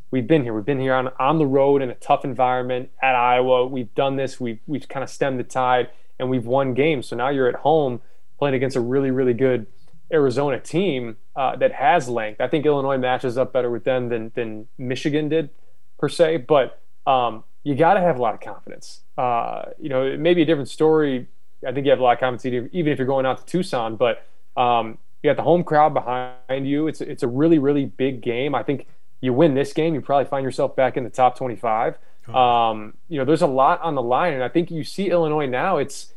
We've 0.10 0.27
been 0.27 0.43
here. 0.43 0.53
We've 0.53 0.65
been 0.65 0.79
here 0.79 0.93
on, 0.93 1.10
on 1.19 1.38
the 1.38 1.45
road 1.45 1.81
in 1.81 1.89
a 1.89 1.95
tough 1.95 2.23
environment 2.23 2.91
at 3.01 3.15
Iowa. 3.15 3.67
We've 3.67 3.93
done 3.93 4.15
this. 4.15 4.39
We've, 4.39 4.60
we've 4.67 4.88
kind 4.88 5.03
of 5.03 5.10
stemmed 5.10 5.39
the 5.39 5.43
tide 5.43 5.89
and 6.17 6.29
we've 6.29 6.45
won 6.45 6.73
games. 6.73 7.07
So 7.07 7.17
now 7.17 7.29
you're 7.29 7.47
at 7.47 7.55
home 7.55 8.01
playing 8.38 8.55
against 8.55 8.75
a 8.77 8.81
really, 8.81 9.12
really 9.12 9.34
good 9.34 9.67
Arizona 10.12 10.60
team 10.60 11.17
uh, 11.36 11.56
that 11.58 11.71
has 11.74 12.10
length. 12.10 12.41
I 12.41 12.47
think 12.47 12.65
Illinois 12.65 12.97
matches 12.97 13.38
up 13.38 13.54
better 13.54 13.69
with 13.69 13.84
them 13.84 14.10
than 14.10 14.32
than 14.36 14.67
Michigan 14.78 15.30
did 15.30 15.50
per 15.97 16.10
se, 16.10 16.38
but 16.38 16.82
um, 17.06 17.43
you 17.63 17.76
got 17.76 17.93
to 17.95 18.02
have 18.02 18.17
a 18.17 18.21
lot 18.21 18.34
of 18.34 18.41
confidence. 18.41 19.02
Uh, 19.17 19.63
you 19.80 19.89
know, 19.89 20.06
it 20.06 20.19
may 20.19 20.34
be 20.34 20.41
a 20.41 20.45
different 20.45 20.69
story. 20.69 21.28
I 21.65 21.71
think 21.71 21.86
you 21.86 21.91
have 21.91 22.00
a 22.00 22.04
lot 22.04 22.13
of 22.13 22.19
confidence 22.19 22.69
even 22.71 22.91
if 22.91 22.97
you're 22.97 23.08
going 23.08 23.26
out 23.26 23.38
to 23.39 23.45
Tucson, 23.45 23.95
but 23.95 24.26
um, 24.58 24.97
you 25.21 25.30
got 25.30 25.38
the 25.38 25.43
home 25.43 25.63
crowd 25.63 25.93
behind 25.93 26.67
you. 26.67 26.88
It's 26.88 27.02
it's 27.02 27.24
a 27.24 27.28
really 27.28 27.60
really 27.60 27.86
big 27.86 28.21
game. 28.21 28.56
I 28.56 28.63
think 28.63 28.88
you 29.21 29.34
win 29.34 29.54
this 29.54 29.71
game, 29.71 29.93
you 29.93 30.02
probably 30.02 30.26
find 30.26 30.43
yourself 30.43 30.76
back 30.76 30.97
in 30.97 31.04
the 31.04 31.10
top 31.10 31.38
25. 31.38 31.97
Um, 32.34 32.93
you 33.08 33.17
know, 33.17 33.26
there's 33.26 33.41
a 33.41 33.47
lot 33.47 33.82
on 33.82 33.95
the 33.95 34.02
line, 34.02 34.34
and 34.34 34.43
I 34.43 34.50
think 34.50 34.71
you 34.71 34.84
see 34.84 35.10
Illinois 35.10 35.47
now. 35.47 35.78
It's 35.78 36.11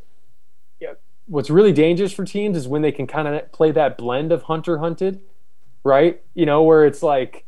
what's 1.27 1.49
really 1.49 1.73
dangerous 1.73 2.13
for 2.13 2.25
teams 2.25 2.57
is 2.57 2.67
when 2.67 2.81
they 2.81 2.91
can 2.91 3.07
kind 3.07 3.27
of 3.27 3.51
play 3.51 3.71
that 3.71 3.97
blend 3.97 4.31
of 4.31 4.43
hunter 4.43 4.77
hunted, 4.77 5.21
right? 5.83 6.21
You 6.33 6.45
know, 6.45 6.63
where 6.63 6.85
it's 6.85 7.01
like 7.01 7.45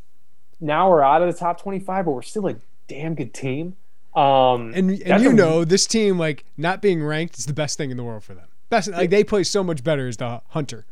now 0.59 0.89
we're 0.89 1.03
out 1.03 1.21
of 1.21 1.31
the 1.31 1.37
top 1.37 1.61
25, 1.61 2.05
but 2.05 2.11
we're 2.11 2.21
still 2.21 2.47
a 2.47 2.55
damn 2.87 3.15
good 3.15 3.33
team. 3.33 3.75
Um, 4.15 4.73
and 4.73 4.89
and 5.03 5.23
you 5.23 5.29
a, 5.29 5.33
know, 5.33 5.63
this 5.63 5.85
team 5.85 6.17
like 6.17 6.45
not 6.57 6.81
being 6.81 7.03
ranked 7.03 7.37
is 7.37 7.45
the 7.45 7.53
best 7.53 7.77
thing 7.77 7.91
in 7.91 7.97
the 7.97 8.03
world 8.03 8.23
for 8.23 8.33
them. 8.33 8.47
Best 8.69 8.89
like 8.89 9.11
they 9.11 9.23
play 9.23 9.43
so 9.43 9.63
much 9.63 9.83
better 9.83 10.07
as 10.07 10.17
the 10.17 10.41
hunter. 10.49 10.85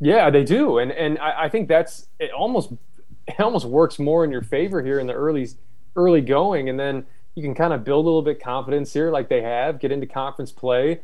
Yeah, 0.00 0.30
they 0.30 0.44
do, 0.44 0.78
and 0.78 0.92
and 0.92 1.18
I, 1.18 1.44
I 1.44 1.48
think 1.48 1.68
that's 1.68 2.06
it. 2.20 2.30
Almost 2.30 2.72
it 3.26 3.40
almost 3.40 3.66
works 3.66 3.98
more 3.98 4.24
in 4.24 4.30
your 4.30 4.42
favor 4.42 4.80
here 4.82 5.00
in 5.00 5.08
the 5.08 5.12
early 5.12 5.48
early 5.96 6.20
going, 6.20 6.68
and 6.68 6.78
then 6.78 7.04
you 7.34 7.42
can 7.42 7.54
kind 7.54 7.72
of 7.72 7.82
build 7.82 8.04
a 8.04 8.08
little 8.08 8.22
bit 8.22 8.40
confidence 8.40 8.92
here, 8.92 9.10
like 9.10 9.28
they 9.28 9.42
have, 9.42 9.80
get 9.80 9.90
into 9.90 10.06
conference 10.06 10.52
play 10.52 11.00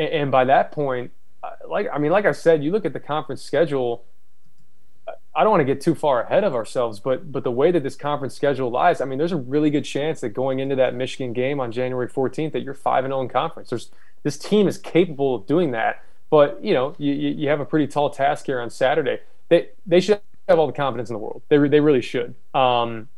and, 0.00 0.08
and 0.08 0.30
by 0.30 0.44
that 0.44 0.72
point, 0.72 1.12
uh, 1.42 1.50
like 1.68 1.88
I 1.92 1.98
mean, 1.98 2.10
like 2.10 2.24
I 2.24 2.32
said, 2.32 2.64
you 2.64 2.72
look 2.72 2.84
at 2.84 2.92
the 2.92 3.00
conference 3.00 3.42
schedule. 3.42 4.04
I 5.32 5.44
don't 5.44 5.50
want 5.52 5.60
to 5.60 5.64
get 5.64 5.80
too 5.80 5.94
far 5.94 6.22
ahead 6.22 6.42
of 6.42 6.54
ourselves, 6.54 6.98
but 6.98 7.30
but 7.30 7.44
the 7.44 7.52
way 7.52 7.70
that 7.70 7.82
this 7.82 7.96
conference 7.96 8.34
schedule 8.34 8.70
lies, 8.70 9.00
I 9.00 9.04
mean, 9.04 9.18
there's 9.18 9.32
a 9.32 9.36
really 9.36 9.70
good 9.70 9.84
chance 9.84 10.20
that 10.20 10.30
going 10.30 10.58
into 10.58 10.74
that 10.76 10.94
Michigan 10.94 11.32
game 11.32 11.60
on 11.60 11.70
January 11.70 12.08
14th, 12.08 12.52
that 12.52 12.60
you're 12.60 12.74
five 12.74 13.04
and 13.04 13.12
zero 13.12 13.20
oh 13.20 13.22
in 13.22 13.28
conference. 13.28 13.70
There's 13.70 13.90
this 14.22 14.36
team 14.36 14.66
is 14.66 14.76
capable 14.76 15.34
of 15.34 15.46
doing 15.46 15.70
that. 15.70 16.02
But 16.30 16.62
you 16.64 16.74
know, 16.74 16.94
you, 16.98 17.12
you 17.12 17.48
have 17.48 17.60
a 17.60 17.64
pretty 17.64 17.86
tall 17.86 18.10
task 18.10 18.46
here 18.46 18.60
on 18.60 18.70
Saturday. 18.70 19.20
They 19.48 19.68
they 19.86 20.00
should 20.00 20.20
have 20.48 20.58
all 20.58 20.66
the 20.66 20.72
confidence 20.72 21.10
in 21.10 21.14
the 21.14 21.18
world. 21.18 21.42
They 21.48 21.58
they 21.68 21.80
really 21.80 22.02
should. 22.02 22.34
Um, 22.54 23.08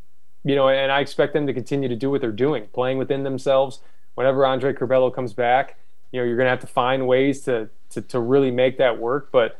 you 0.44 0.54
know, 0.54 0.68
and 0.68 0.90
I 0.90 1.00
expect 1.00 1.34
them 1.34 1.46
to 1.46 1.54
continue 1.54 1.88
to 1.88 1.96
do 1.96 2.10
what 2.10 2.20
they're 2.20 2.32
doing, 2.32 2.66
playing 2.72 2.98
within 2.98 3.22
themselves. 3.22 3.80
Whenever 4.14 4.44
Andre 4.44 4.74
Curbelo 4.74 5.14
comes 5.14 5.32
back, 5.32 5.76
you 6.12 6.20
know, 6.20 6.26
you're 6.26 6.36
going 6.36 6.46
to 6.46 6.50
have 6.50 6.60
to 6.60 6.66
find 6.66 7.06
ways 7.08 7.40
to, 7.42 7.68
to, 7.90 8.02
to 8.02 8.20
really 8.20 8.50
make 8.50 8.78
that 8.78 8.98
work. 8.98 9.30
But 9.32 9.58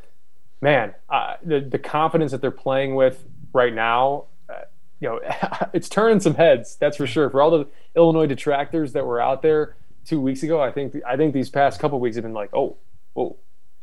man, 0.61 0.95
uh, 1.09 1.37
the, 1.43 1.61
the 1.61 1.79
confidence 1.79 2.31
that 2.33 2.41
they're 2.41 2.51
playing 2.51 2.95
with 2.95 3.25
right 3.53 3.75
now, 3.75 4.27
uh, 4.49 4.62
you 5.01 5.09
know, 5.09 5.21
it's 5.73 5.88
turning 5.88 6.21
some 6.21 6.35
heads. 6.35 6.77
That's 6.77 6.99
for 6.99 7.07
sure. 7.07 7.31
For 7.31 7.43
all 7.43 7.51
the 7.51 7.67
Illinois 7.97 8.27
detractors 8.27 8.93
that 8.93 9.05
were 9.05 9.21
out 9.21 9.43
there 9.43 9.77
two 10.05 10.21
weeks 10.21 10.43
ago, 10.43 10.61
I 10.61 10.71
think, 10.71 10.95
I 11.07 11.17
think 11.17 11.33
these 11.33 11.49
past 11.49 11.81
couple 11.81 11.99
weeks 11.99 12.17
have 12.17 12.23
been 12.23 12.35
like, 12.35 12.51
oh, 12.55 12.77
oh, 13.17 13.37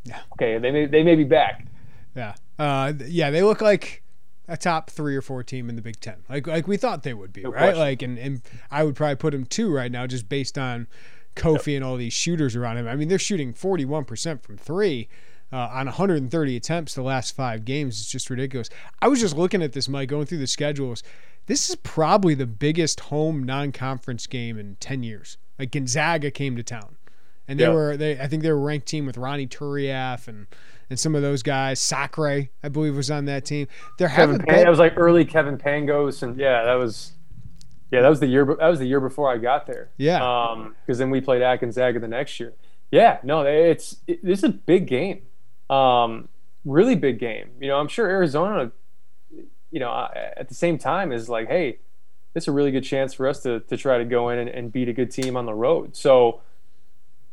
yeah. 0.04 0.20
okay. 0.34 0.58
They 0.60 0.72
may, 0.72 0.86
they 0.86 1.04
may 1.04 1.16
be 1.16 1.24
back. 1.24 1.66
Yeah. 2.16 2.36
Uh, 2.58 2.94
yeah. 3.06 3.32
They 3.32 3.42
look 3.42 3.62
like, 3.62 4.04
a 4.52 4.58
top 4.58 4.90
three 4.90 5.16
or 5.16 5.22
four 5.22 5.44
team 5.44 5.70
in 5.70 5.76
the 5.76 5.82
Big 5.84 6.00
Ten, 6.00 6.24
like 6.28 6.48
like 6.48 6.68
we 6.68 6.76
thought 6.76 7.04
they 7.04 7.14
would 7.14 7.32
be, 7.32 7.44
no 7.44 7.52
right? 7.52 7.60
Question. 7.60 7.80
Like, 7.80 8.02
and, 8.02 8.18
and 8.18 8.42
I 8.72 8.84
would 8.84 8.96
probably 8.96 9.16
put 9.16 9.32
them 9.32 9.46
two 9.46 9.72
right 9.72 9.92
now, 9.92 10.08
just 10.08 10.28
based 10.28 10.58
on 10.58 10.88
Kofi 11.40 11.74
yep. 11.74 11.78
and 11.78 11.86
all 11.86 11.98
these 11.98 12.14
shooters 12.14 12.56
around 12.56 12.78
him. 12.78 12.88
I 12.88 12.96
mean, 12.96 13.08
they're 13.08 13.20
shooting 13.20 13.54
41% 13.54 14.42
from 14.42 14.58
three. 14.58 15.08
Uh, 15.52 15.68
on 15.74 15.88
130 15.88 16.56
attempts 16.56 16.94
the 16.94 17.02
last 17.02 17.36
five 17.36 17.66
games. 17.66 18.00
It's 18.00 18.12
just 18.12 18.30
ridiculous. 18.30 18.70
I 19.02 19.08
was 19.08 19.20
just 19.20 19.36
looking 19.36 19.64
at 19.64 19.74
this, 19.74 19.90
Mike, 19.90 20.08
going 20.08 20.28
through 20.28 20.38
the 20.38 20.46
schedules. 20.46 21.02
This 21.48 21.72
is 21.72 21.76
probably 21.78 22.36
the 22.36 22.46
biggest 22.46 23.00
home 23.00 23.44
non-conference 23.44 24.28
game 24.28 24.60
in 24.60 24.76
10 24.80 25.02
years. 25.02 25.40
Like 25.60 25.72
Gonzaga 25.72 26.32
came 26.32 26.56
to 26.56 26.64
town, 26.64 26.96
and 27.48 27.60
they 27.60 27.66
yep. 27.66 27.74
were 27.74 27.98
they. 27.98 28.18
I 28.18 28.28
think 28.28 28.44
they 28.44 28.52
were 28.52 28.62
ranked 28.62 28.88
team 28.88 29.06
with 29.06 29.18
Ronnie 29.18 29.46
Turiaf 29.46 30.28
and 30.30 30.48
and 30.90 30.98
some 30.98 31.16
of 31.16 31.22
those 31.22 31.44
guys. 31.44 31.82
Sacre, 31.82 32.48
I 32.64 32.70
believe, 32.70 32.96
was 32.96 33.12
on 33.12 33.26
that 33.26 33.44
team. 33.44 33.68
They're 33.98 34.08
Kevin 34.08 34.40
having. 34.40 34.46
Pan- 34.48 34.70
was 34.70 34.80
like 34.80 34.94
early 34.96 35.26
Kevin 35.26 35.58
Pangos, 35.58 36.24
and 36.24 36.38
yeah, 36.40 36.64
that 36.64 36.76
was. 36.76 37.12
Yeah, 37.92 38.02
that 38.02 38.10
was 38.10 38.20
the 38.20 38.28
year. 38.28 38.46
That 38.46 38.68
was 38.68 38.80
the 38.80 38.86
year 38.86 39.00
before 39.00 39.32
I 39.32 39.38
got 39.38 39.66
there. 39.66 39.90
Yeah. 39.98 40.24
Um, 40.24 40.76
because 40.86 41.00
then 41.00 41.10
we 41.10 41.22
played 41.22 41.42
at 41.42 41.60
Gonzaga 41.60 42.00
the 42.00 42.08
next 42.08 42.40
year. 42.40 42.54
Yeah, 42.92 43.20
no, 43.24 43.42
it's 43.42 43.98
it, 44.08 44.24
this 44.24 44.40
is 44.40 44.46
a 44.46 44.50
big 44.50 44.88
game. 44.88 45.22
Um, 45.70 46.30
really 46.66 46.96
big 46.96 47.20
game. 47.20 47.52
You 47.60 47.68
know, 47.70 47.78
I'm 47.78 47.88
sure 47.88 48.08
Arizona, 48.08 48.72
you 49.72 49.80
know, 49.80 50.08
at 50.16 50.50
the 50.50 50.56
same 50.56 50.78
time 50.78 51.12
is 51.12 51.30
like, 51.30 51.48
hey, 51.48 51.80
it's 52.36 52.48
a 52.48 52.52
really 52.52 52.72
good 52.72 52.84
chance 52.84 53.14
for 53.14 53.28
us 53.28 53.42
to 53.44 53.62
to 53.62 53.78
try 53.78 53.98
to 53.98 54.06
go 54.06 54.30
in 54.30 54.40
and, 54.40 54.50
and 54.50 54.72
beat 54.72 54.90
a 54.90 54.94
good 54.94 55.12
team 55.12 55.36
on 55.36 55.46
the 55.46 55.54
road. 55.54 55.96
So, 55.96 56.42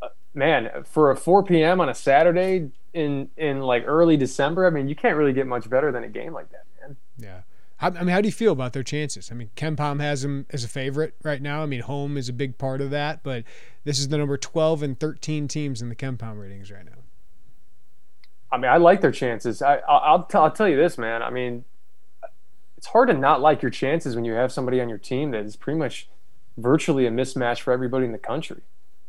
uh, 0.01 0.09
man, 0.35 0.85
for 0.85 1.11
a 1.11 1.17
4 1.17 1.43
p.m. 1.45 1.81
on 1.81 1.89
a 1.89 1.95
Saturday, 1.95 2.71
in 2.97 3.29
in 3.37 3.61
like 3.61 3.85
early 3.87 4.17
December, 4.17 4.67
I 4.67 4.71
mean, 4.71 4.89
you 4.89 4.97
can't 4.97 5.17
really 5.17 5.35
get 5.35 5.47
much 5.47 5.69
better 5.69 5.93
than 5.93 6.03
a 6.03 6.09
game 6.09 6.33
like 6.33 6.51
that, 6.51 6.65
man. 6.81 6.97
Yeah. 7.19 7.41
How, 7.79 7.89
I 7.89 8.01
mean, 8.01 8.09
how 8.09 8.21
do 8.21 8.29
you 8.29 8.33
feel 8.33 8.53
about 8.53 8.73
their 8.73 8.83
chances? 8.83 9.31
I 9.31 9.35
mean, 9.35 9.51
KenPom 9.57 10.01
has 10.01 10.23
them 10.23 10.47
as 10.51 10.65
a 10.65 10.69
favorite 10.69 11.15
right 11.23 11.43
now. 11.43 11.63
I 11.63 11.67
mean, 11.67 11.81
home 11.81 12.17
is 12.17 12.29
a 12.29 12.33
big 12.33 12.57
part 12.57 12.81
of 12.81 12.91
that, 12.91 13.23
but 13.23 13.45
this 13.85 13.99
is 13.99 14.09
the 14.09 14.17
number 14.17 14.39
12 14.39 14.83
and 14.83 14.99
13 14.99 15.47
teams 15.49 15.83
in 15.83 15.89
the 15.89 15.95
KenPom 15.95 16.41
ratings 16.41 16.71
right 16.71 16.85
now. 16.85 17.03
I 18.51 18.57
mean, 18.57 18.71
I 18.71 18.79
like 18.79 19.01
their 19.01 19.11
chances. 19.11 19.61
I, 19.61 19.77
I'll, 19.89 20.25
t- 20.25 20.39
I'll 20.39 20.51
tell 20.51 20.69
you 20.69 20.77
this, 20.77 20.97
man. 20.97 21.23
I 21.23 21.31
mean, 21.31 21.65
it's 22.79 22.87
hard 22.87 23.09
to 23.09 23.15
not 23.15 23.41
like 23.41 23.61
your 23.61 23.71
chances 23.71 24.15
when 24.15 24.25
you 24.25 24.33
have 24.33 24.53
somebody 24.53 24.81
on 24.81 24.89
your 24.89 24.99
team 24.99 25.33
that 25.33 25.45
is 25.45 25.57
pretty 25.57 25.79
much 25.79 26.09
virtually 26.57 27.07
a 27.07 27.11
mismatch 27.11 27.61
for 27.61 27.73
everybody 27.73 28.07
in 28.07 28.13
the 28.13 28.19
country 28.19 28.63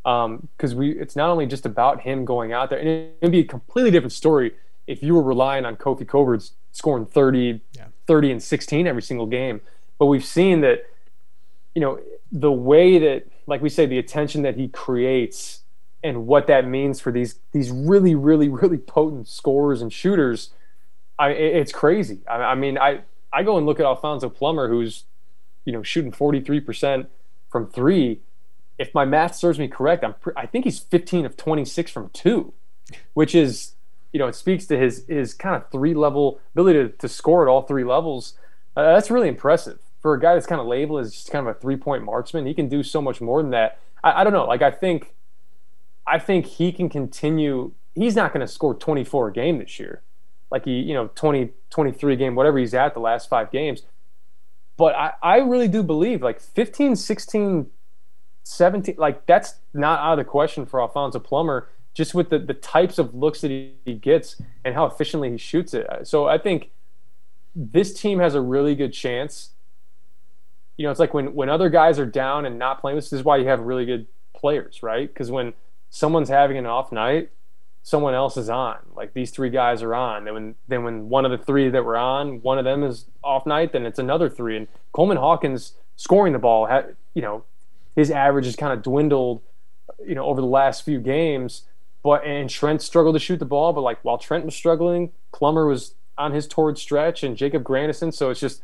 because 0.04 0.72
um, 0.72 0.78
we 0.78 0.92
it's 0.92 1.18
not 1.18 1.30
only 1.30 1.46
just 1.46 1.66
about 1.66 2.02
him 2.02 2.24
going 2.24 2.54
out 2.54 2.70
there, 2.70 2.80
and 2.80 2.88
it'd 2.88 3.32
be 3.32 3.40
a 3.40 3.44
completely 3.44 3.92
different 3.92 4.14
story 4.14 4.54
if 4.88 5.04
you 5.04 5.14
were 5.14 5.22
relying 5.22 5.66
on 5.66 5.76
Kofi 5.76 6.08
Cockburn 6.08 6.42
scoring 6.72 7.06
30, 7.06 7.60
yeah. 7.74 7.88
30 8.08 8.32
and 8.32 8.44
16 8.44 8.88
every 8.88 9.02
single 9.02 9.26
game. 9.26 9.62
But 10.00 10.08
we've 10.08 10.26
seen 10.26 10.62
that, 10.62 10.86
you 11.76 11.82
know, 11.82 12.00
the 12.32 12.52
way 12.52 13.00
that, 13.00 13.28
like 13.46 13.62
we 13.62 13.70
say, 13.70 13.86
the 13.86 14.00
attention 14.00 14.42
that 14.44 14.56
he 14.56 14.68
creates 14.68 15.62
and 16.04 16.28
what 16.28 16.48
that 16.48 16.68
means 16.68 17.00
for 17.00 17.12
these 17.12 17.40
these 17.52 17.72
really, 17.72 18.16
really, 18.16 18.50
really 18.50 18.78
potent 18.78 19.28
scorers 19.28 19.82
and 19.82 19.92
shooters, 19.92 20.52
I 21.18 21.30
it's 21.30 21.72
crazy. 21.72 22.20
I, 22.30 22.36
I 22.36 22.56
mean, 22.56 22.78
I 22.78 23.02
I 23.34 23.44
go 23.44 23.58
and 23.58 23.66
look 23.66 23.80
at 23.80 23.86
Alfonso 23.86 24.30
Plummer, 24.30 24.68
who's, 24.68 25.04
you 25.66 25.74
know, 25.74 25.84
shooting 25.84 26.12
43% 26.12 27.08
from 27.50 27.68
three 27.68 28.22
if 28.78 28.94
my 28.94 29.06
math 29.06 29.36
serves 29.36 29.60
me 29.60 29.68
correct, 29.68 30.04
I'm 30.04 30.16
I 30.36 30.46
think 30.46 30.66
he's 30.66 30.80
15 30.80 31.26
of 31.26 31.38
26 31.38 31.92
from 31.92 32.10
two, 32.10 32.54
which 33.14 33.34
is 33.34 33.74
you 34.12 34.20
know 34.20 34.28
it 34.28 34.36
speaks 34.36 34.66
to 34.68 34.78
his 34.78 35.06
his 35.08 35.34
kind 35.34 35.56
of 35.56 35.70
three 35.72 35.94
level 35.94 36.40
ability 36.54 36.80
to, 36.80 36.90
to 36.90 37.08
score 37.08 37.48
at 37.48 37.52
all 37.52 37.62
three 37.62 37.84
levels. 37.84 38.34
Uh, 38.76 38.94
that's 38.94 39.10
really 39.10 39.28
impressive 39.28 39.80
for 40.02 40.14
a 40.14 40.20
guy 40.20 40.34
that's 40.34 40.46
kind 40.46 40.62
of 40.62 40.68
labeled 40.68 41.02
as 41.02 41.12
just 41.12 41.32
kind 41.32 41.48
of 41.48 41.56
a 41.56 41.60
three 41.60 41.76
point 41.76 42.04
marksman. 42.04 42.46
He 42.46 42.54
can 42.54 42.70
do 42.70 42.84
so 42.84 43.02
much 43.02 43.22
more 43.22 43.42
than 43.42 43.52
that. 43.52 43.80
I, 44.04 44.22
I 44.22 44.24
don't 44.24 44.34
know. 44.34 44.46
Like 44.46 44.62
I 44.62 44.72
think 44.72 45.14
I 46.06 46.20
think 46.20 46.46
he 46.46 46.72
can 46.72 46.90
continue. 46.90 47.74
He's 47.96 48.16
not 48.16 48.34
going 48.34 48.46
to 48.46 48.52
score 48.52 48.74
24 48.74 49.30
a 49.30 49.34
game 49.34 49.58
this 49.58 49.80
year, 49.80 50.02
like 50.52 50.66
he 50.66 50.80
you 50.80 50.94
know 50.94 51.10
20 51.16 51.52
23 51.70 52.16
game 52.16 52.36
whatever 52.36 52.58
he's 52.58 52.74
at 52.74 52.94
the 52.94 53.00
last 53.00 53.30
five 53.30 53.52
games. 53.52 53.82
But 54.78 54.96
I, 54.96 55.14
I 55.24 55.38
really 55.38 55.68
do 55.68 55.82
believe 55.82 56.22
like 56.22 56.40
15, 56.40 56.96
16 56.96 57.72
17 58.44 58.96
like 58.98 59.26
that's 59.26 59.56
not 59.74 60.00
out 60.00 60.14
of 60.14 60.18
the 60.20 60.30
question 60.30 60.66
for 60.66 60.80
Alfonso 60.80 61.20
Plummer 61.20 61.68
just 61.98 62.14
with 62.14 62.30
the, 62.30 62.38
the 62.38 62.54
types 62.54 63.00
of 63.00 63.16
looks 63.16 63.42
that 63.42 63.50
he, 63.50 63.74
he 63.84 63.96
gets 63.96 64.40
and 64.64 64.76
how 64.76 64.86
efficiently 64.86 65.32
he 65.32 65.38
shoots 65.38 65.74
it. 65.74 65.90
Uh, 65.90 66.04
so 66.04 66.28
I 66.28 66.38
think 66.38 66.70
this 67.56 67.92
team 67.92 68.20
has 68.20 68.36
a 68.36 68.42
really 68.42 68.76
good 68.76 68.94
chance. 68.94 69.50
You 70.78 70.86
know, 70.86 70.92
it's 70.92 71.00
like 71.00 71.16
when 71.16 71.34
when 71.34 71.50
other 71.50 71.70
guys 71.70 71.98
are 71.98 72.06
down 72.06 72.46
and 72.46 72.60
not 72.60 72.82
playing, 72.82 72.98
this 72.98 73.12
is 73.12 73.24
why 73.24 73.38
you 73.38 73.48
have 73.48 73.62
really 73.62 73.84
good 73.84 74.06
players, 74.36 74.84
right? 74.84 75.12
Because 75.12 75.32
when 75.32 75.54
someone's 75.90 76.30
having 76.30 76.56
an 76.56 76.68
off 76.68 76.92
night, 76.92 77.32
someone 77.82 78.14
else 78.14 78.38
is 78.38 78.48
on. 78.48 78.78
Like 78.96 79.16
these 79.16 79.32
three 79.32 79.50
guys 79.50 79.82
are 79.82 79.96
on. 79.96 80.26
Then 80.26 80.36
when 80.36 80.56
then 80.68 80.84
when 80.84 81.10
one 81.10 81.26
of 81.26 81.32
the 81.32 81.44
three 81.44 81.68
that 81.68 81.84
were 81.84 81.98
on, 81.98 82.44
one 82.44 82.60
of 82.60 82.64
them 82.64 82.84
is 82.84 83.06
off 83.24 83.48
night, 83.48 83.72
then 83.72 83.88
it's 83.88 83.98
another 83.98 84.30
three. 84.30 84.56
And 84.56 84.68
Coleman 84.92 85.18
Hawkins 85.18 85.74
scoring 85.96 86.34
the 86.34 86.40
ball, 86.40 86.70
you 87.16 87.24
know, 87.24 87.44
his 87.96 88.12
average 88.12 88.46
has 88.46 88.56
kind 88.56 88.72
of 88.72 88.84
dwindled, 88.84 89.42
you 90.06 90.14
know, 90.14 90.26
over 90.28 90.40
the 90.40 90.46
last 90.46 90.86
few 90.86 91.00
games. 91.00 91.64
But 92.04 92.26
and 92.26 92.50
Trent 92.50 92.82
struggled 92.82 93.16
to 93.16 93.20
shoot 93.20 93.40
the 93.40 93.46
ball, 93.46 93.74
but 93.74 93.82
like 93.82 94.04
while 94.04 94.18
Trent 94.18 94.46
was 94.46 94.56
struggling, 94.56 95.12
Plummer 95.34 95.66
was 95.66 95.96
on 96.18 96.32
his 96.32 96.48
toward 96.48 96.78
stretch, 96.78 97.24
and 97.24 97.38
Jacob 97.38 97.64
Grandison. 97.64 98.12
So 98.12 98.30
it's 98.30 98.40
just, 98.40 98.62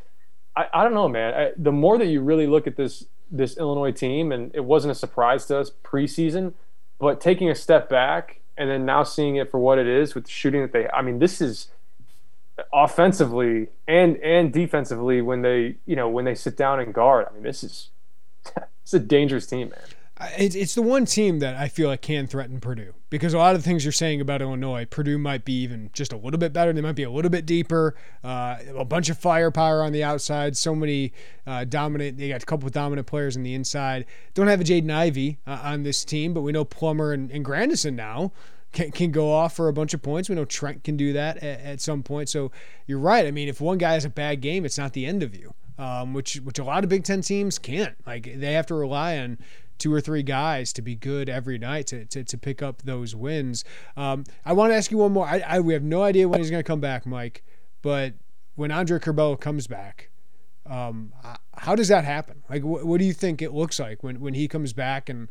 I, 0.55 0.65
I 0.73 0.83
don't 0.83 0.93
know, 0.93 1.07
man. 1.07 1.33
I, 1.33 1.51
the 1.57 1.71
more 1.71 1.97
that 1.97 2.07
you 2.07 2.21
really 2.21 2.47
look 2.47 2.67
at 2.67 2.75
this 2.75 3.05
this 3.31 3.57
Illinois 3.57 3.91
team, 3.91 4.31
and 4.31 4.51
it 4.53 4.63
wasn't 4.63 4.91
a 4.91 4.95
surprise 4.95 5.45
to 5.47 5.57
us 5.57 5.71
preseason, 5.83 6.53
but 6.99 7.19
taking 7.19 7.49
a 7.49 7.55
step 7.55 7.89
back 7.89 8.39
and 8.57 8.69
then 8.69 8.85
now 8.85 9.03
seeing 9.03 9.35
it 9.35 9.49
for 9.49 9.59
what 9.59 9.79
it 9.79 9.87
is 9.87 10.13
with 10.13 10.25
the 10.25 10.29
shooting 10.29 10.61
that 10.61 10.71
they, 10.71 10.87
I 10.89 11.01
mean, 11.01 11.19
this 11.19 11.41
is 11.41 11.69
offensively 12.71 13.69
and 13.87 14.17
and 14.17 14.53
defensively 14.53 15.21
when 15.21 15.41
they 15.41 15.75
you 15.87 15.95
know 15.95 16.07
when 16.07 16.25
they 16.25 16.35
sit 16.35 16.55
down 16.55 16.79
and 16.79 16.93
guard. 16.93 17.25
I 17.29 17.33
mean, 17.33 17.43
this 17.43 17.63
is 17.63 17.89
it's 18.83 18.93
a 18.93 18.99
dangerous 18.99 19.47
team, 19.47 19.69
man. 19.69 19.79
It's 20.37 20.75
the 20.75 20.81
one 20.81 21.05
team 21.05 21.39
that 21.39 21.55
I 21.55 21.67
feel 21.67 21.89
like 21.89 22.01
can 22.01 22.27
threaten 22.27 22.59
Purdue 22.59 22.93
because 23.09 23.33
a 23.33 23.37
lot 23.37 23.55
of 23.55 23.63
the 23.63 23.67
things 23.67 23.85
you're 23.85 23.91
saying 23.91 24.21
about 24.21 24.41
Illinois, 24.41 24.85
Purdue 24.85 25.17
might 25.17 25.45
be 25.45 25.53
even 25.61 25.89
just 25.93 26.11
a 26.13 26.17
little 26.17 26.37
bit 26.37 26.53
better. 26.53 26.73
They 26.73 26.81
might 26.81 26.95
be 26.95 27.03
a 27.03 27.11
little 27.11 27.29
bit 27.29 27.45
deeper, 27.45 27.95
uh, 28.23 28.57
a 28.75 28.85
bunch 28.85 29.09
of 29.09 29.17
firepower 29.17 29.81
on 29.83 29.91
the 29.91 30.03
outside, 30.03 30.57
so 30.57 30.75
many 30.75 31.13
uh, 31.45 31.63
dominant. 31.65 32.17
They 32.17 32.29
got 32.29 32.43
a 32.43 32.45
couple 32.45 32.67
of 32.67 32.73
dominant 32.73 33.07
players 33.07 33.37
on 33.37 33.43
the 33.43 33.53
inside. 33.53 34.05
Don't 34.33 34.47
have 34.47 34.61
a 34.61 34.63
Jaden 34.63 34.91
Ivey 34.91 35.39
uh, 35.45 35.59
on 35.63 35.83
this 35.83 36.03
team, 36.03 36.33
but 36.33 36.41
we 36.41 36.51
know 36.51 36.65
Plummer 36.65 37.11
and, 37.11 37.31
and 37.31 37.45
Grandison 37.45 37.95
now 37.95 38.31
can, 38.71 38.91
can 38.91 39.11
go 39.11 39.31
off 39.31 39.55
for 39.55 39.67
a 39.67 39.73
bunch 39.73 39.93
of 39.93 40.01
points. 40.01 40.29
We 40.29 40.35
know 40.35 40.45
Trent 40.45 40.83
can 40.83 40.97
do 40.97 41.13
that 41.13 41.37
at, 41.37 41.59
at 41.61 41.81
some 41.81 42.03
point. 42.03 42.29
So 42.29 42.51
you're 42.87 42.99
right. 42.99 43.25
I 43.25 43.31
mean, 43.31 43.47
if 43.47 43.61
one 43.61 43.77
guy 43.77 43.93
has 43.93 44.05
a 44.05 44.09
bad 44.09 44.41
game, 44.41 44.65
it's 44.65 44.77
not 44.77 44.93
the 44.93 45.05
end 45.05 45.23
of 45.23 45.35
you 45.35 45.53
um, 45.77 46.13
which 46.13 46.35
which 46.35 46.59
a 46.59 46.63
lot 46.63 46.83
of 46.83 46.89
Big 46.89 47.03
Ten 47.03 47.21
teams 47.21 47.57
can't. 47.57 47.95
Like 48.05 48.31
they 48.35 48.53
have 48.53 48.65
to 48.67 48.75
rely 48.75 49.17
on 49.17 49.39
two 49.83 49.93
or 49.93 49.99
three 49.99 50.23
guys 50.23 50.71
to 50.71 50.81
be 50.81 50.95
good 50.95 51.27
every 51.27 51.57
night 51.57 51.87
to, 51.87 52.05
to, 52.05 52.23
to 52.23 52.37
pick 52.37 52.61
up 52.61 52.81
those 52.83 53.13
wins. 53.13 53.65
Um, 53.97 54.23
I 54.45 54.53
want 54.53 54.71
to 54.71 54.75
ask 54.77 54.89
you 54.91 54.97
one 54.97 55.11
more. 55.11 55.27
I, 55.27 55.43
I 55.45 55.59
we 55.59 55.73
have 55.73 55.83
no 55.83 56.03
idea 56.03 56.29
when 56.29 56.39
he's 56.39 56.49
going 56.49 56.63
to 56.63 56.67
come 56.67 56.79
back, 56.79 57.05
Mike. 57.05 57.43
But 57.81 58.13
when 58.55 58.71
Andre 58.71 58.97
Curbelo 58.97 59.37
comes 59.37 59.67
back, 59.67 60.09
um, 60.65 61.11
how 61.53 61.75
does 61.75 61.89
that 61.89 62.05
happen? 62.05 62.43
Like, 62.49 62.61
wh- 62.61 62.85
what 62.85 62.97
do 62.97 63.03
you 63.03 63.11
think 63.11 63.41
it 63.41 63.51
looks 63.51 63.77
like 63.77 64.01
when 64.03 64.21
when 64.21 64.33
he 64.35 64.47
comes 64.47 64.71
back, 64.71 65.09
and 65.09 65.27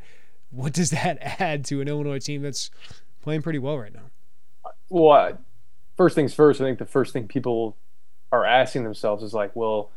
what 0.50 0.74
does 0.74 0.90
that 0.98 1.40
add 1.40 1.64
to 1.66 1.80
an 1.80 1.88
Illinois 1.88 2.18
team 2.18 2.42
that's 2.42 2.70
playing 3.22 3.40
pretty 3.40 3.58
well 3.58 3.78
right 3.78 3.94
now? 3.94 4.10
Well, 4.90 5.38
first 5.96 6.14
things 6.14 6.34
first. 6.34 6.60
I 6.60 6.64
think 6.64 6.78
the 6.78 6.84
first 6.84 7.14
thing 7.14 7.26
people 7.26 7.78
are 8.30 8.44
asking 8.44 8.84
themselves 8.84 9.22
is 9.22 9.32
like, 9.32 9.56
well 9.56 9.90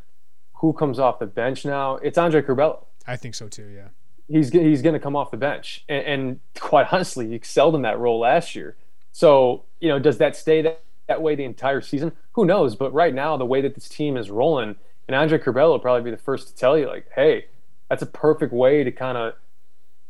who 0.59 0.71
comes 0.71 0.99
off 0.99 1.19
the 1.19 1.25
bench 1.25 1.65
now? 1.65 1.97
It's 1.97 2.17
Andre 2.17 2.41
Curbelo. 2.41 2.86
I 3.05 3.17
think 3.17 3.36
so 3.36 3.47
too. 3.49 3.67
Yeah. 3.67 3.89
He's 4.28 4.49
he's 4.49 4.82
going 4.82 4.93
to 4.93 4.99
come 4.99 5.15
off 5.15 5.30
the 5.30 5.38
bench, 5.38 5.84
and, 5.88 6.05
and, 6.05 6.39
quite 6.59 6.88
honestly, 6.91 7.28
he 7.28 7.36
excelled 7.36 7.76
in 7.76 7.84
that 7.84 7.99
role 7.99 8.19
last 8.19 8.55
year. 8.55 8.76
So, 9.11 9.63
you 9.80 9.88
know, 9.88 9.99
does 9.99 10.17
that 10.17 10.36
stay 10.36 10.61
that, 10.63 10.82
that 11.07 11.21
way 11.21 11.36
the 11.36 11.43
entire 11.43 11.82
season? 11.82 12.11
Who 12.34 12.43
knows? 12.43 12.76
But 12.76 12.91
right 12.93 13.13
now, 13.13 13.38
the 13.38 13.45
way 13.45 13.61
that 13.61 13.76
this 13.76 13.88
team 13.88 14.17
is 14.17 14.32
rolling, 14.32 14.76
and 15.07 15.15
Andre 15.15 15.38
Curbelo 15.38 15.69
will 15.69 15.80
probably 15.80 16.01
be 16.01 16.11
the 16.11 16.21
first 16.21 16.47
to 16.47 16.55
tell 16.55 16.78
you, 16.78 16.88
like, 16.88 17.07
hey, 17.15 17.45
that's 17.89 18.01
a 18.01 18.07
perfect 18.07 18.51
way 18.51 18.84
to 18.84 18.91
kind 18.91 19.17
of 19.17 19.36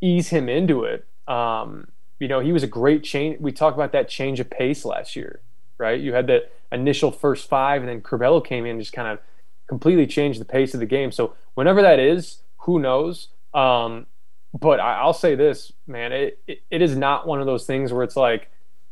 ease 0.01 0.29
him 0.29 0.47
into 0.47 0.83
it. 0.83 1.05
Um, 1.27 1.89
you 2.19 2.27
know, 2.27 2.39
he 2.39 2.51
was 2.51 2.63
a 2.63 2.67
great 2.67 3.03
change. 3.03 3.39
We 3.39 3.51
talked 3.51 3.75
about 3.75 3.91
that 3.91 4.07
change 4.07 4.39
of 4.39 4.49
pace 4.49 4.85
last 4.85 5.15
year, 5.15 5.41
right? 5.77 5.99
You 5.99 6.13
had 6.13 6.27
that 6.27 6.51
initial 6.71 7.11
first 7.11 7.49
five, 7.49 7.81
and 7.81 7.89
then 7.89 8.01
Curbelo 8.01 8.43
came 8.43 8.65
in 8.65 8.71
and 8.71 8.79
just 8.79 8.93
kind 8.93 9.07
of 9.07 9.19
completely 9.67 10.07
changed 10.07 10.39
the 10.39 10.45
pace 10.45 10.73
of 10.73 10.79
the 10.79 10.85
game. 10.85 11.11
So 11.11 11.33
whenever 11.55 11.81
that 11.81 11.99
is, 11.99 12.39
who 12.59 12.79
knows? 12.79 13.27
Um, 13.55 14.05
but 14.57 14.79
I, 14.79 15.05
will 15.05 15.13
say 15.13 15.35
this, 15.35 15.71
man, 15.87 16.11
it, 16.11 16.39
it, 16.45 16.61
it 16.69 16.81
is 16.81 16.95
not 16.95 17.25
one 17.25 17.39
of 17.39 17.45
those 17.45 17.65
things 17.65 17.91
where 17.91 18.03
it's 18.03 18.15
like, 18.15 18.49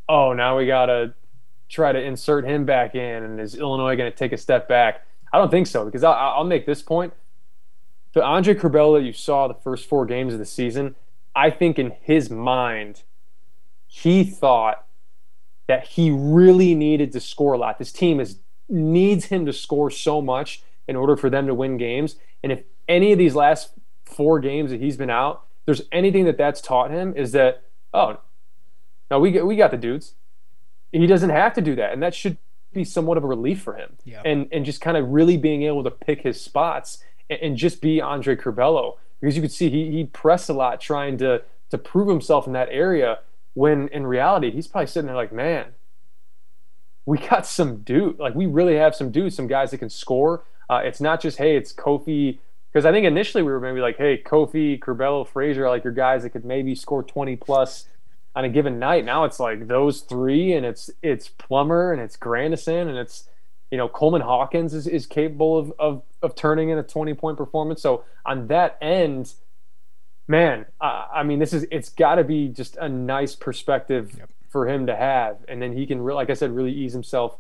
oh, 0.10 0.34
now 0.34 0.58
we 0.58 0.66
gotta 0.66 1.14
try 1.74 1.92
to 1.92 2.02
insert 2.02 2.46
him 2.46 2.66
back 2.66 2.96
in, 2.96 3.24
and 3.24 3.40
is 3.40 3.56
Illinois 3.56 3.96
going 3.96 4.12
to 4.12 4.16
take 4.18 4.32
a 4.32 4.38
step 4.38 4.68
back? 4.68 5.06
I 5.32 5.40
don't 5.40 5.50
think 5.50 5.68
so 5.68 5.86
because 5.86 6.04
I'll, 6.04 6.14
I'll 6.14 6.44
make 6.44 6.66
this 6.66 6.82
point. 6.82 7.14
The 8.14 8.24
Andre 8.24 8.54
Curbelo 8.54 9.00
that 9.00 9.06
you 9.06 9.14
saw 9.14 9.48
the 9.48 9.56
first 9.56 9.90
four 9.90 10.06
games 10.06 10.34
of 10.34 10.40
the 10.40 10.46
season, 10.46 10.96
I 11.36 11.50
think 11.50 11.80
in 11.80 11.94
his 12.02 12.30
mind, 12.30 13.02
he 13.88 14.24
thought 14.24 14.86
that 15.68 15.88
he 15.88 16.12
really 16.12 16.76
needed 16.76 17.12
to 17.14 17.20
score 17.20 17.54
a 17.54 17.58
lot. 17.58 17.80
This 17.80 17.92
team 17.92 18.20
is 18.20 18.38
needs 18.70 19.26
him 19.26 19.46
to 19.46 19.54
score 19.54 19.90
so 19.90 20.22
much 20.22 20.64
in 20.88 20.96
order 20.96 21.18
for 21.18 21.30
them 21.30 21.48
to 21.48 21.56
win 21.56 21.78
games. 21.78 22.16
And 22.44 22.52
if 22.52 22.64
any 22.88 23.12
of 23.12 23.18
these 23.18 23.36
last 23.36 23.72
four 24.14 24.40
games 24.40 24.72
that 24.72 24.80
he's 24.80 24.98
been 24.98 25.10
out, 25.10 25.46
there's 25.66 25.82
anything 25.92 26.26
that 26.26 26.38
that's 26.38 26.62
taught 26.62 26.92
him 26.92 27.14
is 27.16 27.32
that 27.32 27.64
oh, 27.94 28.20
no, 29.12 29.20
we 29.20 29.42
we 29.42 29.56
got 29.56 29.72
the 29.72 29.78
dudes. 29.78 30.14
He 30.92 31.08
doesn't 31.08 31.32
have 31.32 31.54
to 31.54 31.62
do 31.62 31.76
that, 31.76 31.94
and 31.94 32.04
that 32.04 32.14
should 32.14 32.38
be 32.74 32.84
somewhat 32.84 33.18
of 33.18 33.24
a 33.24 33.28
relief 33.28 33.62
for 33.62 33.76
him. 33.76 33.98
Yeah. 34.04 34.22
And 34.26 34.48
and 34.52 34.66
just 34.66 34.82
kind 34.82 34.98
of 34.98 35.10
really 35.10 35.38
being 35.38 35.64
able 35.64 35.84
to 35.84 35.92
pick 35.92 36.22
his 36.22 36.40
spots 36.40 37.04
and, 37.30 37.40
and 37.42 37.58
just 37.58 37.82
be 37.82 38.02
Andre 38.02 38.36
Curbelo 38.36 38.98
because 39.24 39.36
you 39.36 39.42
could 39.42 39.52
see 39.52 39.70
he 39.70 39.92
he 39.92 40.04
pressed 40.04 40.50
a 40.50 40.54
lot 40.54 40.82
trying 40.82 41.18
to 41.18 41.42
to 41.70 41.78
prove 41.78 42.10
himself 42.10 42.46
in 42.46 42.54
that 42.54 42.68
area 42.70 43.20
when 43.54 43.88
in 43.90 44.06
reality 44.06 44.52
he's 44.52 44.68
probably 44.68 44.88
sitting 44.88 45.08
there 45.08 45.16
like 45.16 45.32
man 45.32 45.68
we 47.06 47.18
got 47.18 47.46
some 47.46 47.78
dude 47.78 48.20
like 48.20 48.36
we 48.36 48.46
really 48.46 48.76
have 48.76 48.94
some 48.94 49.12
dudes 49.12 49.36
some 49.36 49.48
guys 49.48 49.72
that 49.72 49.78
can 49.78 49.90
score 49.90 50.44
uh, 50.70 50.82
it's 50.84 51.00
not 51.00 51.22
just 51.22 51.38
hey 51.38 51.56
it's 51.56 51.72
kofi 51.72 52.40
because 52.74 52.86
i 52.86 52.92
think 52.92 53.06
initially 53.06 53.44
we 53.44 53.52
were 53.52 53.60
maybe 53.60 53.80
like 53.80 53.98
hey 53.98 54.22
kofi 54.26 54.80
curbelo 54.80 55.28
frazier 55.28 55.70
like 55.70 55.84
your 55.84 55.94
guys 55.94 56.24
that 56.24 56.32
could 56.32 56.44
maybe 56.44 56.74
score 56.74 57.04
20 57.04 57.36
plus 57.36 57.88
on 58.36 58.46
a 58.46 58.50
given 58.50 58.80
night. 58.80 59.06
Now 59.06 59.26
it's 59.26 59.40
like 59.40 59.68
those 59.68 60.02
three 60.02 60.54
and 60.54 60.66
it's 60.66 60.90
it's 61.02 61.30
plummer 61.30 61.92
and 61.92 62.02
it's 62.02 62.16
grandison 62.16 62.88
and 62.88 62.98
it's 62.98 63.30
you 63.70 63.78
know 63.78 63.88
coleman 63.88 64.22
hawkins 64.22 64.74
is, 64.74 64.88
is 64.88 65.06
capable 65.06 65.58
of, 65.58 65.74
of 65.80 66.04
of 66.22 66.36
turning 66.36 66.70
in 66.70 66.78
a 66.78 66.84
20 66.84 67.14
point 67.14 67.38
performance. 67.38 67.82
So 67.82 68.04
on 68.26 68.48
that 68.48 68.78
end 68.82 69.34
man, 70.28 70.66
uh, 70.80 71.08
I 71.14 71.24
mean, 71.24 71.40
this 71.40 71.54
is 71.54 71.68
it's 71.70 71.90
got 71.90 72.16
to 72.16 72.24
be 72.24 72.48
just 72.48 72.78
a 72.78 72.88
nice 72.90 73.36
perspective 73.36 74.16
yep. 74.18 74.30
for 74.50 74.68
him 74.68 74.88
to 74.88 74.96
have, 74.96 75.38
and 75.48 75.62
then 75.62 75.74
he 75.74 75.86
can, 75.86 76.02
re- 76.02 76.14
like 76.14 76.30
I 76.30 76.34
said, 76.34 76.52
really 76.56 76.72
ease 76.72 76.94
himself, 76.94 77.38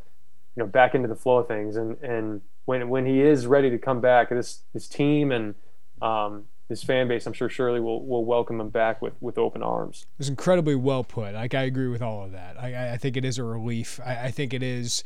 you 0.56 0.64
know, 0.64 0.68
back 0.68 0.94
into 0.94 1.08
the 1.08 1.16
flow 1.16 1.38
of 1.38 1.48
things, 1.48 1.78
and 1.78 1.98
and 2.04 2.42
when 2.66 2.89
when 2.89 3.05
he 3.05 3.22
is 3.22 3.47
ready 3.47 3.70
to 3.70 3.78
come 3.78 4.01
back, 4.01 4.30
this 4.30 4.61
this 4.74 4.88
team 4.88 5.32
and 5.32 5.55
um, 6.01 6.45
his 6.70 6.84
fan 6.84 7.07
base, 7.07 7.26
I'm 7.26 7.34
sure 7.34 7.49
surely 7.49 7.80
will 7.80 8.05
will 8.05 8.26
welcome 8.26 8.59
him 8.59 8.70
back 8.70 9.01
with 9.01 9.14
with 9.22 9.38
open 9.38 9.64
arms. 9.64 10.05
It 10.18 10.20
was 10.20 10.30
incredibly 10.30 10.76
well 10.76 11.03
put. 11.03 11.34
Like 11.34 11.53
I 11.53 11.64
agree 11.64 11.88
with 11.88 12.01
all 12.01 12.24
of 12.24 12.32
that. 12.32 12.59
I, 12.59 12.93
I 12.93 12.97
think 12.97 13.18
it 13.18 13.26
is 13.26 13.38
a 13.38 13.43
relief. 13.43 13.99
I, 14.05 14.26
I 14.26 14.32
think 14.32 14.53
it 14.53 14.64
is. 14.64 15.03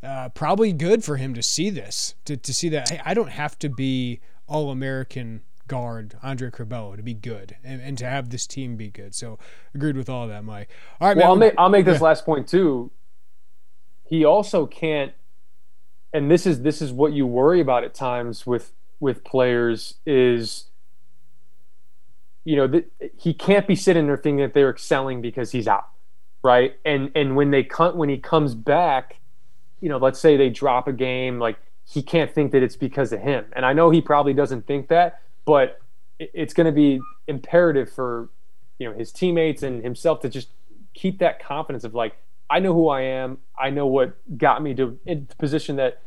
Uh, 0.00 0.28
probably 0.28 0.72
good 0.72 1.02
for 1.02 1.16
him 1.16 1.34
to 1.34 1.42
see 1.42 1.70
this, 1.70 2.14
to, 2.24 2.36
to 2.36 2.54
see 2.54 2.68
that 2.68 2.88
hey, 2.88 3.00
I 3.04 3.14
don't 3.14 3.30
have 3.30 3.58
to 3.58 3.68
be 3.68 4.20
all 4.46 4.70
American 4.70 5.42
guard 5.68 6.16
Andre 6.22 6.50
Curbelo 6.50 6.96
to 6.96 7.02
be 7.02 7.14
good 7.14 7.56
and, 7.62 7.80
and 7.80 7.98
to 7.98 8.06
have 8.06 8.30
this 8.30 8.46
team 8.46 8.76
be 8.76 8.90
good. 8.90 9.14
So 9.14 9.40
agreed 9.74 9.96
with 9.96 10.08
all 10.08 10.24
of 10.24 10.30
that, 10.30 10.44
Mike. 10.44 10.68
All 11.00 11.08
right, 11.08 11.16
well, 11.16 11.26
man. 11.26 11.30
I'll 11.30 11.36
make, 11.36 11.54
I'll 11.58 11.68
make 11.68 11.84
this 11.84 11.98
yeah. 11.98 12.04
last 12.04 12.24
point 12.24 12.48
too. 12.48 12.90
He 14.04 14.24
also 14.24 14.66
can't, 14.66 15.12
and 16.12 16.30
this 16.30 16.46
is 16.46 16.62
this 16.62 16.80
is 16.80 16.92
what 16.92 17.12
you 17.12 17.26
worry 17.26 17.60
about 17.60 17.84
at 17.84 17.94
times 17.94 18.46
with 18.46 18.72
with 19.00 19.24
players 19.24 19.94
is, 20.06 20.64
you 22.44 22.56
know, 22.56 22.82
he 23.16 23.32
can't 23.32 23.66
be 23.66 23.76
sitting 23.76 24.06
there 24.06 24.16
thinking 24.16 24.38
that 24.38 24.54
they're 24.54 24.70
excelling 24.70 25.20
because 25.20 25.52
he's 25.52 25.68
out, 25.68 25.88
right? 26.42 26.78
And 26.84 27.10
and 27.14 27.36
when 27.36 27.50
they 27.50 27.62
come 27.62 27.96
when 27.96 28.08
he 28.08 28.18
comes 28.18 28.54
back, 28.54 29.20
you 29.80 29.88
know, 29.88 29.98
let's 29.98 30.18
say 30.18 30.36
they 30.36 30.50
drop 30.50 30.88
a 30.88 30.92
game, 30.92 31.38
like 31.38 31.58
he 31.84 32.02
can't 32.02 32.34
think 32.34 32.52
that 32.52 32.62
it's 32.62 32.76
because 32.76 33.12
of 33.12 33.20
him. 33.20 33.46
And 33.54 33.64
I 33.64 33.72
know 33.72 33.90
he 33.90 34.00
probably 34.00 34.34
doesn't 34.34 34.66
think 34.66 34.88
that, 34.88 35.22
but 35.44 35.80
it's 36.18 36.52
going 36.52 36.66
to 36.66 36.72
be 36.72 37.00
imperative 37.26 37.90
for 37.90 38.28
you 38.78 38.88
know 38.88 38.96
his 38.96 39.12
teammates 39.12 39.62
and 39.62 39.82
himself 39.82 40.20
to 40.20 40.28
just 40.28 40.48
keep 40.94 41.18
that 41.18 41.42
confidence 41.42 41.84
of 41.84 41.94
like 41.94 42.16
I 42.50 42.60
know 42.60 42.72
who 42.72 42.88
I 42.88 43.02
am. 43.02 43.38
I 43.58 43.70
know 43.70 43.86
what 43.86 44.16
got 44.38 44.62
me 44.62 44.74
to 44.74 44.98
in 45.04 45.26
the 45.28 45.36
position 45.36 45.76
that 45.76 46.00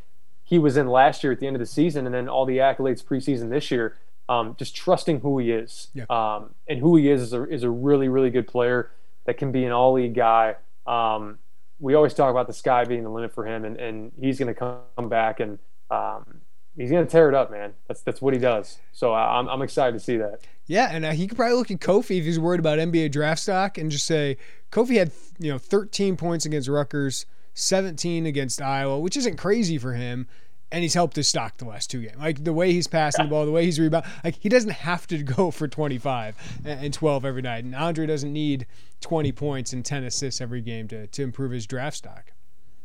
he 0.43 0.59
was 0.59 0.75
in 0.77 0.87
last 0.87 1.23
year 1.23 1.31
at 1.31 1.39
the 1.39 1.47
end 1.47 1.55
of 1.55 1.59
the 1.59 1.65
season, 1.65 2.05
and 2.05 2.13
then 2.13 2.27
all 2.27 2.45
the 2.45 2.57
accolades 2.57 3.03
preseason 3.03 3.49
this 3.49 3.71
year. 3.71 3.97
Um, 4.29 4.55
just 4.57 4.75
trusting 4.75 5.21
who 5.21 5.39
he 5.39 5.51
is, 5.51 5.89
yeah. 5.93 6.05
um, 6.09 6.55
and 6.67 6.79
who 6.79 6.95
he 6.95 7.09
is 7.09 7.21
is 7.21 7.33
a, 7.33 7.43
is 7.49 7.63
a 7.63 7.69
really 7.69 8.07
really 8.07 8.29
good 8.29 8.47
player 8.47 8.91
that 9.25 9.37
can 9.37 9.51
be 9.51 9.65
an 9.65 9.71
all 9.71 9.93
league 9.93 10.15
guy. 10.15 10.55
Um, 10.87 11.39
we 11.79 11.95
always 11.95 12.13
talk 12.13 12.31
about 12.31 12.47
the 12.47 12.53
sky 12.53 12.85
being 12.85 13.03
the 13.03 13.09
limit 13.09 13.33
for 13.33 13.45
him, 13.45 13.65
and, 13.65 13.77
and 13.77 14.11
he's 14.19 14.39
going 14.39 14.53
to 14.53 14.83
come 14.97 15.09
back 15.09 15.39
and 15.39 15.59
um, 15.89 16.41
he's 16.76 16.91
gonna 16.91 17.05
tear 17.05 17.30
it 17.30 17.36
up, 17.36 17.51
man. 17.51 17.74
That's 17.88 18.01
that's 18.01 18.22
what 18.22 18.34
he 18.34 18.39
does. 18.39 18.80
So 18.91 19.13
I'm 19.13 19.47
I'm 19.47 19.61
excited 19.61 19.93
to 19.93 19.99
see 19.99 20.17
that. 20.17 20.41
Yeah, 20.67 20.89
and 20.91 21.05
uh, 21.05 21.11
he 21.11 21.28
could 21.28 21.38
probably 21.38 21.57
look 21.57 21.72
at 21.72 21.80
Kofi 21.80 22.19
if 22.19 22.26
he's 22.26 22.39
worried 22.39 22.59
about 22.59 22.80
NBA 22.80 23.11
draft 23.11 23.41
stock 23.41 23.78
and 23.78 23.91
just 23.91 24.05
say 24.05 24.38
Kofi 24.72 24.97
had 24.97 25.11
you 25.39 25.51
know 25.51 25.57
13 25.57 26.17
points 26.17 26.45
against 26.45 26.69
Rutgers, 26.69 27.26
17 27.53 28.26
against 28.26 28.61
Iowa, 28.61 28.99
which 28.99 29.17
isn't 29.17 29.38
crazy 29.38 29.78
for 29.78 29.93
him. 29.93 30.28
And 30.74 30.84
he's 30.84 30.93
helped 30.93 31.17
his 31.17 31.28
stock 31.28 31.57
the 31.57 31.65
last 31.65 31.91
two 31.91 32.01
games. 32.01 32.15
Like 32.17 32.45
the 32.45 32.53
way 32.53 32.72
he's 32.72 32.88
passing 32.88 33.26
the 33.26 33.30
ball, 33.30 33.45
the 33.45 33.51
way 33.51 33.65
he's 33.65 33.78
rebound. 33.78 34.05
Like 34.24 34.36
he 34.36 34.47
doesn't 34.47 34.72
have 34.72 35.05
to 35.07 35.17
go 35.24 35.51
for 35.51 35.67
25 35.67 36.61
and 36.63 36.93
12 36.93 37.26
every 37.26 37.41
night. 37.41 37.65
And 37.65 37.76
Andre 37.76 38.05
doesn't 38.05 38.32
need 38.32 38.65
20 39.01 39.34
points 39.34 39.74
and 39.74 39.84
10 39.84 40.05
assists 40.05 40.39
every 40.39 40.61
game 40.61 40.88
to, 40.88 41.07
to 41.07 41.24
improve 41.24 41.51
his 41.51 41.67
draft 41.67 41.97
stock. 41.97 42.32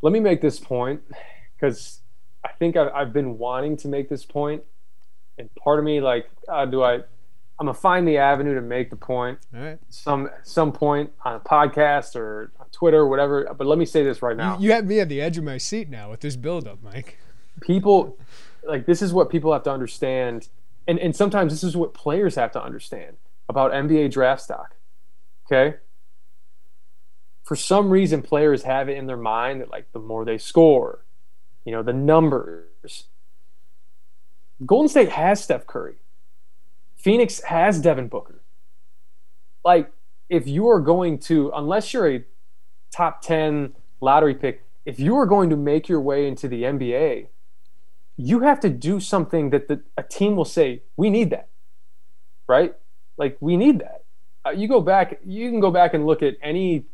Let 0.02 0.12
me 0.12 0.18
make 0.18 0.40
this 0.40 0.58
point 0.58 1.00
because 1.54 2.00
I 2.46 2.52
think 2.58 2.76
I've, 2.76 2.92
I've 2.94 3.12
been 3.12 3.38
wanting 3.38 3.76
to 3.78 3.88
make 3.88 4.08
this 4.08 4.24
point, 4.24 4.62
and 5.36 5.52
part 5.56 5.78
of 5.80 5.84
me 5.84 6.00
like, 6.00 6.28
uh, 6.48 6.64
do 6.64 6.82
I? 6.82 6.94
I'm 7.58 7.64
gonna 7.64 7.74
find 7.74 8.06
the 8.06 8.18
avenue 8.18 8.54
to 8.54 8.60
make 8.60 8.90
the 8.90 8.96
point. 8.96 9.38
Some 9.88 10.30
some 10.42 10.72
point 10.72 11.10
on 11.24 11.34
a 11.36 11.40
podcast 11.40 12.14
or 12.14 12.52
on 12.60 12.66
Twitter 12.70 12.98
or 12.98 13.08
whatever. 13.08 13.52
But 13.56 13.66
let 13.66 13.78
me 13.78 13.86
say 13.86 14.04
this 14.04 14.22
right 14.22 14.36
now. 14.36 14.58
You, 14.58 14.66
you 14.66 14.72
have 14.72 14.84
me 14.86 15.00
at 15.00 15.08
the 15.08 15.20
edge 15.20 15.38
of 15.38 15.44
my 15.44 15.58
seat 15.58 15.88
now 15.88 16.10
with 16.10 16.20
this 16.20 16.36
buildup, 16.36 16.82
Mike. 16.82 17.18
People, 17.62 18.18
like 18.62 18.86
this 18.86 19.00
is 19.02 19.12
what 19.12 19.30
people 19.30 19.52
have 19.52 19.62
to 19.64 19.72
understand, 19.72 20.48
and 20.86 20.98
and 20.98 21.16
sometimes 21.16 21.52
this 21.52 21.64
is 21.64 21.76
what 21.76 21.94
players 21.94 22.34
have 22.36 22.52
to 22.52 22.62
understand 22.62 23.16
about 23.48 23.72
NBA 23.72 24.12
draft 24.12 24.42
stock. 24.42 24.76
Okay. 25.46 25.78
For 27.42 27.56
some 27.56 27.90
reason, 27.90 28.22
players 28.22 28.64
have 28.64 28.88
it 28.88 28.98
in 28.98 29.06
their 29.06 29.16
mind 29.16 29.60
that 29.60 29.70
like 29.70 29.92
the 29.92 30.00
more 30.00 30.24
they 30.24 30.36
score, 30.36 31.05
you 31.66 31.72
know, 31.72 31.82
the 31.82 31.92
numbers. 31.92 33.04
Golden 34.64 34.88
State 34.88 35.10
has 35.10 35.42
Steph 35.42 35.66
Curry. 35.66 35.96
Phoenix 36.94 37.42
has 37.42 37.80
Devin 37.80 38.08
Booker. 38.08 38.40
Like, 39.64 39.92
if 40.30 40.46
you 40.46 40.68
are 40.68 40.80
going 40.80 41.18
to, 41.18 41.50
unless 41.54 41.92
you're 41.92 42.10
a 42.10 42.24
top 42.90 43.20
10 43.20 43.74
lottery 44.00 44.34
pick, 44.34 44.64
if 44.86 45.00
you 45.00 45.16
are 45.16 45.26
going 45.26 45.50
to 45.50 45.56
make 45.56 45.88
your 45.88 46.00
way 46.00 46.28
into 46.28 46.46
the 46.46 46.62
NBA, 46.62 47.26
you 48.16 48.40
have 48.40 48.60
to 48.60 48.70
do 48.70 49.00
something 49.00 49.50
that 49.50 49.66
the, 49.66 49.82
a 49.96 50.04
team 50.04 50.36
will 50.36 50.44
say, 50.44 50.82
we 50.96 51.10
need 51.10 51.30
that. 51.30 51.48
Right? 52.48 52.76
Like, 53.18 53.36
we 53.40 53.56
need 53.56 53.80
that. 53.80 54.04
Uh, 54.46 54.50
you 54.50 54.68
go 54.68 54.80
back, 54.80 55.18
you 55.26 55.50
can 55.50 55.58
go 55.58 55.72
back 55.72 55.94
and 55.94 56.06
look 56.06 56.22
at 56.22 56.36
any 56.40 56.84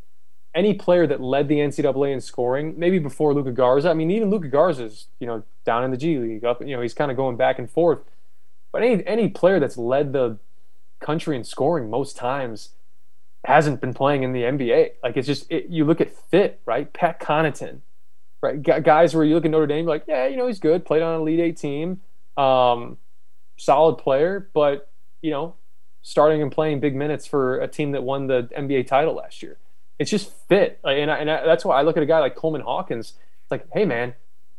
any 0.55 0.75
player 0.75 1.07
that 1.07 1.21
led 1.21 1.49
the 1.49 1.57
NCAA 1.57 2.13
in 2.13 2.21
scoring, 2.21 2.75
maybe 2.77 2.99
before 2.99 3.33
Luka 3.35 3.53
Garza. 3.53 3.91
I 3.91 3.95
mean, 3.95 4.11
even 4.11 4.31
Luka 4.31 4.49
Garza 4.49 4.85
is, 4.85 5.07
you 5.19 5.27
know, 5.27 5.43
down 5.65 5.85
in 5.85 5.91
the 5.91 5.97
G 5.97 6.19
League, 6.19 6.45
up, 6.45 6.61
you 6.61 6.77
know, 6.77 6.83
he's 6.83 6.95
kind 6.95 7.11
of 7.11 7.17
going 7.17 7.37
back 7.37 7.59
and 7.59 7.71
forth. 7.71 8.01
But 8.71 8.83
any 8.83 9.07
any 9.07 9.29
player 9.29 9.61
that's 9.61 9.77
led 9.77 10.13
the 10.13 10.39
country 11.01 11.37
in 11.37 11.45
scoring 11.45 11.91
most 11.91 12.17
times 12.17 12.71
hasn't 13.45 13.81
been 13.81 13.95
playing 13.95 14.23
in 14.23 14.33
the 14.33 14.43
NBA. 14.43 14.93
Like 15.03 15.17
it's 15.17 15.27
just 15.27 15.51
it, 15.51 15.67
you 15.69 15.85
look 15.85 16.01
at 16.01 16.15
fit, 16.15 16.61
right? 16.67 16.93
Pat 16.93 17.21
Connaughton, 17.21 17.81
right? 18.41 18.63
G- 18.63 18.81
guys 18.81 19.15
where 19.15 19.25
you 19.25 19.35
look 19.35 19.45
at 19.45 19.51
Notre 19.51 19.67
Dame, 19.67 19.87
like 19.87 20.05
yeah, 20.07 20.27
you 20.27 20.37
know, 20.37 20.47
he's 20.47 20.61
good, 20.61 20.85
played 20.85 21.03
on 21.03 21.15
a 21.15 21.23
Elite 21.23 21.41
Eight 21.41 21.57
team, 21.57 22.01
um, 22.37 22.99
solid 23.57 23.97
player, 23.97 24.51
but 24.53 24.91
you 25.23 25.31
know, 25.31 25.55
starting 26.03 26.43
and 26.43 26.53
playing 26.53 26.81
big 26.81 26.95
minutes 26.95 27.27
for 27.27 27.59
a 27.61 27.69
team 27.69 27.93
that 27.93 28.03
won 28.03 28.27
the 28.27 28.49
NBA 28.57 28.87
title 28.87 29.15
last 29.15 29.43
year 29.43 29.59
it's 30.03 30.11
just 30.11 30.33
fit. 30.49 30.81
And 30.83 31.11
I, 31.13 31.19
and 31.19 31.31
I, 31.31 31.47
that's 31.47 31.65
why 31.65 31.79
I 31.79 31.83
look 31.83 31.97
at 31.97 32.03
a 32.03 32.07
guy 32.07 32.19
like 32.19 32.35
Coleman 32.35 32.63
Hawkins. 32.63 33.15
It's 33.43 33.51
like, 33.53 33.67
hey 33.73 33.85
man, 33.85 34.15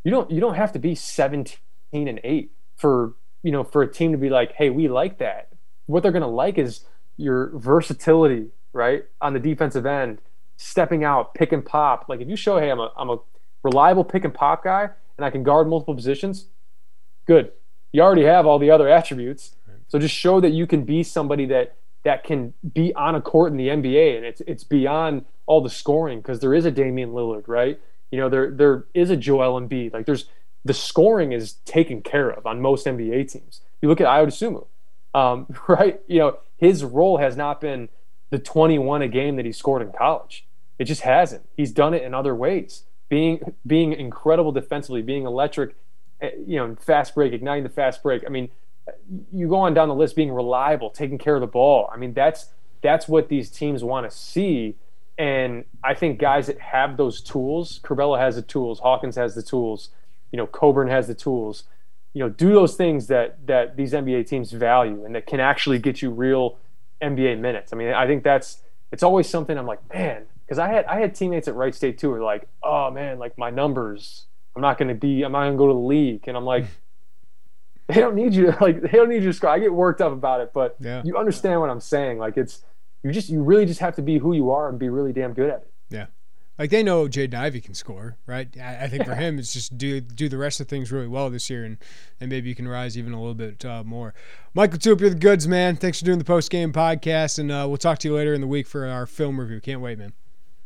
you 0.06 0.10
don't 0.10 0.32
you 0.32 0.39
don't 0.39 0.56
have 0.56 0.72
to 0.72 0.80
be 0.80 0.96
17 0.96 1.58
and 1.94 2.20
eight 2.24 2.52
for 2.78 3.14
you 3.44 3.52
know 3.52 3.66
for 3.66 3.82
a 3.82 3.91
team 3.91 4.14
to 4.14 4.18
be 4.18 4.30
like, 4.30 4.54
hey, 4.54 4.70
we 4.70 4.88
like 4.88 5.18
that. 5.18 5.50
What 5.86 6.02
they're 6.02 6.14
gonna 6.14 6.30
like 6.30 6.58
is 6.58 6.86
your 7.18 7.52
versatility, 7.58 8.52
right, 8.72 9.04
on 9.20 9.34
the 9.34 9.39
defensive 9.39 9.86
end, 9.86 10.20
stepping 10.56 11.04
out, 11.04 11.34
pick 11.34 11.52
and 11.52 11.66
pop. 11.66 12.06
Like 12.08 12.22
if 12.22 12.30
you 12.30 12.38
show, 12.38 12.58
hey, 12.58 12.72
I'm 12.72 12.80
a 12.80 12.91
I'm 12.98 13.10
a 13.10 13.18
reliable 13.64 14.06
pick 14.06 14.24
and 14.24 14.34
pop 14.34 14.64
guy, 14.64 14.89
and 15.18 15.26
I 15.26 15.30
can 15.30 15.44
guard 15.44 15.68
multiple 15.68 15.94
positions, 15.94 16.46
good. 17.28 17.52
You 17.91 18.02
already 18.02 18.24
have 18.24 18.48
all 18.48 18.60
the 18.60 18.72
other 18.72 18.88
attributes. 18.88 19.56
So 19.89 20.00
just 20.00 20.16
show 20.16 20.39
that 20.39 20.52
you 20.52 20.66
can 20.66 20.86
be 20.86 21.04
somebody 21.04 21.46
that 21.48 21.76
that 22.04 22.24
can 22.24 22.54
be 22.74 22.94
on 22.96 23.14
a 23.14 23.22
court 23.22 23.52
in 23.52 23.58
the 23.58 23.68
NBA, 23.68 24.16
and 24.16 24.26
it's 24.26 24.41
it's 24.48 24.64
beyond 24.64 25.26
all 25.46 25.62
the 25.62 25.70
scoring 25.70 26.20
because 26.20 26.39
there 26.39 26.54
is 26.54 26.66
a 26.66 26.72
Damian 26.72 27.12
Lillard, 27.12 27.48
right? 27.48 27.80
You 28.12 28.20
know, 28.20 28.30
there 28.30 28.52
there 28.52 28.86
is 28.94 29.10
a 29.10 29.18
Joel 29.18 29.60
Embiid. 29.60 29.94
Like 29.94 30.06
there's 30.06 30.26
the 30.66 30.74
scoring 30.74 31.32
is 31.32 31.54
taken 31.66 32.02
care 32.02 32.30
of 32.30 32.46
on 32.46 32.62
most 32.62 32.86
NBA 32.86 33.32
teams. 33.32 33.62
You 33.82 33.89
look 33.89 34.00
at 34.00 34.08
Ayo 34.08 34.28
Dosunmu, 34.28 34.68
um, 35.18 35.48
right? 35.68 36.00
You 36.08 36.20
know, 36.20 36.38
his 36.58 36.84
role 36.84 37.18
has 37.18 37.36
not 37.36 37.60
been 37.60 37.89
the 38.30 38.39
21 38.39 39.02
a 39.02 39.08
game 39.08 39.36
that 39.36 39.46
he 39.46 39.52
scored 39.52 39.82
in 39.82 39.91
college. 39.91 40.46
It 40.80 40.86
just 40.86 41.02
hasn't. 41.02 41.48
He's 41.56 41.72
done 41.72 41.94
it 41.94 42.04
in 42.04 42.14
other 42.14 42.34
ways, 42.34 42.84
being 43.10 43.54
being 43.66 43.94
incredible 43.94 44.52
defensively, 44.52 45.02
being 45.02 45.26
electric, 45.26 45.76
eh, 46.22 46.32
you 46.48 46.58
know, 46.58 46.76
fast 46.76 47.14
break, 47.14 47.34
igniting 47.34 47.64
the 47.64 47.70
fast 47.70 48.02
break. 48.02 48.24
I 48.26 48.30
mean, 48.30 48.50
you 49.32 49.48
go 49.48 49.58
on 49.58 49.74
down 49.74 49.88
the 49.88 49.96
list, 49.96 50.16
being 50.16 50.32
reliable, 50.32 50.89
taking 50.89 51.18
care 51.18 51.36
of 51.36 51.41
the 51.41 51.48
ball. 51.48 51.89
I 51.94 51.98
mean, 51.98 52.14
that's 52.14 52.48
that's 52.82 53.08
what 53.08 53.30
these 53.30 53.50
teams 53.50 53.84
want 53.84 54.10
to 54.10 54.16
see. 54.16 54.76
And 55.18 55.66
I 55.84 55.93
think 55.93 56.20
guys 56.20 56.47
that 56.47 56.59
have 56.59 56.97
those 56.97 57.22
tools, 57.22 57.80
Curbelo 57.84 58.18
has 58.18 58.36
the 58.36 58.41
tools, 58.41 58.80
Hawkins 58.80 59.16
has 59.16 59.36
the 59.36 59.43
tools, 59.43 59.89
you 60.32 60.38
know, 60.38 60.47
Cockburn 60.47 60.88
has 60.88 61.07
the 61.07 61.14
tools. 61.14 61.64
You 62.14 62.20
know, 62.20 62.30
do 62.30 62.53
those 62.53 62.76
things 62.76 63.07
that 63.07 63.45
that 63.47 63.76
these 63.76 63.93
NBA 63.93 64.28
teams 64.28 64.51
value 64.51 65.03
and 65.03 65.16
that 65.16 65.26
can 65.26 65.39
actually 65.39 65.80
get 65.80 66.01
you 66.01 66.11
real 66.11 66.57
NBA 67.01 67.39
minutes. 67.39 67.74
I 67.74 67.76
mean, 67.76 67.89
I 67.89 68.05
think 68.05 68.24
that's 68.24 68.61
it's 68.91 69.03
always 69.03 69.28
something 69.28 69.57
I'm 69.57 69.66
like, 69.66 69.80
man, 69.93 70.26
because 70.45 70.59
I 70.59 70.68
had 70.68 70.86
I 70.86 70.99
had 70.99 71.16
teammates 71.16 71.47
at 71.47 71.55
Wright 71.55 71.74
State 71.74 71.97
too 71.97 72.09
who 72.09 72.16
are 72.16 72.24
like, 72.24 72.47
oh 72.61 72.91
man, 72.91 73.18
like 73.18 73.38
my 73.38 73.49
numbers, 73.49 74.26
I'm 74.55 74.61
not 74.61 74.78
going 74.78 74.89
to 74.89 74.95
be, 74.95 75.24
I'm 75.24 75.32
not 75.32 75.41
going 75.41 75.53
to 75.53 75.57
go 75.57 75.68
to 75.68 75.74
the 75.74 75.80
league, 75.80 76.28
and 76.28 76.38
I'm 76.38 76.45
like 76.45 76.66
they 77.88 77.95
don't 77.95 78.16
need 78.16 78.34
you 78.34 78.51
to 78.51 78.57
like 78.61 78.82
they 78.82 78.89
don't 78.89 79.09
need 79.09 79.24
you 79.24 79.30
to 79.30 79.34
score. 79.34 79.49
I 79.49 79.59
get 79.59 79.74
worked 79.74 80.01
up 80.01 80.11
about 80.11 80.41
it, 80.41 80.51
but 80.53 80.76
yeah. 80.80 81.01
you 81.03 81.18
understand 81.18 81.59
what 81.59 81.70
I'm 81.70 81.82
saying. 81.82 82.18
Like 82.18 82.38
it's 82.38 82.61
you 83.04 83.12
just 83.12 83.30
you 83.30 83.43
really 83.43 83.66
just 83.66 83.80
have 83.80 83.95
to 83.95 84.01
be 84.01 84.18
who 84.18 84.34
you 84.34 84.49
are 84.51 84.70
and 84.70 84.80
be 84.80 84.89
really 84.89 85.14
damn 85.14 85.34
good 85.34 85.49
at 85.49 85.62
it. 85.62 85.72
Yeah. 85.89 86.06
Like 86.58 86.70
they 86.70 86.84
know 86.84 87.08
Jaden 87.08 87.34
Ivey 87.34 87.62
can 87.62 87.74
score, 87.74 88.18
right? 88.28 88.47
I, 88.62 88.84
I 88.84 88.88
think 88.88 89.06
for 89.06 89.16
him, 89.16 89.39
it's 89.39 89.54
just 89.54 89.76
do 89.78 89.99
do 89.99 90.30
the 90.30 90.38
rest 90.38 90.60
of 90.60 90.68
things 90.68 90.91
really 90.91 91.08
well 91.08 91.32
this 91.32 91.49
year, 91.49 91.66
and 91.66 91.78
and 92.22 92.30
maybe 92.30 92.47
you 92.47 92.56
can 92.56 92.68
rise 92.68 92.97
even 92.97 93.12
a 93.12 93.20
little 93.20 93.34
bit 93.34 93.66
uh, 93.66 93.84
more. 93.84 94.14
Michael 94.54 94.78
LaTulip, 94.78 94.99
you're 94.99 95.10
the 95.10 95.16
goods, 95.16 95.47
man. 95.47 95.76
Thanks 95.76 95.99
for 95.99 96.06
doing 96.06 96.20
the 96.20 96.26
post 96.26 96.51
game 96.51 96.72
podcast, 96.72 97.39
and 97.39 97.51
uh, 97.51 97.66
we'll 97.68 97.78
talk 97.78 97.97
to 97.99 98.08
you 98.08 98.16
later 98.16 98.36
in 98.36 98.41
the 98.41 98.47
week 98.47 98.68
for 98.68 98.86
our 98.86 99.08
film 99.08 99.39
review. 99.39 99.60
Can't 99.62 99.82
wait, 99.82 99.97
man. 99.97 100.14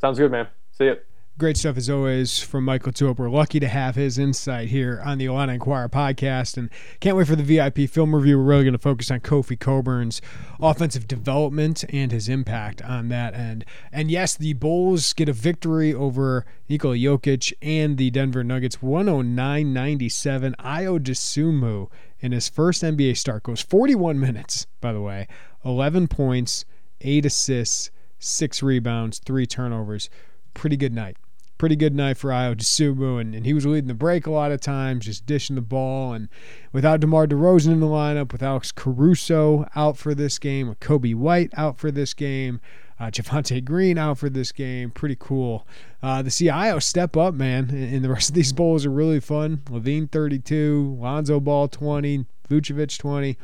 Sounds 0.01 0.19
good, 0.19 0.31
man. 0.31 0.47
See 0.73 0.85
you. 0.85 0.97
Great 1.39 1.55
stuff 1.55 1.77
as 1.77 1.88
always 1.88 2.39
from 2.39 2.65
Michael 2.65 2.91
LaTulip. 2.91 3.19
We're 3.19 3.29
lucky 3.29 3.59
to 3.59 3.67
have 3.67 3.93
his 3.93 4.17
insight 4.17 4.69
here 4.69 4.99
on 5.05 5.19
the 5.19 5.25
Illini 5.25 5.53
Inquirer 5.53 5.88
podcast, 5.88 6.57
and 6.57 6.71
can't 6.99 7.15
wait 7.15 7.27
for 7.27 7.35
the 7.35 7.43
VIP 7.43 7.88
film 7.88 8.15
review. 8.15 8.39
We're 8.39 8.43
really 8.45 8.63
going 8.63 8.71
to 8.71 8.79
focus 8.79 9.11
on 9.11 9.19
Kofi 9.19 9.55
Cockburn's 9.55 10.19
offensive 10.59 11.07
development 11.07 11.85
and 11.93 12.11
his 12.11 12.27
impact 12.27 12.81
on 12.81 13.09
that 13.09 13.35
end. 13.35 13.65
And 13.91 14.09
yes, 14.09 14.35
the 14.35 14.53
Bulls 14.53 15.13
get 15.13 15.29
a 15.29 15.33
victory 15.33 15.93
over 15.93 16.43
Nikola 16.69 16.95
Jokic 16.95 17.53
and 17.61 17.99
the 17.99 18.09
Denver 18.09 18.43
Nuggets, 18.43 18.77
109-97. 18.77 20.55
Ayo 20.55 20.97
Dosunmu 20.99 21.91
in 22.19 22.31
his 22.31 22.49
first 22.49 22.81
NBA 22.81 23.15
start 23.15 23.43
goes 23.43 23.61
41 23.61 24.19
minutes, 24.19 24.65
by 24.81 24.91
the 24.91 25.01
way, 25.01 25.27
11 25.63 26.07
points, 26.07 26.65
eight 27.01 27.27
assists, 27.27 27.91
six 28.17 28.63
rebounds, 28.63 29.19
three 29.19 29.45
turnovers. 29.45 30.09
Pretty 30.55 30.75
good 30.75 30.93
night 30.93 31.15
pretty 31.58 31.76
good 31.76 31.95
night 31.95 32.18
for 32.18 32.30
Ayo 32.30 32.55
Dosunmu, 32.55 33.20
and, 33.20 33.34
and 33.34 33.45
he 33.45 33.53
was 33.53 33.66
leading 33.66 33.88
the 33.88 33.93
break 33.93 34.28
a 34.28 34.32
lot 34.32 34.51
of 34.51 34.62
times, 34.62 35.05
just 35.05 35.26
dishing 35.26 35.55
the 35.55 35.62
ball. 35.62 36.14
And 36.14 36.30
without 36.72 36.99
DeMar 36.99 37.28
DeRozan 37.28 37.72
in 37.72 37.80
the 37.80 37.88
lineup, 37.88 38.32
with 38.32 38.43
Alex 38.43 38.72
Caruso 38.72 39.68
out 39.76 39.97
for 39.97 40.14
this 40.14 40.39
game, 40.39 40.70
with 40.70 40.80
Coby 40.80 41.16
White 41.16 41.51
out 41.55 41.78
for 41.78 41.91
this 41.91 42.14
game, 42.14 42.60
uh, 42.99 43.05
Javonte 43.05 43.64
Green 43.64 43.97
out 43.97 44.18
for 44.18 44.30
this 44.30 44.51
game, 44.51 44.91
pretty 44.91 45.18
cool. 45.20 45.68
Uh, 46.01 46.22
the 46.22 46.32
see 46.32 46.45
Ayo 46.45 46.82
step 46.82 47.16
up, 47.16 47.34
man, 47.34 47.70
and, 47.70 47.95
and 47.95 48.03
the 48.03 48.10
rest 48.10 48.30
of 48.30 48.36
these 48.36 48.53
Bulls 48.53 48.86
are 48.86 48.91
really 48.91 49.20
fun. 49.20 49.62
LaVine 49.70 50.12
32, 50.12 50.97
Lonzo 50.99 51.39
Ball 51.39 51.68
20, 51.68 52.26
Vucevic 52.49 52.97
20 52.97 53.38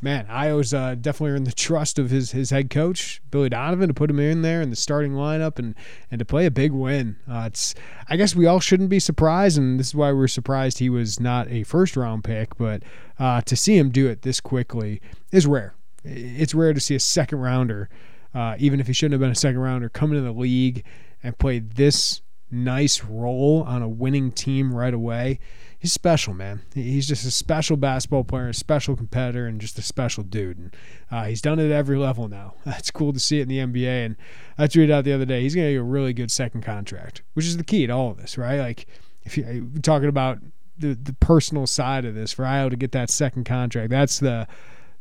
man, 0.00 0.26
Ayo's 0.26 0.74
uh, 0.74 0.94
definitely 0.94 1.32
earned 1.32 1.46
the 1.46 1.52
trust 1.52 1.98
of 1.98 2.10
his 2.10 2.32
his 2.32 2.50
head 2.50 2.70
coach 2.70 3.20
Billy 3.30 3.48
Donovan 3.48 3.88
to 3.88 3.94
put 3.94 4.10
him 4.10 4.18
in 4.18 4.42
there 4.42 4.60
in 4.60 4.70
the 4.70 4.76
starting 4.76 5.12
lineup 5.12 5.58
and 5.58 5.74
and 6.10 6.18
to 6.18 6.24
play 6.24 6.46
a 6.46 6.50
big 6.50 6.72
win. 6.72 7.16
Uh, 7.30 7.44
it's 7.46 7.74
I 8.08 8.16
guess 8.16 8.34
we 8.34 8.46
all 8.46 8.60
shouldn't 8.60 8.90
be 8.90 9.00
surprised, 9.00 9.58
and 9.58 9.78
this 9.78 9.88
is 9.88 9.94
why 9.94 10.12
we're 10.12 10.28
surprised 10.28 10.78
he 10.78 10.90
was 10.90 11.20
not 11.20 11.48
a 11.48 11.62
first 11.64 11.96
round 11.96 12.24
pick. 12.24 12.56
But 12.56 12.82
uh, 13.18 13.40
to 13.42 13.56
see 13.56 13.76
him 13.76 13.90
do 13.90 14.06
it 14.08 14.22
this 14.22 14.40
quickly 14.40 15.00
is 15.32 15.46
rare. 15.46 15.74
It's 16.04 16.54
rare 16.54 16.72
to 16.72 16.80
see 16.80 16.94
a 16.94 17.00
second 17.00 17.40
rounder, 17.40 17.88
uh, 18.34 18.56
even 18.58 18.80
if 18.80 18.86
he 18.86 18.92
shouldn't 18.92 19.14
have 19.14 19.20
been 19.20 19.30
a 19.30 19.34
second 19.34 19.60
rounder, 19.60 19.88
come 19.88 20.12
into 20.12 20.22
the 20.22 20.32
league 20.32 20.84
and 21.22 21.36
play 21.36 21.58
this 21.58 22.22
nice 22.50 23.02
role 23.04 23.64
on 23.66 23.82
a 23.82 23.88
winning 23.88 24.30
team 24.30 24.74
right 24.74 24.94
away 24.94 25.40
he's 25.78 25.92
special, 25.92 26.34
man. 26.34 26.62
He's 26.74 27.06
just 27.06 27.24
a 27.24 27.30
special 27.30 27.76
basketball 27.76 28.24
player, 28.24 28.48
a 28.48 28.54
special 28.54 28.96
competitor, 28.96 29.46
and 29.46 29.60
just 29.60 29.78
a 29.78 29.82
special 29.82 30.24
dude. 30.24 30.58
And 30.58 30.76
uh, 31.10 31.24
he's 31.24 31.42
done 31.42 31.58
it 31.58 31.66
at 31.66 31.72
every 31.72 31.98
level 31.98 32.28
now. 32.28 32.54
That's 32.64 32.90
cool 32.90 33.12
to 33.12 33.20
see 33.20 33.38
it 33.38 33.42
in 33.42 33.48
the 33.48 33.58
NBA. 33.58 34.06
And 34.06 34.16
I 34.58 34.66
tweeted 34.66 34.90
out 34.90 35.04
the 35.04 35.12
other 35.12 35.24
day, 35.24 35.42
he's 35.42 35.54
going 35.54 35.68
to 35.68 35.72
get 35.74 35.80
a 35.80 35.84
really 35.84 36.12
good 36.12 36.30
second 36.30 36.62
contract, 36.62 37.22
which 37.34 37.46
is 37.46 37.56
the 37.56 37.64
key 37.64 37.86
to 37.86 37.92
all 37.92 38.10
of 38.10 38.16
this, 38.16 38.36
right? 38.36 38.58
Like, 38.58 38.86
if 39.22 39.36
you're 39.36 39.64
talking 39.82 40.08
about 40.08 40.38
the, 40.78 40.94
the 40.94 41.14
personal 41.14 41.66
side 41.66 42.04
of 42.04 42.14
this, 42.14 42.32
for 42.32 42.44
Ayo 42.44 42.70
to 42.70 42.76
get 42.76 42.92
that 42.92 43.10
second 43.10 43.44
contract, 43.44 43.90
that's 43.90 44.18
the 44.18 44.46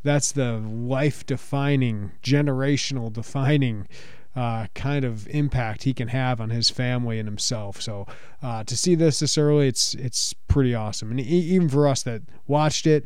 that's 0.04 0.34
the 0.34 0.60
life 0.60 1.26
defining, 1.26 2.12
generational 2.22 3.12
defining 3.12 3.88
uh, 4.36 4.68
kind 4.76 5.06
of 5.06 5.28
impact 5.30 5.84
he 5.84 5.94
can 5.94 6.10
have 6.10 6.42
on 6.42 6.50
his 6.50 6.70
family 6.70 7.20
and 7.20 7.28
himself. 7.28 7.82
So 7.82 8.06
uh, 8.44 8.64
to 8.66 8.76
see 8.76 8.96
this 8.96 9.20
this 9.20 9.38
early, 9.38 9.68
it's 9.68 9.94
it's 9.96 10.34
pretty 10.48 10.76
awesome. 10.76 11.12
And 11.12 11.20
even 11.20 11.70
for 11.70 11.88
us 11.88 12.04
that 12.04 12.22
watched 12.48 12.86
it, 12.86 13.06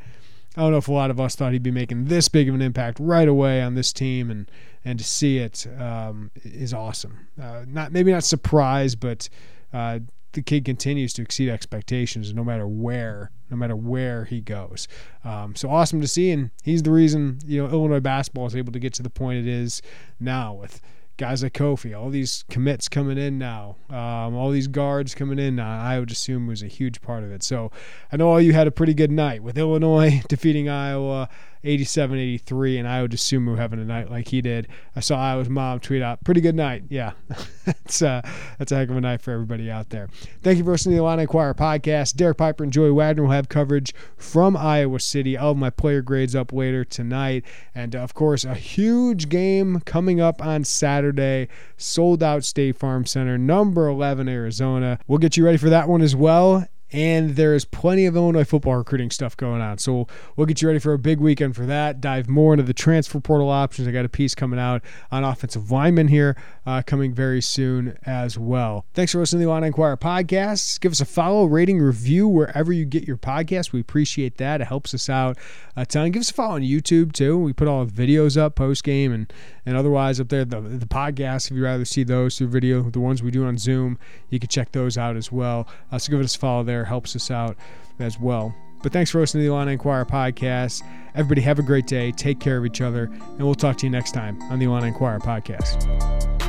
I 0.57 0.61
don't 0.61 0.71
know 0.71 0.77
if 0.77 0.87
a 0.87 0.93
lot 0.93 1.11
of 1.11 1.19
us 1.19 1.35
thought 1.35 1.53
he'd 1.53 1.63
be 1.63 1.71
making 1.71 2.05
this 2.05 2.27
big 2.27 2.49
of 2.49 2.55
an 2.55 2.61
impact 2.61 2.99
right 2.99 3.27
away 3.27 3.61
on 3.61 3.75
this 3.75 3.93
team, 3.93 4.31
and 4.31 4.49
and 4.83 4.97
to 4.97 5.05
see 5.05 5.37
it 5.37 5.67
um, 5.79 6.31
is 6.43 6.73
awesome. 6.73 7.27
Uh, 7.39 7.63
not 7.67 7.91
maybe 7.91 8.11
not 8.11 8.23
surprised, 8.23 8.99
but 8.99 9.29
uh, 9.71 9.99
the 10.33 10.41
kid 10.41 10.65
continues 10.65 11.13
to 11.13 11.21
exceed 11.21 11.49
expectations 11.49 12.33
no 12.33 12.43
matter 12.43 12.67
where 12.67 13.31
no 13.49 13.57
matter 13.57 13.75
where 13.75 14.25
he 14.25 14.41
goes 14.41 14.87
um, 15.23 15.55
so 15.55 15.69
awesome 15.69 15.99
to 16.01 16.07
see 16.07 16.29
and 16.29 16.51
he's 16.63 16.83
the 16.83 16.91
reason 16.91 17.39
you 17.45 17.61
know 17.61 17.67
illinois 17.69 17.99
basketball 17.99 18.45
is 18.45 18.55
able 18.55 18.71
to 18.71 18.79
get 18.79 18.93
to 18.93 19.01
the 19.01 19.09
point 19.09 19.39
it 19.39 19.47
is 19.47 19.81
now 20.19 20.53
with 20.53 20.81
guys 21.19 21.43
like 21.43 21.51
Kofi, 21.53 21.95
all 21.95 22.09
these 22.09 22.45
commits 22.49 22.87
coming 22.87 23.17
in 23.17 23.37
now, 23.37 23.75
um, 23.89 24.35
all 24.35 24.51
these 24.51 24.69
guards 24.69 25.13
coming 25.13 25.37
in 25.37 25.57
now, 25.57 25.79
I 25.79 25.99
would 25.99 26.09
assume 26.09 26.47
was 26.47 26.63
a 26.63 26.67
huge 26.67 27.01
part 27.01 27.23
of 27.25 27.31
it. 27.31 27.43
So 27.43 27.71
I 28.09 28.15
know 28.15 28.29
all 28.29 28.39
you 28.39 28.53
had 28.53 28.67
a 28.67 28.71
pretty 28.71 28.93
good 28.93 29.11
night 29.11 29.43
with 29.43 29.57
Illinois 29.57 30.23
defeating 30.29 30.69
Iowa 30.69 31.27
87 31.63 32.17
83, 32.17 32.77
and 32.77 32.87
Ayo 32.87 33.07
Dosunmu 33.07 33.57
having 33.57 33.79
a 33.79 33.85
night 33.85 34.09
like 34.09 34.29
he 34.29 34.41
did. 34.41 34.67
I 34.95 35.01
saw 35.01 35.17
Ayo's 35.17 35.49
mom 35.49 35.79
tweet 35.79 36.01
out, 36.01 36.23
pretty 36.23 36.41
good 36.41 36.55
night. 36.55 36.83
Yeah, 36.89 37.11
it's, 37.65 38.01
uh, 38.01 38.21
that's 38.57 38.71
a 38.71 38.75
heck 38.75 38.89
of 38.89 38.95
a 38.95 39.01
night 39.01 39.21
for 39.21 39.31
everybody 39.31 39.69
out 39.69 39.89
there. 39.89 40.07
Thank 40.41 40.57
you 40.57 40.63
for 40.63 40.71
listening 40.71 40.95
to 40.95 41.01
the 41.01 41.05
Illini 41.05 41.23
Inquirer 41.23 41.53
podcast. 41.53 42.15
Derek 42.15 42.37
Piper 42.37 42.63
and 42.63 42.71
Joey 42.71 42.91
Wagner 42.91 43.23
will 43.23 43.31
have 43.31 43.49
coverage 43.49 43.93
from 44.17 44.55
Iowa 44.55 44.99
City. 44.99 45.37
I'll 45.37 45.49
have 45.49 45.57
my 45.57 45.69
player 45.69 46.01
grades 46.01 46.35
up 46.35 46.53
later 46.53 46.85
tonight. 46.85 47.43
And 47.75 47.95
of 47.95 48.13
course, 48.13 48.45
a 48.45 48.55
huge 48.55 49.29
game 49.29 49.81
coming 49.81 50.21
up 50.21 50.41
on 50.41 50.63
Saturday. 50.63 51.49
Sold 51.77 52.23
out 52.23 52.43
State 52.43 52.77
Farm 52.77 53.05
Center, 53.05 53.37
number 53.37 53.87
11, 53.87 54.29
Arizona. 54.29 54.99
We'll 55.07 55.19
get 55.19 55.37
you 55.37 55.45
ready 55.45 55.57
for 55.57 55.69
that 55.69 55.89
one 55.89 56.01
as 56.01 56.15
well 56.15 56.67
and 56.91 57.35
there 57.35 57.53
is 57.53 57.65
plenty 57.65 58.05
of 58.05 58.15
Illinois 58.15 58.43
football 58.43 58.75
recruiting 58.75 59.11
stuff 59.11 59.37
going 59.37 59.61
on. 59.61 59.77
So 59.77 59.93
we'll, 59.93 60.09
we'll 60.35 60.45
get 60.47 60.61
you 60.61 60.67
ready 60.67 60.79
for 60.79 60.93
a 60.93 60.99
big 60.99 61.19
weekend 61.19 61.55
for 61.55 61.65
that. 61.65 62.01
Dive 62.01 62.27
more 62.29 62.53
into 62.53 62.63
the 62.63 62.73
transfer 62.73 63.19
portal 63.19 63.49
options. 63.49 63.87
I 63.87 63.91
got 63.91 64.05
a 64.05 64.09
piece 64.09 64.35
coming 64.35 64.59
out 64.59 64.81
on 65.11 65.23
offensive 65.23 65.71
linemen 65.71 66.07
here 66.07 66.35
uh, 66.65 66.81
coming 66.85 67.13
very 67.13 67.41
soon 67.41 67.97
as 68.05 68.37
well. 68.37 68.85
Thanks 68.93 69.11
for 69.11 69.19
listening 69.19 69.41
to 69.41 69.45
the 69.45 69.51
Illini 69.51 69.67
Inquirer 69.67 69.97
podcast. 69.97 70.79
Give 70.79 70.91
us 70.91 71.01
a 71.01 71.05
follow, 71.05 71.45
rating, 71.45 71.79
review 71.79 72.27
wherever 72.27 72.71
you 72.71 72.85
get 72.85 73.07
your 73.07 73.17
podcast. 73.17 73.71
We 73.71 73.79
appreciate 73.79 74.37
that. 74.37 74.61
It 74.61 74.67
helps 74.67 74.93
us 74.93 75.09
out 75.09 75.37
a 75.75 75.85
ton. 75.85 76.11
Give 76.11 76.21
us 76.21 76.31
a 76.31 76.33
follow 76.33 76.55
on 76.55 76.61
YouTube 76.61 77.13
too. 77.13 77.37
We 77.37 77.53
put 77.53 77.67
all 77.67 77.85
the 77.85 77.91
videos 77.91 78.37
up 78.37 78.55
post 78.55 78.83
game 78.83 79.11
and 79.11 79.31
and 79.69 79.77
otherwise 79.77 80.19
up 80.19 80.29
there 80.29 80.43
the 80.43 80.59
the 80.59 80.87
podcast. 80.87 81.51
If 81.51 81.55
you'd 81.55 81.63
rather 81.63 81.85
see 81.85 82.03
those 82.03 82.37
through 82.37 82.47
video, 82.47 82.81
the 82.81 82.99
ones 82.99 83.21
we 83.21 83.29
do 83.29 83.45
on 83.45 83.59
Zoom, 83.59 83.99
you 84.31 84.39
can 84.39 84.49
check 84.49 84.71
those 84.71 84.97
out 84.97 85.15
as 85.15 85.31
well. 85.31 85.67
Uh, 85.91 85.99
so 85.99 86.09
give 86.09 86.19
us 86.19 86.35
a 86.35 86.39
follow 86.39 86.63
there. 86.63 86.83
Helps 86.85 87.15
us 87.15 87.29
out 87.29 87.55
as 87.99 88.19
well. 88.19 88.53
But 88.81 88.93
thanks 88.93 89.11
for 89.11 89.19
listening 89.19 89.43
to 89.43 89.49
the 89.49 89.55
Illini 89.55 89.73
Inquirer 89.73 90.05
podcast. 90.05 90.81
Everybody 91.13 91.41
have 91.41 91.59
a 91.59 91.63
great 91.63 91.85
day. 91.85 92.11
Take 92.11 92.39
care 92.39 92.57
of 92.57 92.65
each 92.65 92.81
other, 92.81 93.03
and 93.03 93.39
we'll 93.39 93.53
talk 93.53 93.77
to 93.77 93.85
you 93.85 93.91
next 93.91 94.13
time 94.13 94.41
on 94.43 94.57
the 94.57 94.65
Illini 94.65 94.87
Inquirer 94.87 95.19
podcast. 95.19 96.48